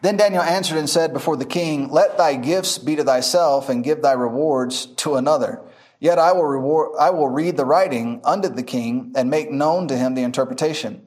Then 0.00 0.16
Daniel 0.16 0.44
answered 0.44 0.78
and 0.78 0.88
said 0.88 1.12
before 1.12 1.36
the 1.36 1.44
king, 1.44 1.88
Let 1.88 2.16
thy 2.16 2.36
gifts 2.36 2.78
be 2.78 2.94
to 2.94 3.02
thyself, 3.02 3.68
and 3.68 3.82
give 3.82 4.00
thy 4.00 4.12
rewards 4.12 4.86
to 4.86 5.16
another. 5.16 5.60
Yet 5.98 6.20
I 6.20 6.30
will 6.30 6.44
reward, 6.44 6.92
I 7.00 7.10
will 7.10 7.28
read 7.28 7.56
the 7.56 7.66
writing 7.66 8.20
unto 8.22 8.50
the 8.50 8.62
king 8.62 9.12
and 9.16 9.28
make 9.28 9.50
known 9.50 9.88
to 9.88 9.96
him 9.96 10.14
the 10.14 10.22
interpretation. 10.22 11.04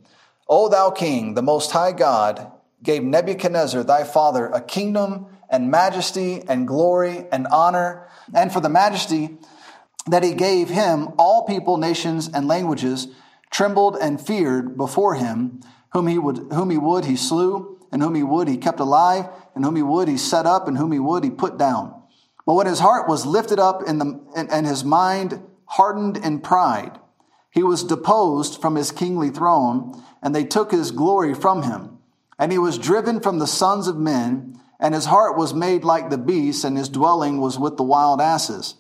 O 0.50 0.68
thou 0.68 0.92
king, 0.92 1.36
the 1.36 1.42
most 1.42 1.72
high 1.72 1.94
God, 1.94 2.52
gave 2.84 3.02
Nebuchadnezzar 3.02 3.86
thy 3.86 4.04
father 4.04 4.48
a 4.48 4.60
kingdom 4.60 5.28
and 5.50 5.72
majesty 5.72 6.44
and 6.48 6.68
glory 6.68 7.26
and 7.32 7.48
honor, 7.48 8.10
and 8.34 8.52
for 8.52 8.60
the 8.60 8.70
majesty 8.70 9.38
that 10.08 10.24
he 10.24 10.34
gave 10.34 10.70
him, 10.70 11.10
all 11.18 11.46
people, 11.46 11.78
nations, 11.78 12.30
and 12.34 12.48
languages 12.48 13.08
trembled 13.50 13.98
and 14.00 14.20
feared 14.20 14.78
before 14.78 15.16
him, 15.16 15.60
whom 15.94 16.08
he 16.08 16.18
would, 16.18 16.38
whom 16.52 16.70
he 16.70 16.78
would 16.78 17.06
he 17.06 17.16
slew, 17.16 17.80
and 17.92 18.02
whom 18.02 18.16
he 18.16 18.24
would 18.24 18.48
he 18.48 18.58
kept 18.58 18.80
alive, 18.80 19.28
and 19.56 19.64
whom 19.64 19.76
he 19.76 19.84
would 19.84 20.08
he 20.08 20.18
set 20.18 20.46
up, 20.46 20.68
and 20.68 20.78
whom 20.78 20.92
he 20.92 21.00
would 21.00 21.24
he 21.24 21.30
put 21.30 21.58
down. 21.58 21.94
But 22.46 22.56
when 22.56 22.68
his 22.68 22.80
heart 22.80 23.10
was 23.10 23.26
lifted 23.26 23.60
up 23.60 23.84
in 23.86 23.98
the, 23.98 24.20
and 24.36 24.66
his 24.66 24.84
mind 24.84 25.42
hardened 25.66 26.18
in 26.18 26.40
pride, 26.40 27.00
he 27.52 27.64
was 27.64 27.84
deposed 27.84 28.62
from 28.62 28.76
his 28.76 28.92
kingly 28.92 29.30
throne, 29.30 30.02
and 30.22 30.34
they 30.34 30.46
took 30.46 30.72
his 30.72 30.92
glory 30.92 31.34
from 31.34 31.64
him. 31.64 31.98
And 32.40 32.52
he 32.52 32.58
was 32.58 32.78
driven 32.78 33.20
from 33.20 33.40
the 33.40 33.48
sons 33.48 33.88
of 33.88 33.98
men, 33.98 34.60
and 34.80 34.94
his 34.94 35.06
heart 35.06 35.38
was 35.38 35.54
made 35.54 35.84
like 35.84 36.10
the 36.10 36.18
beasts, 36.18 36.64
and 36.64 36.78
his 36.78 36.90
dwelling 36.90 37.40
was 37.40 37.58
with 37.58 37.78
the 37.78 37.84
wild 37.84 38.22
asses. 38.22 38.76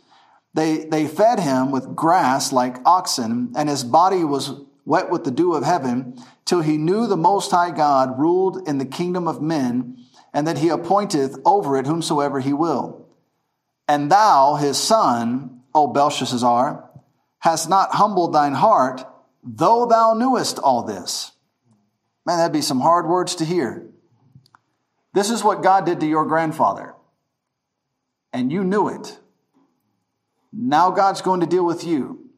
They, 0.53 0.85
they 0.85 1.07
fed 1.07 1.39
him 1.39 1.71
with 1.71 1.95
grass 1.95 2.51
like 2.51 2.77
oxen, 2.85 3.53
and 3.55 3.69
his 3.69 3.83
body 3.83 4.23
was 4.23 4.53
wet 4.85 5.09
with 5.09 5.23
the 5.23 5.31
dew 5.31 5.53
of 5.53 5.63
heaven, 5.63 6.17
till 6.45 6.61
he 6.61 6.77
knew 6.77 7.07
the 7.07 7.17
Most 7.17 7.51
High 7.51 7.71
God 7.71 8.17
ruled 8.17 8.67
in 8.67 8.77
the 8.77 8.85
kingdom 8.85 9.27
of 9.27 9.41
men, 9.41 9.97
and 10.33 10.47
that 10.47 10.59
he 10.59 10.69
appointeth 10.69 11.37
over 11.45 11.77
it 11.77 11.87
whomsoever 11.87 12.39
he 12.39 12.53
will. 12.53 13.05
And 13.87 14.11
thou, 14.11 14.55
his 14.55 14.77
son, 14.77 15.61
O 15.73 15.87
Belshazzar, 15.87 16.89
hast 17.39 17.69
not 17.69 17.95
humbled 17.95 18.33
thine 18.33 18.53
heart, 18.53 19.03
though 19.43 19.85
thou 19.85 20.13
knewest 20.13 20.59
all 20.59 20.83
this. 20.83 21.31
Man, 22.25 22.37
that'd 22.37 22.51
be 22.51 22.61
some 22.61 22.81
hard 22.81 23.07
words 23.07 23.35
to 23.35 23.45
hear. 23.45 23.87
This 25.13 25.29
is 25.29 25.43
what 25.43 25.63
God 25.63 25.85
did 25.85 25.99
to 26.01 26.07
your 26.07 26.25
grandfather, 26.25 26.93
and 28.33 28.51
you 28.51 28.63
knew 28.63 28.87
it. 28.87 29.19
Now 30.53 30.91
God's 30.91 31.21
going 31.21 31.41
to 31.41 31.45
deal 31.45 31.65
with 31.65 31.83
you. 31.83 32.29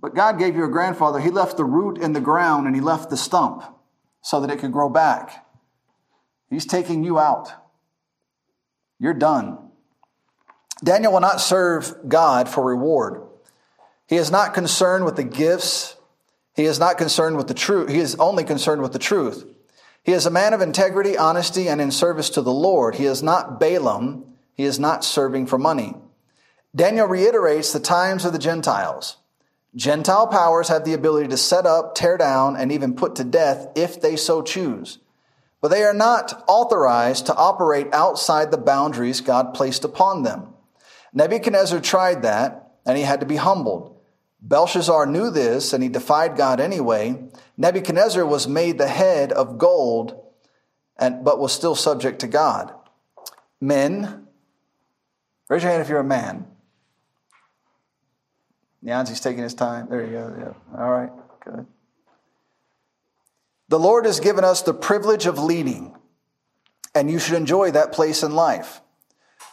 But 0.00 0.14
God 0.14 0.38
gave 0.38 0.56
your 0.56 0.68
grandfather, 0.68 1.20
He 1.20 1.30
left 1.30 1.56
the 1.56 1.64
root 1.64 1.98
in 1.98 2.12
the 2.12 2.20
ground 2.20 2.66
and 2.66 2.74
He 2.76 2.80
left 2.80 3.10
the 3.10 3.16
stump 3.16 3.64
so 4.22 4.40
that 4.40 4.50
it 4.50 4.58
could 4.58 4.72
grow 4.72 4.88
back. 4.88 5.44
He's 6.50 6.66
taking 6.66 7.04
you 7.04 7.18
out. 7.18 7.52
You're 8.98 9.14
done. 9.14 9.58
Daniel 10.82 11.12
will 11.12 11.20
not 11.20 11.40
serve 11.40 12.08
God 12.08 12.48
for 12.48 12.64
reward. 12.64 13.22
He 14.06 14.16
is 14.16 14.30
not 14.30 14.54
concerned 14.54 15.04
with 15.04 15.16
the 15.16 15.24
gifts. 15.24 15.96
He 16.54 16.64
is 16.64 16.78
not 16.78 16.96
concerned 16.96 17.36
with 17.36 17.48
the 17.48 17.54
truth. 17.54 17.90
He 17.90 17.98
is 17.98 18.14
only 18.16 18.44
concerned 18.44 18.82
with 18.82 18.92
the 18.92 18.98
truth. 18.98 19.44
He 20.08 20.14
is 20.14 20.24
a 20.24 20.30
man 20.30 20.54
of 20.54 20.62
integrity, 20.62 21.18
honesty, 21.18 21.68
and 21.68 21.82
in 21.82 21.90
service 21.90 22.30
to 22.30 22.40
the 22.40 22.50
Lord. 22.50 22.94
He 22.94 23.04
is 23.04 23.22
not 23.22 23.60
Balaam. 23.60 24.24
He 24.54 24.64
is 24.64 24.80
not 24.80 25.04
serving 25.04 25.48
for 25.48 25.58
money. 25.58 25.96
Daniel 26.74 27.06
reiterates 27.06 27.74
the 27.74 27.78
times 27.78 28.24
of 28.24 28.32
the 28.32 28.38
Gentiles. 28.38 29.18
Gentile 29.76 30.26
powers 30.26 30.68
have 30.68 30.86
the 30.86 30.94
ability 30.94 31.28
to 31.28 31.36
set 31.36 31.66
up, 31.66 31.94
tear 31.94 32.16
down, 32.16 32.56
and 32.56 32.72
even 32.72 32.94
put 32.94 33.16
to 33.16 33.22
death 33.24 33.68
if 33.74 34.00
they 34.00 34.16
so 34.16 34.40
choose. 34.40 34.98
But 35.60 35.68
they 35.68 35.82
are 35.82 35.92
not 35.92 36.42
authorized 36.48 37.26
to 37.26 37.34
operate 37.34 37.92
outside 37.92 38.50
the 38.50 38.56
boundaries 38.56 39.20
God 39.20 39.52
placed 39.52 39.84
upon 39.84 40.22
them. 40.22 40.54
Nebuchadnezzar 41.12 41.80
tried 41.80 42.22
that, 42.22 42.76
and 42.86 42.96
he 42.96 43.04
had 43.04 43.20
to 43.20 43.26
be 43.26 43.36
humbled. 43.36 43.97
Belshazzar 44.40 45.06
knew 45.06 45.30
this, 45.30 45.72
and 45.72 45.82
he 45.82 45.88
defied 45.88 46.36
God 46.36 46.60
anyway. 46.60 47.28
Nebuchadnezzar 47.56 48.24
was 48.24 48.46
made 48.46 48.78
the 48.78 48.88
head 48.88 49.32
of 49.32 49.58
gold, 49.58 50.24
and, 50.96 51.24
but 51.24 51.38
was 51.38 51.52
still 51.52 51.74
subject 51.74 52.20
to 52.20 52.28
God. 52.28 52.72
Men, 53.60 54.26
raise 55.48 55.62
your 55.62 55.72
hand 55.72 55.82
if 55.82 55.88
you're 55.88 55.98
a 55.98 56.04
man. 56.04 56.46
Yanzi's 58.84 59.20
taking 59.20 59.42
his 59.42 59.54
time. 59.54 59.88
There 59.90 60.04
you 60.04 60.12
go. 60.12 60.36
Yeah. 60.38 60.80
All 60.80 60.90
right. 60.90 61.10
Good. 61.44 61.66
The 63.68 63.78
Lord 63.78 64.06
has 64.06 64.20
given 64.20 64.44
us 64.44 64.62
the 64.62 64.72
privilege 64.72 65.26
of 65.26 65.38
leading, 65.38 65.96
and 66.94 67.10
you 67.10 67.18
should 67.18 67.34
enjoy 67.34 67.72
that 67.72 67.92
place 67.92 68.22
in 68.22 68.34
life. 68.34 68.80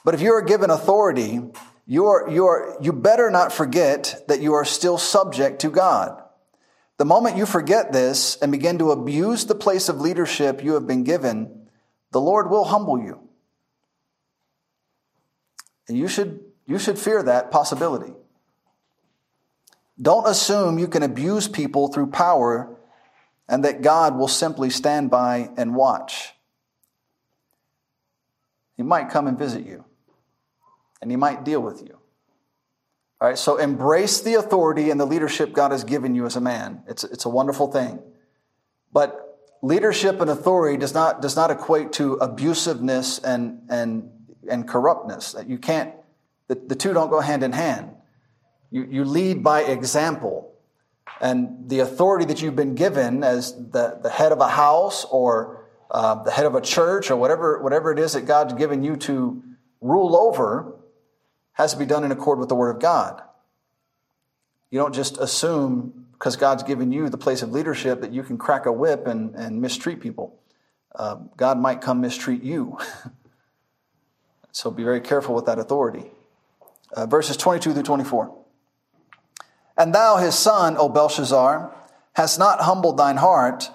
But 0.06 0.14
if 0.14 0.22
you 0.22 0.32
are 0.34 0.42
given 0.42 0.70
authority, 0.70 1.42
you, 1.86 2.08
are, 2.08 2.30
you, 2.30 2.46
are, 2.46 2.78
you 2.82 2.94
better 2.94 3.30
not 3.30 3.54
forget 3.54 4.24
that 4.28 4.42
you 4.42 4.54
are 4.54 4.66
still 4.66 4.98
subject 4.98 5.62
to 5.62 5.70
God. 5.70 6.22
The 6.98 7.06
moment 7.06 7.38
you 7.38 7.46
forget 7.46 7.92
this 7.92 8.38
and 8.42 8.52
begin 8.52 8.78
to 8.80 8.92
abuse 8.92 9.46
the 9.46 9.56
place 9.56 9.90
of 9.90 10.00
leadership 10.00 10.64
you 10.64 10.74
have 10.74 10.88
been 10.88 11.04
given, 11.04 11.68
the 12.12 12.22
Lord 12.22 12.50
will 12.50 12.64
humble 12.64 12.98
you. 12.98 13.20
And 15.88 15.98
you 15.98 16.08
should, 16.08 16.40
you 16.66 16.80
should 16.80 16.98
fear 16.98 17.22
that 17.22 17.52
possibility. 17.52 18.14
Don't 20.02 20.28
assume 20.28 20.80
you 20.80 20.88
can 20.88 21.04
abuse 21.04 21.48
people 21.48 21.90
through 21.90 22.08
power 22.08 22.76
and 23.48 23.64
that 23.64 23.82
God 23.82 24.18
will 24.18 24.28
simply 24.28 24.70
stand 24.70 25.10
by 25.10 25.52
and 25.58 25.76
watch. 25.76 26.34
He 28.76 28.84
might 28.84 29.10
come 29.10 29.28
and 29.28 29.38
visit 29.38 29.66
you, 29.66 29.86
and 31.06 31.12
He 31.12 31.18
might 31.18 31.46
deal 31.46 31.62
with 31.62 31.84
you. 31.84 32.00
All 33.22 33.30
right, 33.30 33.38
so 33.38 33.58
embrace 33.58 34.22
the 34.22 34.34
authority 34.34 34.90
and 34.90 35.00
the 35.00 35.06
leadership 35.06 35.54
God 35.54 35.72
has 35.72 35.84
given 35.84 36.16
you 36.16 36.26
as 36.26 36.36
a 36.36 36.42
man. 36.42 36.82
It's, 36.88 37.04
it's 37.04 37.26
a 37.26 37.30
wonderful 37.30 37.72
thing. 37.72 38.00
But 38.92 39.40
leadership 39.62 40.20
and 40.20 40.30
authority 40.30 40.78
does 40.78 40.94
not, 40.94 41.22
does 41.22 41.36
not 41.36 41.52
equate 41.52 41.94
to 41.94 42.18
abusiveness 42.18 43.24
and, 43.24 43.62
and, 43.70 44.10
and 44.50 44.68
corruptness. 44.68 45.36
You 45.48 45.60
can't, 45.60 45.94
the, 46.48 46.56
the 46.56 46.76
two 46.76 46.92
don't 46.92 47.10
go 47.10 47.20
hand 47.20 47.44
in 47.44 47.52
hand. 47.54 47.92
You, 48.72 48.84
you 48.90 49.06
lead 49.06 49.44
by 49.44 49.62
example. 49.62 50.54
And 51.22 51.70
the 51.70 51.80
authority 51.80 52.26
that 52.26 52.42
you've 52.42 52.56
been 52.56 52.76
given 52.76 53.24
as 53.24 53.54
the, 53.54 54.00
the 54.02 54.10
head 54.10 54.32
of 54.32 54.40
a 54.42 54.50
house 54.50 55.06
or 55.06 55.66
uh, 55.90 56.24
the 56.24 56.32
head 56.32 56.46
of 56.46 56.56
a 56.56 56.62
church 56.62 57.10
or 57.12 57.16
whatever, 57.16 57.62
whatever 57.62 57.94
it 57.94 58.00
is 58.00 58.14
that 58.14 58.26
God's 58.26 58.54
given 58.54 58.84
you 58.84 58.98
to 58.98 59.42
rule 59.80 60.18
over 60.18 60.76
has 61.56 61.74
to 61.74 61.80
be 61.80 61.86
done 61.86 62.04
in 62.04 62.12
accord 62.12 62.40
with 62.40 62.50
the 62.50 62.56
Word 62.56 62.76
of 62.76 62.82
God. 62.82 63.22
You 64.70 64.80
don't 64.80 64.94
just 64.94 65.18
assume 65.18 66.06
because 66.14 66.36
God's 66.36 66.64
given 66.64 66.92
you 66.92 67.10
the 67.10 67.18
place 67.18 67.42
of 67.42 67.52
leadership 67.52 68.02
that 68.02 68.14
you 68.14 68.24
can 68.24 68.38
crack 68.38 68.66
a 68.66 68.72
whip 68.72 69.08
and, 69.08 69.36
and 69.36 69.62
mistreat 69.62 70.00
people. 70.00 70.40
Uh, 70.94 71.16
God 71.36 71.60
might 71.60 71.82
come 71.82 72.00
mistreat 72.00 72.42
you. 72.42 72.78
so 74.52 74.72
be 74.72 74.84
very 74.84 75.02
careful 75.02 75.36
with 75.36 75.46
that 75.46 75.60
authority. 75.60 76.06
Uh, 76.94 77.06
verses 77.06 77.36
22 77.36 77.74
through 77.74 77.84
24. 77.84 78.34
And 79.78 79.94
thou, 79.94 80.18
his 80.18 80.36
son, 80.36 80.78
O 80.78 80.88
Belshazzar, 80.88 81.74
hast 82.14 82.40
not 82.40 82.62
humbled 82.62 82.98
thine 82.98 83.18
heart, 83.18 83.70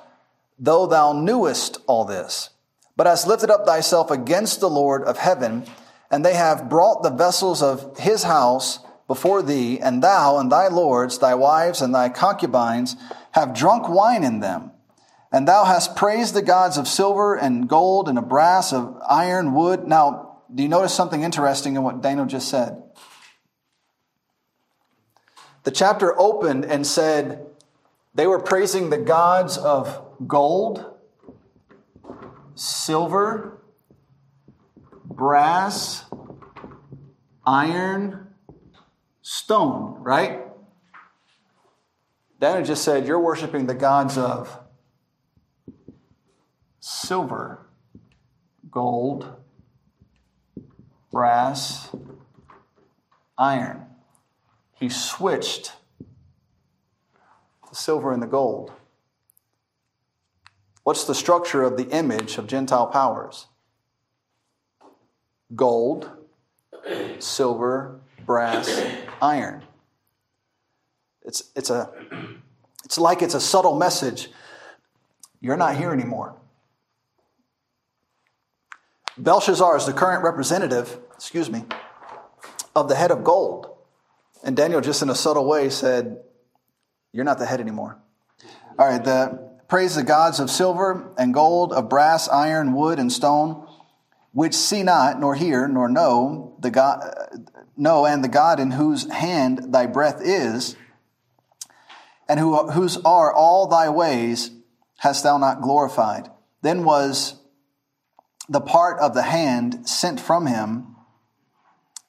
though 0.58 0.86
thou 0.86 1.12
knewest 1.12 1.78
all 1.86 2.04
this, 2.04 2.50
but 2.96 3.06
hast 3.06 3.26
lifted 3.26 3.50
up 3.50 3.66
thyself 3.66 4.10
against 4.10 4.60
the 4.60 4.70
Lord 4.70 5.02
of 5.02 5.18
heaven, 5.18 5.66
and 6.10 6.24
they 6.24 6.34
have 6.34 6.68
brought 6.68 7.02
the 7.02 7.10
vessels 7.10 7.62
of 7.62 7.98
his 7.98 8.24
house 8.24 8.80
before 9.06 9.42
thee, 9.42 9.78
and 9.80 10.02
thou 10.02 10.38
and 10.38 10.50
thy 10.50 10.68
lords, 10.68 11.18
thy 11.18 11.34
wives 11.34 11.80
and 11.82 11.94
thy 11.94 12.08
concubines, 12.08 12.96
have 13.32 13.54
drunk 13.54 13.88
wine 13.88 14.22
in 14.22 14.40
them. 14.40 14.70
And 15.32 15.46
thou 15.46 15.64
hast 15.64 15.96
praised 15.96 16.34
the 16.34 16.42
gods 16.42 16.76
of 16.76 16.88
silver 16.88 17.34
and 17.34 17.68
gold 17.68 18.08
and 18.08 18.18
of 18.18 18.28
brass, 18.28 18.72
of 18.72 19.00
iron, 19.08 19.54
wood. 19.54 19.86
Now, 19.86 20.38
do 20.52 20.62
you 20.62 20.68
notice 20.68 20.94
something 20.94 21.22
interesting 21.22 21.76
in 21.76 21.82
what 21.82 22.02
Daniel 22.02 22.26
just 22.26 22.48
said? 22.48 22.82
The 25.62 25.70
chapter 25.70 26.18
opened 26.18 26.64
and 26.64 26.86
said 26.86 27.46
they 28.14 28.26
were 28.26 28.40
praising 28.40 28.90
the 28.90 28.98
gods 28.98 29.58
of 29.58 30.02
gold, 30.26 30.84
silver, 32.54 33.59
brass, 35.20 36.06
iron, 37.46 38.28
stone, 39.20 39.96
right? 40.00 40.40
It 42.40 42.62
just 42.62 42.82
said 42.82 43.06
you're 43.06 43.20
worshiping 43.20 43.66
the 43.66 43.74
gods 43.74 44.16
of 44.16 44.58
silver, 46.80 47.66
gold, 48.70 49.36
brass, 51.12 51.90
iron 53.36 53.84
he 54.80 54.88
switched 54.88 55.74
the 57.68 57.76
silver 57.76 58.10
and 58.10 58.22
the 58.22 58.26
gold. 58.26 58.72
What's 60.82 61.04
the 61.04 61.14
structure 61.14 61.62
of 61.62 61.76
the 61.76 61.90
image 61.90 62.38
of 62.38 62.46
Gentile 62.46 62.86
powers? 62.86 63.48
Gold, 65.54 66.10
silver, 67.18 68.00
brass, 68.24 68.82
iron. 69.20 69.62
It's, 71.22 71.50
it's, 71.54 71.70
a, 71.70 71.90
it's 72.84 72.98
like 72.98 73.22
it's 73.22 73.34
a 73.34 73.40
subtle 73.40 73.76
message. 73.76 74.28
You're 75.40 75.56
not 75.56 75.76
here 75.76 75.92
anymore. 75.92 76.36
Belshazzar 79.18 79.76
is 79.76 79.86
the 79.86 79.92
current 79.92 80.22
representative, 80.22 80.98
excuse 81.14 81.50
me, 81.50 81.64
of 82.74 82.88
the 82.88 82.94
head 82.94 83.10
of 83.10 83.22
gold. 83.22 83.68
And 84.42 84.56
Daniel, 84.56 84.80
just 84.80 85.02
in 85.02 85.10
a 85.10 85.14
subtle 85.14 85.46
way, 85.46 85.68
said, 85.68 86.22
You're 87.12 87.24
not 87.24 87.38
the 87.38 87.46
head 87.46 87.60
anymore. 87.60 87.98
All 88.78 88.86
right, 88.86 89.04
the 89.04 89.50
praise 89.68 89.94
the 89.94 90.02
gods 90.02 90.40
of 90.40 90.50
silver 90.50 91.12
and 91.18 91.34
gold, 91.34 91.72
of 91.72 91.88
brass, 91.88 92.28
iron, 92.28 92.72
wood, 92.72 92.98
and 92.98 93.12
stone, 93.12 93.68
which 94.32 94.54
see 94.54 94.82
not, 94.82 95.18
nor 95.20 95.34
hear, 95.34 95.66
nor 95.66 95.88
know 95.88 96.56
the 96.60 96.70
God 96.70 97.14
know, 97.76 98.06
and 98.06 98.22
the 98.22 98.28
God 98.28 98.60
in 98.60 98.72
whose 98.72 99.10
hand 99.10 99.72
thy 99.72 99.86
breath 99.86 100.20
is, 100.22 100.76
and 102.28 102.38
who, 102.38 102.70
whose 102.70 102.96
are 102.98 103.32
all 103.32 103.66
thy 103.66 103.88
ways, 103.88 104.50
hast 104.98 105.24
thou 105.24 105.38
not 105.38 105.62
glorified. 105.62 106.30
Then 106.62 106.84
was 106.84 107.40
the 108.48 108.60
part 108.60 109.00
of 109.00 109.14
the 109.14 109.22
hand 109.22 109.88
sent 109.88 110.20
from 110.20 110.46
him 110.46 110.96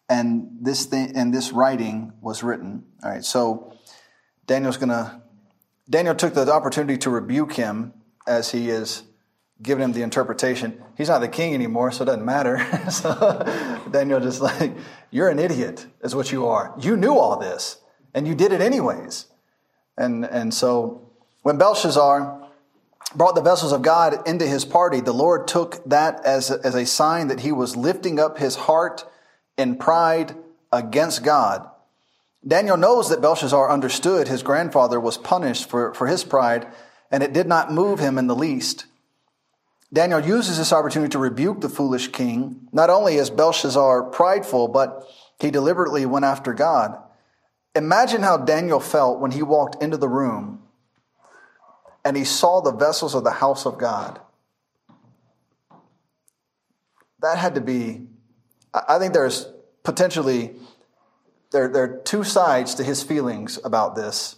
and 0.10 0.50
this 0.60 0.86
thing 0.86 1.16
and 1.16 1.34
this 1.34 1.52
writing 1.54 2.12
was 2.20 2.44
written. 2.44 2.84
All 3.02 3.10
right, 3.10 3.24
so 3.24 3.74
Daniel's 4.46 4.78
gonna 4.78 5.24
Daniel 5.90 6.16
took 6.16 6.34
the 6.34 6.52
opportunity 6.52 6.98
to 6.98 7.10
rebuke 7.10 7.54
him 7.54 7.94
as 8.28 8.52
he 8.52 8.70
is 8.70 9.04
giving 9.62 9.84
him 9.84 9.94
the 9.94 10.02
interpretation. 10.02 10.82
He's 10.98 11.10
not 11.10 11.20
the 11.20 11.28
king 11.28 11.54
anymore, 11.54 11.92
so 11.92 12.04
it 12.04 12.06
doesn't 12.06 12.26
matter. 12.26 12.60
so 12.92 13.82
Daniel 13.92 14.20
just 14.20 14.42
like, 14.42 14.74
you're 15.12 15.30
an 15.30 15.40
idiot, 15.40 15.86
is 16.04 16.16
what 16.16 16.32
you 16.32 16.48
are. 16.48 16.74
You 16.80 16.98
knew 16.98 17.18
all 17.18 17.38
this, 17.38 17.78
and 18.14 18.28
you 18.28 18.36
did 18.36 18.52
it 18.52 18.62
anyways. 18.62 19.28
And 19.98 20.26
and 20.26 20.54
so 20.54 21.10
when 21.44 21.58
Belshazzar 21.58 22.50
brought 23.16 23.36
the 23.36 23.42
vessels 23.42 23.72
of 23.72 23.82
God 23.82 24.28
into 24.28 24.48
his 24.48 24.66
party, 24.66 25.02
the 25.02 25.14
Lord 25.14 25.48
took 25.48 25.84
that 25.86 26.24
as 26.26 26.50
a, 26.50 26.60
as 26.64 26.76
a 26.76 26.86
sign 26.86 27.28
that 27.28 27.42
he 27.42 27.52
was 27.52 27.76
lifting 27.76 28.20
up 28.20 28.38
his 28.38 28.56
heart 28.56 29.06
in 29.58 29.76
pride 29.76 30.36
against 30.72 31.24
God. 31.24 31.68
Daniel 32.48 32.78
knows 32.78 33.10
that 33.10 33.22
Belshazzar 33.22 33.70
understood 33.70 34.28
his 34.28 34.42
grandfather 34.42 35.00
was 35.00 35.18
punished 35.18 35.70
for, 35.70 35.94
for 35.94 36.08
his 36.08 36.24
pride, 36.24 36.68
and 37.12 37.22
it 37.22 37.34
did 37.34 37.48
not 37.48 37.72
move 37.72 38.00
him 38.00 38.18
in 38.18 38.28
the 38.28 38.36
least. 38.36 38.86
Daniel 39.94 40.22
uses 40.22 40.58
this 40.58 40.72
opportunity 40.72 41.12
to 41.12 41.20
rebuke 41.20 41.62
the 41.62 41.70
foolish 41.70 42.08
king. 42.10 42.68
Not 42.72 42.90
only 42.90 43.16
is 43.16 43.30
Belshazzar 43.30 44.04
prideful, 44.04 44.70
but 44.70 45.06
He 45.40 45.52
deliberately 45.52 46.06
went 46.06 46.26
after 46.26 46.54
God. 46.54 46.98
Imagine 47.76 48.22
how 48.22 48.38
Daniel 48.38 48.80
felt 48.80 49.20
when 49.20 49.32
he 49.32 49.42
walked 49.42 49.82
into 49.82 49.98
the 49.98 50.10
room 50.10 50.62
and 52.04 52.18
he 52.18 52.26
saw 52.26 52.62
the 52.62 52.74
vessels 52.74 53.16
of 53.16 53.24
the 53.24 53.32
house 53.32 53.66
of 53.66 53.78
God. 53.78 54.20
That 57.22 57.38
had 57.38 57.56
to 57.56 57.62
be, 57.62 58.08
I 58.74 58.98
think 58.98 59.14
there's 59.14 59.48
potentially, 59.84 60.56
there, 61.52 61.70
there 61.70 61.84
are 61.84 61.98
two 62.00 62.24
sides 62.24 62.76
to 62.76 62.84
his 62.84 63.04
feelings 63.04 63.60
about 63.64 63.96
this. 63.96 64.38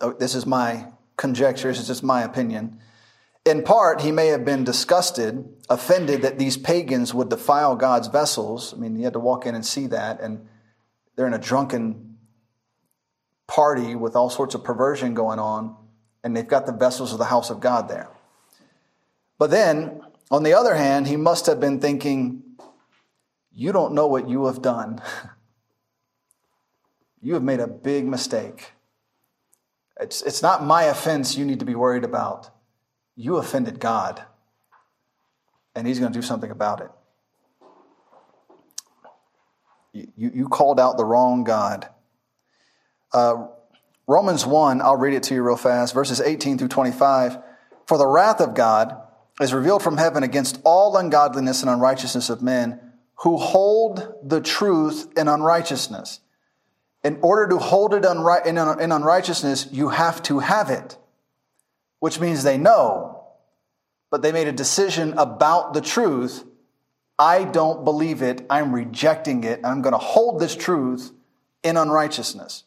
Oh, 0.00 0.12
this 0.12 0.34
is 0.34 0.46
my 0.46 0.86
conjecture, 1.16 1.68
this 1.68 1.80
is 1.80 1.86
just 1.86 2.02
my 2.02 2.22
opinion. 2.22 2.79
In 3.50 3.64
part, 3.64 4.02
he 4.02 4.12
may 4.12 4.28
have 4.28 4.44
been 4.44 4.62
disgusted, 4.62 5.44
offended 5.68 6.22
that 6.22 6.38
these 6.38 6.56
pagans 6.56 7.12
would 7.12 7.30
defile 7.30 7.74
God's 7.74 8.06
vessels. 8.06 8.72
I 8.72 8.76
mean, 8.76 8.94
he 8.94 9.02
had 9.02 9.14
to 9.14 9.18
walk 9.18 9.44
in 9.44 9.56
and 9.56 9.66
see 9.66 9.88
that, 9.88 10.20
and 10.20 10.46
they're 11.16 11.26
in 11.26 11.34
a 11.34 11.38
drunken 11.38 12.16
party 13.48 13.96
with 13.96 14.14
all 14.14 14.30
sorts 14.30 14.54
of 14.54 14.62
perversion 14.62 15.14
going 15.14 15.40
on, 15.40 15.74
and 16.22 16.36
they've 16.36 16.46
got 16.46 16.64
the 16.64 16.72
vessels 16.72 17.10
of 17.12 17.18
the 17.18 17.24
house 17.24 17.50
of 17.50 17.58
God 17.58 17.88
there. 17.88 18.08
But 19.36 19.50
then, 19.50 20.00
on 20.30 20.44
the 20.44 20.54
other 20.54 20.76
hand, 20.76 21.08
he 21.08 21.16
must 21.16 21.46
have 21.46 21.58
been 21.58 21.80
thinking, 21.80 22.44
You 23.52 23.72
don't 23.72 23.94
know 23.94 24.06
what 24.06 24.28
you 24.28 24.46
have 24.46 24.62
done. 24.62 25.02
you 27.20 27.34
have 27.34 27.42
made 27.42 27.58
a 27.58 27.66
big 27.66 28.06
mistake. 28.06 28.74
It's, 30.00 30.22
it's 30.22 30.40
not 30.40 30.62
my 30.62 30.84
offense 30.84 31.36
you 31.36 31.44
need 31.44 31.58
to 31.58 31.66
be 31.66 31.74
worried 31.74 32.04
about. 32.04 32.50
You 33.16 33.36
offended 33.36 33.80
God, 33.80 34.22
and 35.74 35.86
He's 35.86 35.98
going 35.98 36.12
to 36.12 36.18
do 36.18 36.22
something 36.22 36.50
about 36.50 36.80
it. 36.80 36.90
You, 39.92 40.30
you 40.34 40.48
called 40.48 40.78
out 40.78 40.96
the 40.96 41.04
wrong 41.04 41.44
God. 41.44 41.88
Uh, 43.12 43.46
Romans 44.06 44.46
1, 44.46 44.80
I'll 44.80 44.96
read 44.96 45.14
it 45.14 45.24
to 45.24 45.34
you 45.34 45.42
real 45.42 45.56
fast, 45.56 45.94
verses 45.94 46.20
18 46.20 46.58
through 46.58 46.68
25. 46.68 47.38
For 47.86 47.98
the 47.98 48.06
wrath 48.06 48.40
of 48.40 48.54
God 48.54 48.96
is 49.40 49.52
revealed 49.52 49.82
from 49.82 49.96
heaven 49.96 50.22
against 50.22 50.60
all 50.64 50.96
ungodliness 50.96 51.62
and 51.62 51.70
unrighteousness 51.70 52.30
of 52.30 52.42
men 52.42 52.80
who 53.22 53.36
hold 53.36 54.14
the 54.22 54.40
truth 54.40 55.12
in 55.16 55.28
unrighteousness. 55.28 56.20
In 57.02 57.18
order 57.22 57.48
to 57.48 57.58
hold 57.58 57.94
it 57.94 58.04
in 58.04 58.92
unrighteousness, 58.92 59.68
you 59.72 59.88
have 59.88 60.22
to 60.24 60.40
have 60.40 60.70
it, 60.70 60.98
which 62.00 62.18
means 62.18 62.42
they 62.42 62.58
know, 62.58 63.24
but 64.10 64.22
they 64.22 64.32
made 64.32 64.48
a 64.48 64.52
decision 64.52 65.14
about 65.16 65.72
the 65.72 65.80
truth. 65.80 66.44
I 67.18 67.44
don't 67.44 67.84
believe 67.84 68.22
it. 68.22 68.44
I'm 68.50 68.74
rejecting 68.74 69.44
it. 69.44 69.60
I'm 69.62 69.82
going 69.82 69.92
to 69.92 69.98
hold 69.98 70.40
this 70.40 70.56
truth 70.56 71.12
in 71.62 71.76
unrighteousness. 71.76 72.64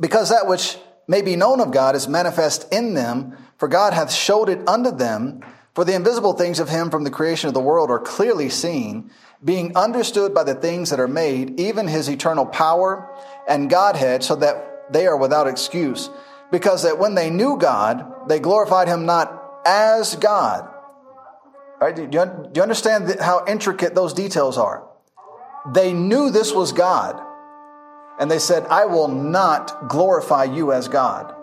Because 0.00 0.30
that 0.30 0.46
which 0.46 0.76
may 1.06 1.22
be 1.22 1.36
known 1.36 1.60
of 1.60 1.70
God 1.70 1.94
is 1.94 2.08
manifest 2.08 2.72
in 2.72 2.94
them, 2.94 3.36
for 3.58 3.68
God 3.68 3.92
hath 3.92 4.12
showed 4.12 4.48
it 4.48 4.66
unto 4.68 4.90
them. 4.90 5.44
For 5.74 5.84
the 5.84 5.94
invisible 5.94 6.32
things 6.32 6.58
of 6.58 6.68
him 6.68 6.90
from 6.90 7.04
the 7.04 7.10
creation 7.10 7.48
of 7.48 7.54
the 7.54 7.60
world 7.60 7.90
are 7.90 8.00
clearly 8.00 8.48
seen 8.48 9.10
being 9.44 9.76
understood 9.76 10.34
by 10.34 10.42
the 10.42 10.54
things 10.54 10.90
that 10.90 10.98
are 10.98 11.06
made, 11.06 11.60
even 11.60 11.86
his 11.86 12.08
eternal 12.08 12.46
power 12.46 13.08
and 13.46 13.70
Godhead, 13.70 14.24
so 14.24 14.34
that 14.36 14.92
they 14.92 15.06
are 15.06 15.16
without 15.16 15.46
excuse. 15.46 16.10
Because 16.50 16.82
that 16.82 16.98
when 16.98 17.14
they 17.14 17.30
knew 17.30 17.56
God, 17.58 18.28
they 18.28 18.40
glorified 18.40 18.88
him 18.88 19.06
not 19.06 19.60
as 19.66 20.16
God. 20.16 20.68
Right? 21.80 21.94
Do, 21.94 22.02
you, 22.02 22.08
do 22.08 22.50
you 22.54 22.62
understand 22.62 23.20
how 23.20 23.44
intricate 23.46 23.94
those 23.94 24.12
details 24.12 24.58
are? 24.58 24.88
They 25.72 25.92
knew 25.92 26.30
this 26.30 26.52
was 26.52 26.72
God, 26.72 27.20
and 28.18 28.30
they 28.30 28.38
said, 28.38 28.64
I 28.66 28.86
will 28.86 29.08
not 29.08 29.88
glorify 29.88 30.44
you 30.44 30.72
as 30.72 30.88
God. 30.88 31.34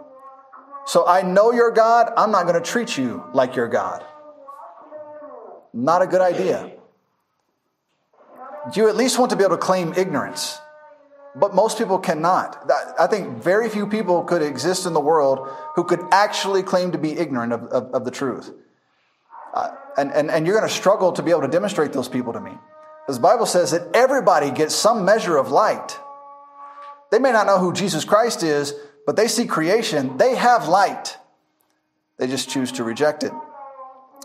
So 0.87 1.05
I 1.05 1.21
know 1.21 1.51
you're 1.51 1.71
God, 1.71 2.11
I'm 2.17 2.31
not 2.31 2.43
going 2.43 2.61
to 2.61 2.69
treat 2.69 2.97
you 2.97 3.23
like 3.33 3.55
you're 3.55 3.67
God. 3.67 4.03
Not 5.73 6.01
a 6.01 6.07
good 6.07 6.21
idea 6.21 6.71
you 8.73 8.89
at 8.89 8.95
least 8.95 9.19
want 9.19 9.29
to 9.29 9.35
be 9.35 9.43
able 9.43 9.57
to 9.57 9.61
claim 9.61 9.93
ignorance. 9.95 10.59
But 11.35 11.53
most 11.53 11.77
people 11.77 11.99
cannot. 11.99 12.71
I 12.97 13.07
think 13.07 13.43
very 13.43 13.69
few 13.69 13.87
people 13.87 14.23
could 14.23 14.41
exist 14.41 14.85
in 14.85 14.93
the 14.93 15.01
world 15.01 15.47
who 15.75 15.83
could 15.83 15.99
actually 16.11 16.63
claim 16.63 16.93
to 16.93 16.97
be 16.97 17.11
ignorant 17.11 17.51
of, 17.51 17.63
of, 17.63 17.91
of 17.93 18.05
the 18.05 18.11
truth. 18.11 18.51
Uh, 19.53 19.71
and, 19.97 20.11
and, 20.13 20.31
and 20.31 20.45
you're 20.45 20.57
going 20.57 20.67
to 20.67 20.73
struggle 20.73 21.11
to 21.13 21.23
be 21.23 21.31
able 21.31 21.41
to 21.41 21.47
demonstrate 21.47 21.91
those 21.91 22.07
people 22.07 22.33
to 22.33 22.39
me. 22.39 22.51
Because 23.05 23.17
the 23.17 23.23
Bible 23.23 23.45
says 23.45 23.71
that 23.71 23.93
everybody 23.93 24.49
gets 24.49 24.73
some 24.73 25.05
measure 25.05 25.37
of 25.37 25.51
light. 25.51 25.99
They 27.11 27.19
may 27.19 27.31
not 27.31 27.47
know 27.47 27.59
who 27.59 27.71
Jesus 27.73 28.03
Christ 28.05 28.41
is, 28.41 28.73
but 29.05 29.15
they 29.15 29.27
see 29.27 29.45
creation. 29.45 30.17
They 30.17 30.35
have 30.35 30.67
light. 30.67 31.17
They 32.17 32.27
just 32.27 32.49
choose 32.49 32.71
to 32.73 32.83
reject 32.83 33.23
it. 33.23 33.31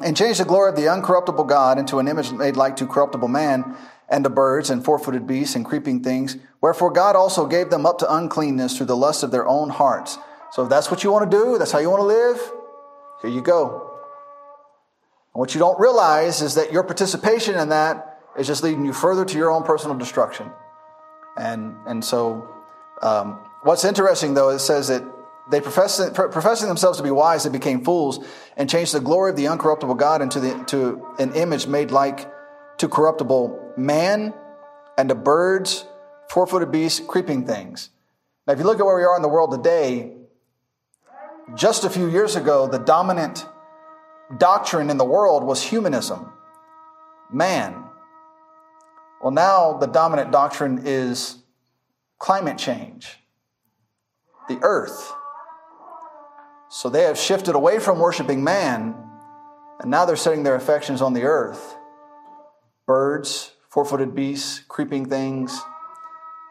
And 0.02 0.16
change 0.16 0.38
the 0.38 0.44
glory 0.44 0.70
of 0.70 0.76
the 0.76 0.82
uncorruptible 0.82 1.46
God 1.46 1.78
into 1.78 1.98
an 1.98 2.08
image 2.08 2.32
made 2.32 2.56
like 2.56 2.76
to 2.76 2.86
corruptible 2.86 3.28
man 3.28 3.76
and 4.10 4.24
to 4.24 4.30
birds 4.30 4.70
and 4.70 4.84
four 4.84 4.98
footed 4.98 5.26
beasts 5.26 5.54
and 5.54 5.64
creeping 5.64 6.02
things. 6.02 6.36
Wherefore 6.60 6.90
God 6.90 7.14
also 7.16 7.46
gave 7.46 7.70
them 7.70 7.86
up 7.86 7.98
to 7.98 8.12
uncleanness 8.14 8.76
through 8.76 8.86
the 8.86 8.96
lust 8.96 9.22
of 9.22 9.30
their 9.30 9.46
own 9.46 9.70
hearts. 9.70 10.18
So 10.52 10.64
if 10.64 10.68
that's 10.68 10.90
what 10.90 11.04
you 11.04 11.12
want 11.12 11.30
to 11.30 11.36
do, 11.36 11.58
that's 11.58 11.70
how 11.70 11.78
you 11.78 11.88
want 11.88 12.00
to 12.00 12.06
live, 12.06 12.52
here 13.22 13.30
you 13.30 13.40
go. 13.40 13.86
And 15.32 15.40
what 15.40 15.54
you 15.54 15.60
don't 15.60 15.78
realize 15.78 16.42
is 16.42 16.56
that 16.56 16.72
your 16.72 16.82
participation 16.82 17.56
in 17.56 17.68
that 17.68 18.20
is 18.36 18.48
just 18.48 18.64
leading 18.64 18.84
you 18.84 18.92
further 18.92 19.24
to 19.24 19.38
your 19.38 19.50
own 19.50 19.62
personal 19.62 19.96
destruction. 19.96 20.50
And, 21.36 21.76
and 21.86 22.04
so, 22.04 22.48
um, 23.02 23.38
what's 23.62 23.84
interesting 23.84 24.34
though, 24.34 24.50
it 24.50 24.58
says 24.58 24.88
that 24.88 25.04
they 25.50 25.60
professing, 25.60 26.12
professing 26.14 26.68
themselves 26.68 26.98
to 26.98 27.04
be 27.04 27.10
wise, 27.10 27.44
they 27.44 27.50
became 27.50 27.84
fools 27.84 28.24
and 28.56 28.68
changed 28.68 28.92
the 28.92 29.00
glory 29.00 29.30
of 29.30 29.36
the 29.36 29.46
uncorruptible 29.46 29.96
God 29.98 30.22
into 30.22 30.40
the, 30.40 30.64
to 30.66 31.06
an 31.18 31.32
image 31.34 31.66
made 31.66 31.90
like 31.90 32.30
to 32.78 32.88
corruptible 32.88 33.59
man 33.76 34.34
and 34.96 35.08
to 35.08 35.14
birds, 35.14 35.84
four 36.28 36.46
footed 36.46 36.70
beasts, 36.70 37.00
creeping 37.00 37.46
things. 37.46 37.90
Now, 38.46 38.52
if 38.52 38.58
you 38.58 38.64
look 38.64 38.80
at 38.80 38.86
where 38.86 38.96
we 38.96 39.04
are 39.04 39.16
in 39.16 39.22
the 39.22 39.28
world 39.28 39.50
today, 39.52 40.16
just 41.54 41.84
a 41.84 41.90
few 41.90 42.08
years 42.08 42.36
ago, 42.36 42.66
the 42.66 42.78
dominant 42.78 43.46
doctrine 44.38 44.90
in 44.90 44.96
the 44.96 45.04
world 45.04 45.44
was 45.44 45.62
humanism, 45.62 46.32
man. 47.32 47.84
Well, 49.22 49.32
now 49.32 49.74
the 49.74 49.86
dominant 49.86 50.30
doctrine 50.30 50.82
is 50.84 51.42
climate 52.18 52.58
change, 52.58 53.18
the 54.48 54.58
earth. 54.62 55.12
So 56.68 56.88
they 56.88 57.02
have 57.02 57.18
shifted 57.18 57.56
away 57.56 57.80
from 57.80 57.98
worshiping 57.98 58.44
man, 58.44 58.94
and 59.80 59.90
now 59.90 60.04
they're 60.04 60.16
setting 60.16 60.44
their 60.44 60.54
affections 60.54 61.02
on 61.02 61.12
the 61.12 61.24
earth 61.24 61.76
birds, 62.90 63.52
four 63.70 63.84
footed 63.84 64.14
beasts, 64.14 64.60
creeping 64.68 65.06
things. 65.06 65.60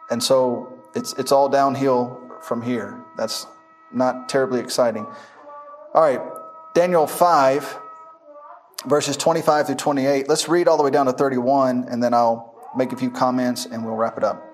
And 0.09 0.23
so 0.23 0.81
it's, 0.95 1.13
it's 1.13 1.31
all 1.31 1.49
downhill 1.49 2.19
from 2.41 2.61
here. 2.61 3.03
That's 3.17 3.45
not 3.91 4.29
terribly 4.29 4.59
exciting. 4.59 5.05
All 5.93 6.01
right, 6.01 6.21
Daniel 6.73 7.07
5, 7.07 7.77
verses 8.87 9.17
25 9.17 9.67
through 9.67 9.75
28. 9.75 10.29
Let's 10.29 10.47
read 10.47 10.67
all 10.67 10.77
the 10.77 10.83
way 10.83 10.91
down 10.91 11.07
to 11.07 11.13
31, 11.13 11.85
and 11.89 12.01
then 12.01 12.13
I'll 12.13 12.55
make 12.75 12.91
a 12.91 12.95
few 12.95 13.11
comments 13.11 13.65
and 13.65 13.85
we'll 13.85 13.95
wrap 13.95 14.17
it 14.17 14.23
up. 14.23 14.45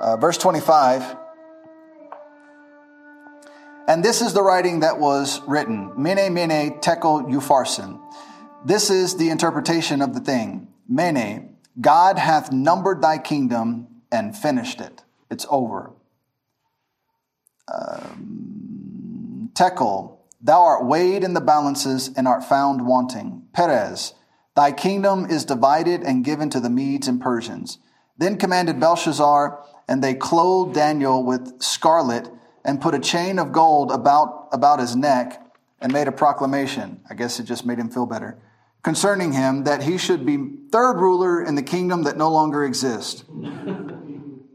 Uh, 0.00 0.16
verse 0.16 0.38
25. 0.38 1.16
And 3.86 4.04
this 4.04 4.22
is 4.22 4.32
the 4.32 4.42
writing 4.42 4.80
that 4.80 4.98
was 4.98 5.40
written 5.46 5.92
Mene, 5.96 6.32
Mene, 6.32 6.80
Tekel, 6.80 7.24
Upharsin. 7.24 8.00
This 8.64 8.90
is 8.90 9.16
the 9.16 9.30
interpretation 9.30 10.00
of 10.00 10.14
the 10.14 10.20
thing. 10.20 10.68
Mene, 10.88 11.49
God 11.80 12.18
hath 12.18 12.52
numbered 12.52 13.02
thy 13.02 13.18
kingdom 13.18 13.86
and 14.12 14.36
finished 14.36 14.80
it. 14.80 15.02
It's 15.30 15.46
over. 15.48 15.92
Um, 17.72 19.50
Tekel, 19.54 20.18
thou 20.40 20.62
art 20.62 20.84
weighed 20.86 21.22
in 21.22 21.34
the 21.34 21.40
balances 21.40 22.10
and 22.16 22.26
art 22.26 22.44
found 22.44 22.86
wanting. 22.86 23.44
Peres, 23.52 24.14
thy 24.56 24.72
kingdom 24.72 25.26
is 25.26 25.44
divided 25.44 26.02
and 26.02 26.24
given 26.24 26.50
to 26.50 26.60
the 26.60 26.70
Medes 26.70 27.08
and 27.08 27.20
Persians. 27.20 27.78
Then 28.18 28.36
commanded 28.36 28.80
Belshazzar, 28.80 29.64
and 29.88 30.02
they 30.02 30.14
clothed 30.14 30.74
Daniel 30.74 31.24
with 31.24 31.62
scarlet 31.62 32.28
and 32.64 32.80
put 32.80 32.94
a 32.94 33.00
chain 33.00 33.38
of 33.38 33.52
gold 33.52 33.90
about, 33.90 34.48
about 34.52 34.80
his 34.80 34.94
neck 34.94 35.40
and 35.80 35.92
made 35.92 36.08
a 36.08 36.12
proclamation. 36.12 37.00
I 37.08 37.14
guess 37.14 37.40
it 37.40 37.44
just 37.44 37.64
made 37.64 37.78
him 37.78 37.88
feel 37.88 38.06
better 38.06 38.36
concerning 38.82 39.32
him 39.32 39.64
that 39.64 39.82
he 39.82 39.98
should 39.98 40.24
be 40.24 40.38
third 40.70 41.00
ruler 41.00 41.42
in 41.42 41.54
the 41.54 41.62
kingdom 41.62 42.04
that 42.04 42.16
no 42.16 42.30
longer 42.30 42.64
exists. 42.64 43.24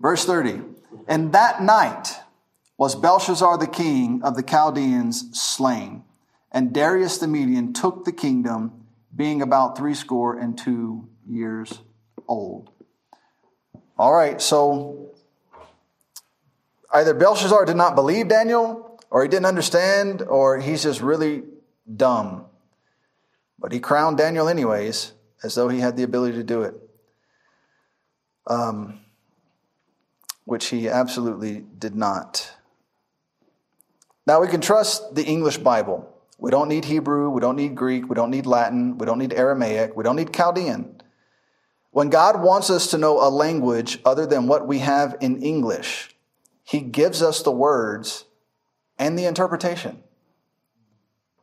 Verse 0.01 0.26
30 0.26 0.61
And 1.07 1.34
that 1.34 1.61
night 1.61 2.15
was 2.78 2.95
Belshazzar 2.95 3.57
the 3.57 3.67
king 3.67 4.21
of 4.23 4.36
the 4.36 4.43
Chaldeans 4.43 5.39
slain, 5.39 6.03
and 6.51 6.73
Darius 6.73 7.17
the 7.17 7.28
Median 7.28 7.73
took 7.73 8.05
the 8.05 8.11
kingdom, 8.11 8.86
being 9.15 9.41
about 9.41 9.78
threescore 9.78 10.38
and 10.38 10.57
two 10.57 11.07
years 11.28 11.80
old. 12.28 12.69
All 13.97 14.13
right, 14.13 14.41
so 14.41 15.15
either 16.93 17.13
Belshazzar 17.13 17.63
did 17.65 17.78
not 17.78 17.95
believe 17.95 18.28
Daniel, 18.28 18.99
or 19.09 19.23
he 19.23 19.30
didn't 19.30 19.45
understand, 19.45 20.21
or 20.21 20.59
he's 20.59 20.84
just 20.84 20.99
really 21.01 21.43
dumb. 21.95 22.45
But 23.59 23.71
he 23.71 23.79
crowned 23.79 24.17
Daniel 24.17 24.47
anyways, 24.47 25.13
as 25.43 25.55
though 25.55 25.69
he 25.69 25.79
had 25.79 25.95
the 25.95 26.03
ability 26.03 26.37
to 26.37 26.43
do 26.43 26.63
it, 26.63 26.75
um, 28.47 28.99
which 30.43 30.67
he 30.67 30.89
absolutely 30.89 31.65
did 31.77 31.95
not. 31.95 32.51
Now 34.27 34.41
we 34.41 34.47
can 34.47 34.61
trust 34.61 35.15
the 35.15 35.23
English 35.23 35.57
Bible. 35.57 36.11
We 36.37 36.51
don't 36.51 36.67
need 36.67 36.85
Hebrew, 36.85 37.29
we 37.29 37.39
don't 37.39 37.55
need 37.55 37.75
Greek, 37.75 38.09
we 38.09 38.15
don't 38.15 38.31
need 38.31 38.45
Latin, 38.45 38.97
we 38.97 39.05
don't 39.05 39.19
need 39.19 39.33
Aramaic, 39.33 39.95
we 39.95 40.03
don't 40.03 40.17
need 40.17 40.33
Chaldean. 40.33 41.01
When 41.91 42.09
God 42.09 42.41
wants 42.41 42.69
us 42.69 42.87
to 42.87 42.97
know 42.97 43.25
a 43.25 43.29
language 43.29 43.99
other 44.03 44.25
than 44.25 44.47
what 44.47 44.67
we 44.67 44.79
have 44.79 45.15
in 45.21 45.41
English, 45.41 46.13
He 46.63 46.81
gives 46.81 47.21
us 47.21 47.41
the 47.41 47.51
words 47.51 48.25
and 48.99 49.17
the 49.17 49.25
interpretation. 49.25 50.03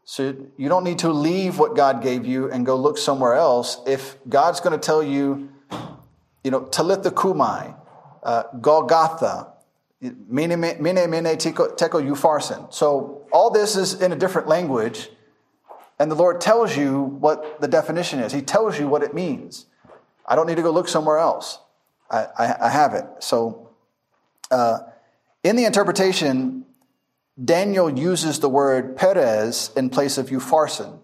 So 0.04 0.34
you 0.56 0.68
don't 0.68 0.84
need 0.84 0.98
to 1.00 1.10
leave 1.10 1.58
what 1.58 1.76
God 1.76 2.02
gave 2.02 2.26
you 2.26 2.50
and 2.50 2.66
go 2.66 2.76
look 2.76 2.98
somewhere 2.98 3.34
else. 3.34 3.78
If 3.86 4.16
God's 4.28 4.60
going 4.60 4.78
to 4.78 4.84
tell 4.84 5.02
you, 5.02 5.50
you 6.42 6.50
know, 6.50 6.64
Talitha 6.64 7.10
Cumi, 7.10 7.74
uh, 8.22 8.42
Golgotha, 8.60 9.52
Mene 10.00 10.58
Mene 10.58 11.36
Tekel 11.36 11.76
Upharsin. 11.76 12.72
So 12.74 13.24
all 13.32 13.50
this 13.50 13.76
is 13.76 14.00
in 14.02 14.12
a 14.12 14.16
different 14.16 14.48
language, 14.48 15.08
and 15.98 16.10
the 16.10 16.16
Lord 16.16 16.40
tells 16.40 16.76
you 16.76 17.00
what 17.00 17.60
the 17.60 17.68
definition 17.68 18.18
is. 18.18 18.32
He 18.32 18.42
tells 18.42 18.80
you 18.80 18.88
what 18.88 19.04
it 19.04 19.14
means. 19.14 19.66
I 20.26 20.34
don't 20.34 20.48
need 20.48 20.56
to 20.56 20.62
go 20.62 20.72
look 20.72 20.88
somewhere 20.88 21.18
else. 21.18 21.60
I, 22.10 22.26
I, 22.36 22.66
I 22.66 22.68
have 22.70 22.94
it. 22.94 23.04
So 23.20 23.70
uh, 24.50 24.80
in 25.44 25.54
the 25.54 25.64
interpretation, 25.64 26.64
Daniel 27.42 27.90
uses 27.90 28.40
the 28.40 28.48
word 28.48 28.96
Peres 28.96 29.70
in 29.76 29.90
place 29.90 30.18
of 30.18 30.28
Upharsin. 30.28 30.98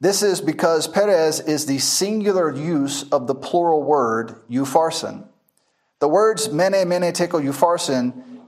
This 0.00 0.22
is 0.22 0.40
because 0.40 0.88
Peres 0.88 1.40
is 1.40 1.66
the 1.66 1.78
singular 1.78 2.52
use 2.54 3.08
of 3.10 3.26
the 3.26 3.34
plural 3.34 3.82
word 3.82 4.34
Upharsin. 4.50 5.26
The 6.00 6.08
words 6.08 6.50
mene, 6.50 6.88
mene, 6.88 7.12
tekel, 7.12 7.40
upharsin, 7.40 8.40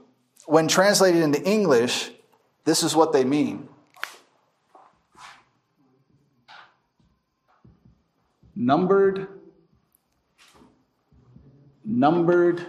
when 0.45 0.67
translated 0.67 1.23
into 1.23 1.41
English, 1.43 2.11
this 2.65 2.83
is 2.83 2.95
what 2.95 3.13
they 3.13 3.23
mean. 3.23 3.69
Numbered, 8.53 9.27
numbered, 11.85 12.65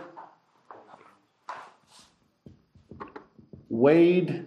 weighed, 3.69 4.47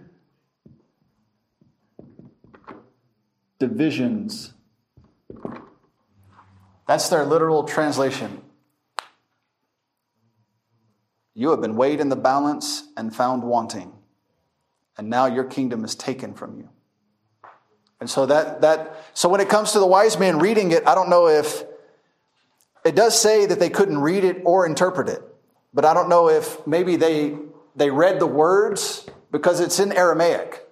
divisions. 3.59 4.53
That's 6.87 7.09
their 7.09 7.25
literal 7.25 7.63
translation. 7.63 8.41
You 11.35 11.51
have 11.51 11.61
been 11.61 11.75
weighed 11.75 11.99
in 11.99 12.09
the 12.09 12.15
balance 12.15 12.83
and 12.97 13.15
found 13.15 13.43
wanting, 13.43 13.93
and 14.97 15.09
now 15.09 15.25
your 15.25 15.45
kingdom 15.45 15.85
is 15.85 15.95
taken 15.95 16.33
from 16.33 16.57
you. 16.57 16.69
And 18.01 18.09
so 18.09 18.25
that 18.25 18.61
that 18.61 19.05
so 19.13 19.29
when 19.29 19.41
it 19.41 19.49
comes 19.49 19.73
to 19.73 19.79
the 19.79 19.87
wise 19.87 20.17
men 20.17 20.39
reading 20.39 20.71
it, 20.71 20.87
I 20.87 20.95
don't 20.95 21.09
know 21.09 21.27
if 21.27 21.63
it 22.83 22.95
does 22.95 23.19
say 23.19 23.45
that 23.45 23.59
they 23.59 23.69
couldn't 23.69 23.99
read 23.99 24.23
it 24.23 24.41
or 24.45 24.65
interpret 24.65 25.09
it, 25.09 25.21
but 25.73 25.85
I 25.85 25.93
don't 25.93 26.09
know 26.09 26.29
if 26.29 26.65
maybe 26.65 26.95
they 26.95 27.37
they 27.79 27.89
read 27.89 28.19
the 28.19 28.27
words 28.27 29.07
because 29.31 29.59
it's 29.59 29.79
in 29.79 29.91
Aramaic. 29.91 30.67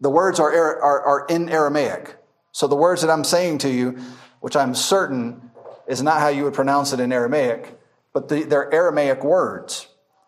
The 0.00 0.10
words 0.10 0.40
are, 0.40 0.52
are, 0.52 1.02
are 1.02 1.26
in 1.28 1.48
Aramaic. 1.48 2.16
So 2.50 2.66
the 2.66 2.76
words 2.76 3.02
that 3.02 3.10
I'm 3.10 3.24
saying 3.24 3.58
to 3.58 3.70
you, 3.70 3.98
which 4.40 4.56
I'm 4.56 4.74
certain 4.74 5.50
is 5.86 6.02
not 6.02 6.20
how 6.20 6.28
you 6.28 6.44
would 6.44 6.54
pronounce 6.54 6.92
it 6.92 7.00
in 7.00 7.12
Aramaic, 7.12 7.78
but 8.12 8.28
the, 8.28 8.42
they're 8.42 8.72
Aramaic 8.74 9.22
words. 9.22 9.86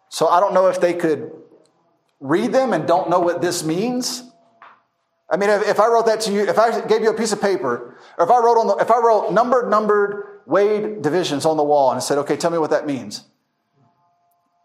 So 0.09 0.29
I 0.29 0.39
don't 0.39 0.55
know 0.55 0.69
if 0.69 0.81
they 0.81 0.95
could 0.95 1.33
read 2.21 2.53
them 2.53 2.73
and 2.73 2.87
don't 2.87 3.11
know 3.11 3.19
what 3.19 3.43
this 3.43 3.65
means. 3.65 4.23
I 5.29 5.37
mean, 5.37 5.51
if, 5.51 5.67
if 5.67 5.81
I 5.81 5.89
wrote 5.89 6.07
that 6.07 6.21
to 6.23 6.33
you, 6.33 6.43
if 6.47 6.59
I 6.59 6.87
gave 6.87 7.03
you 7.03 7.11
a 7.11 7.15
piece 7.15 7.33
of 7.33 7.41
paper, 7.41 7.99
or 8.17 8.25
if 8.25 8.31
I 8.31 8.39
wrote 8.39 8.59
on 8.59 8.69
the, 8.69 8.77
if 8.77 8.91
I 8.91 8.99
wrote 8.99 9.33
numbered, 9.33 9.69
numbered, 9.69 10.41
weighed 10.47 11.03
divisions 11.03 11.45
on 11.45 11.57
the 11.57 11.65
wall 11.65 11.91
and 11.91 12.01
said, 12.01 12.19
okay, 12.19 12.37
tell 12.37 12.53
me 12.53 12.59
what 12.59 12.71
that 12.71 12.87
means. 12.87 13.25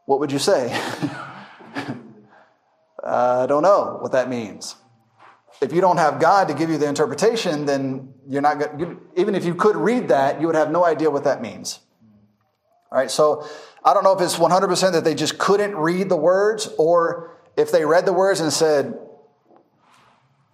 What 0.05 0.19
would 0.19 0.31
you 0.31 0.39
say? 0.39 0.79
I 3.03 3.45
don't 3.45 3.63
know 3.63 3.97
what 4.01 4.11
that 4.11 4.29
means. 4.29 4.75
If 5.61 5.73
you 5.73 5.81
don't 5.81 5.97
have 5.97 6.19
God 6.19 6.47
to 6.47 6.53
give 6.53 6.69
you 6.69 6.77
the 6.77 6.87
interpretation, 6.87 7.65
then 7.65 8.13
you're 8.27 8.41
not 8.41 8.59
going 8.59 8.99
even 9.15 9.35
if 9.35 9.43
you 9.43 9.55
could 9.55 9.75
read 9.75 10.07
that, 10.07 10.39
you 10.39 10.47
would 10.47 10.55
have 10.55 10.71
no 10.71 10.85
idea 10.85 11.09
what 11.09 11.25
that 11.25 11.41
means. 11.41 11.79
All 12.91 12.97
right, 12.97 13.11
so 13.11 13.47
I 13.83 13.93
don't 13.93 14.03
know 14.03 14.13
if 14.13 14.21
it's 14.21 14.37
100% 14.37 14.93
that 14.93 15.03
they 15.03 15.15
just 15.15 15.37
couldn't 15.37 15.75
read 15.75 16.09
the 16.09 16.15
words 16.15 16.69
or 16.77 17.37
if 17.55 17.71
they 17.71 17.85
read 17.85 18.05
the 18.05 18.13
words 18.13 18.39
and 18.39 18.51
said, 18.51 18.97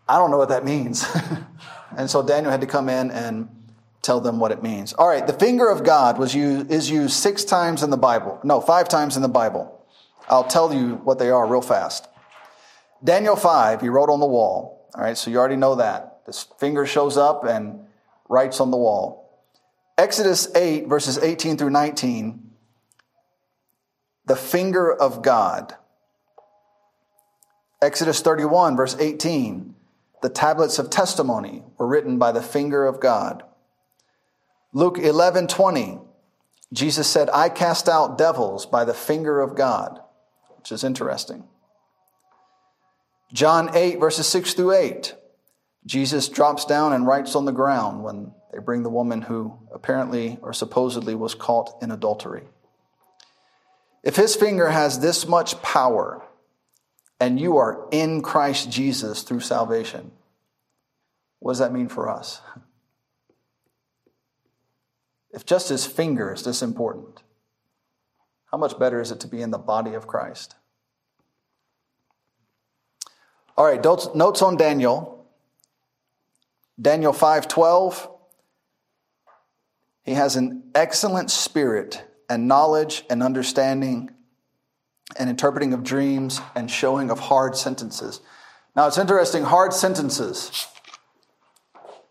I 0.08 0.18
don't 0.18 0.32
know 0.32 0.38
what 0.38 0.50
that 0.50 0.66
means. 0.66 1.06
and 1.98 2.10
so 2.10 2.22
Daniel 2.22 2.52
had 2.52 2.62
to 2.62 2.68
come 2.68 2.90
in 2.90 3.12
and 3.12 3.50
tell 4.02 4.20
them 4.20 4.40
what 4.40 4.52
it 4.52 4.62
means. 4.62 4.94
All 4.94 5.08
right, 5.08 5.26
the 5.26 5.34
finger 5.34 5.70
of 5.70 5.84
God 5.84 6.18
was 6.18 6.36
used, 6.36 6.70
is 6.70 6.90
used 6.90 7.14
six 7.14 7.44
times 7.44 7.84
in 7.84 7.90
the 7.90 7.98
Bible. 7.98 8.40
No, 8.44 8.62
five 8.62 8.88
times 8.88 9.16
in 9.16 9.22
the 9.22 9.28
Bible. 9.30 9.72
I'll 10.30 10.44
tell 10.44 10.74
you 10.74 10.96
what 11.04 11.20
they 11.20 11.30
are 11.30 11.48
real 11.48 11.62
fast. 11.62 12.08
Daniel 13.04 13.36
5, 13.36 13.82
he 13.82 13.90
wrote 13.90 14.10
on 14.10 14.20
the 14.20 14.26
wall. 14.26 14.90
All 14.96 15.04
right, 15.04 15.18
so 15.18 15.30
you 15.30 15.38
already 15.38 15.56
know 15.56 15.76
that. 15.76 16.26
This 16.26 16.48
finger 16.60 16.86
shows 16.86 17.18
up 17.18 17.44
and 17.44 17.86
writes 18.30 18.60
on 18.60 18.72
the 18.72 18.78
wall. 18.78 19.44
Exodus 19.98 20.54
8, 20.56 20.88
verses 20.88 21.18
18 21.18 21.58
through 21.58 21.70
19, 21.70 22.52
the 24.26 24.36
finger 24.36 24.94
of 24.94 25.22
God. 25.22 25.76
Exodus 27.82 28.22
31, 28.22 28.76
verse 28.76 28.96
18, 29.00 29.76
the 30.22 30.30
tablets 30.30 30.80
of 30.80 30.90
testimony 30.90 31.64
were 31.78 31.88
written 31.88 32.18
by 32.18 32.32
the 32.32 32.42
finger 32.42 32.86
of 32.86 33.00
God. 33.00 33.44
Luke 34.74 34.98
11, 34.98 35.48
20, 35.48 36.00
Jesus 36.74 37.08
said, 37.08 37.30
I 37.32 37.48
cast 37.48 37.88
out 37.88 38.18
devils 38.18 38.66
by 38.66 38.84
the 38.84 38.94
finger 38.94 39.40
of 39.40 39.56
God, 39.56 40.00
which 40.58 40.72
is 40.72 40.84
interesting. 40.84 41.46
John 43.34 43.76
8, 43.76 44.00
verses 44.00 44.28
6 44.28 44.54
through 44.54 44.74
8, 44.74 45.16
Jesus 45.86 46.30
drops 46.30 46.66
down 46.66 46.94
and 46.94 47.06
writes 47.06 47.36
on 47.36 47.46
the 47.46 47.52
ground 47.52 48.04
when 48.04 48.32
they 48.52 48.60
bring 48.60 48.84
the 48.84 48.90
woman 48.90 49.22
who 49.22 49.58
apparently 49.74 50.38
or 50.42 50.54
supposedly 50.54 51.16
was 51.16 51.36
caught 51.36 51.78
in 51.82 51.92
adultery. 51.92 52.44
If 54.04 54.16
his 54.16 54.36
finger 54.36 54.70
has 54.70 55.00
this 55.00 55.28
much 55.28 55.62
power 55.62 56.24
and 57.20 57.40
you 57.40 57.58
are 57.58 57.88
in 57.92 58.22
Christ 58.22 58.70
Jesus 58.70 59.24
through 59.24 59.40
salvation, 59.40 60.12
what 61.40 61.52
does 61.52 61.60
that 61.60 61.74
mean 61.74 61.90
for 61.90 62.10
us? 62.10 62.42
If 65.32 65.46
just 65.46 65.70
his 65.70 65.86
finger 65.86 66.34
is 66.34 66.44
this 66.44 66.62
important, 66.62 67.24
how 68.52 68.58
much 68.58 68.80
better 68.80 69.02
is 69.02 69.12
it 69.12 69.20
to 69.22 69.28
be 69.28 69.42
in 69.42 69.52
the 69.52 69.58
body 69.58 69.94
of 69.94 70.08
Christ? 70.08 70.56
All 73.58 73.66
right, 73.66 73.82
notes 73.84 74.42
on 74.42 74.58
Daniel. 74.58 75.26
Daniel 76.82 77.14
5:12 77.14 78.10
He 80.04 80.14
has 80.14 80.36
an 80.36 80.72
excellent 80.76 81.32
spirit 81.32 82.04
and 82.30 82.48
knowledge 82.48 83.06
and 83.10 83.24
understanding 83.24 84.12
and 85.18 85.30
interpreting 85.30 85.74
of 85.74 85.84
dreams 85.84 86.42
and 86.56 86.70
showing 86.70 87.10
of 87.10 87.20
hard 87.20 87.56
sentences. 87.56 88.20
Now, 88.76 88.88
it's 88.88 88.98
interesting, 88.98 89.44
hard 89.44 89.74
sentences. 89.74 90.68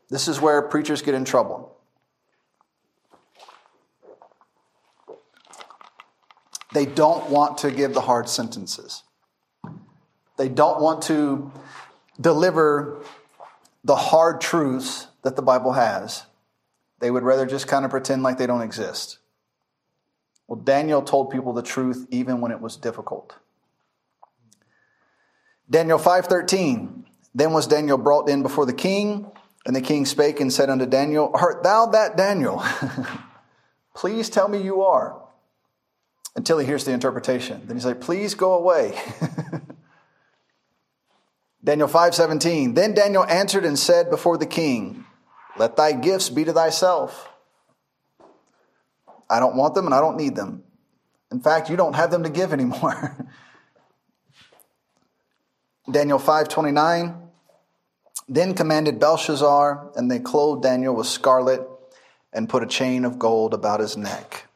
This 0.08 0.28
is 0.28 0.40
where 0.40 0.62
preachers 0.62 1.02
get 1.02 1.14
in 1.14 1.24
trouble. 1.24 1.76
They 6.72 6.86
don't 6.86 7.28
want 7.28 7.58
to 7.58 7.70
give 7.70 7.94
the 7.94 8.00
hard 8.00 8.28
sentences. 8.28 9.02
They 10.36 10.48
don't 10.48 10.80
want 10.80 11.02
to 11.02 11.52
deliver 12.20 13.00
the 13.84 13.96
hard 13.96 14.40
truths 14.40 15.08
that 15.22 15.36
the 15.36 15.42
Bible 15.42 15.72
has. 15.72 16.24
They 17.00 17.10
would 17.10 17.22
rather 17.22 17.46
just 17.46 17.68
kind 17.68 17.84
of 17.84 17.90
pretend 17.90 18.22
like 18.22 18.38
they 18.38 18.46
don't 18.46 18.62
exist. 18.62 19.18
Well, 20.48 20.60
Daniel 20.60 21.02
told 21.02 21.30
people 21.30 21.52
the 21.52 21.62
truth 21.62 22.06
even 22.10 22.40
when 22.40 22.52
it 22.52 22.60
was 22.60 22.76
difficult. 22.76 23.36
Daniel 25.68 25.98
5:13 25.98 27.04
Then 27.34 27.52
was 27.52 27.66
Daniel 27.66 27.98
brought 27.98 28.28
in 28.28 28.42
before 28.42 28.66
the 28.66 28.72
king, 28.72 29.30
and 29.66 29.74
the 29.74 29.80
king 29.80 30.04
spake 30.04 30.40
and 30.40 30.52
said 30.52 30.68
unto 30.68 30.86
Daniel, 30.86 31.30
Art 31.34 31.62
thou 31.62 31.86
that 31.86 32.16
Daniel, 32.16 32.62
Please 33.94 34.28
tell 34.28 34.48
me 34.48 34.60
you 34.60 34.82
are. 34.82 35.20
Until 36.36 36.58
he 36.58 36.66
hears 36.66 36.84
the 36.84 36.90
interpretation. 36.90 37.62
Then 37.66 37.76
he 37.76 37.82
say, 37.82 37.94
Please 37.94 38.34
go 38.34 38.54
away. 38.54 39.00
Daniel 41.64 41.88
5:17 41.88 42.74
Then 42.74 42.92
Daniel 42.92 43.24
answered 43.24 43.64
and 43.64 43.78
said 43.78 44.10
before 44.10 44.36
the 44.36 44.46
king, 44.46 45.06
Let 45.56 45.76
thy 45.76 45.92
gifts 45.92 46.28
be 46.28 46.44
to 46.44 46.52
thyself. 46.52 47.30
I 49.30 49.40
don't 49.40 49.56
want 49.56 49.74
them 49.74 49.86
and 49.86 49.94
I 49.94 50.00
don't 50.00 50.16
need 50.18 50.36
them. 50.36 50.62
In 51.32 51.40
fact, 51.40 51.70
you 51.70 51.76
don't 51.76 51.94
have 51.94 52.10
them 52.10 52.22
to 52.22 52.28
give 52.28 52.52
anymore. 52.52 53.16
Daniel 55.90 56.18
5:29 56.18 57.16
Then 58.28 58.54
commanded 58.54 59.00
Belshazzar 59.00 59.92
and 59.96 60.10
they 60.10 60.18
clothed 60.18 60.62
Daniel 60.62 60.94
with 60.94 61.06
scarlet 61.06 61.66
and 62.32 62.48
put 62.48 62.62
a 62.62 62.66
chain 62.66 63.04
of 63.06 63.18
gold 63.18 63.54
about 63.54 63.80
his 63.80 63.96
neck. 63.96 64.46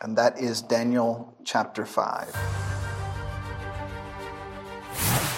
And 0.00 0.18
that 0.18 0.40
is 0.40 0.62
Daniel 0.62 1.36
chapter 1.44 1.86
5. 1.86 2.71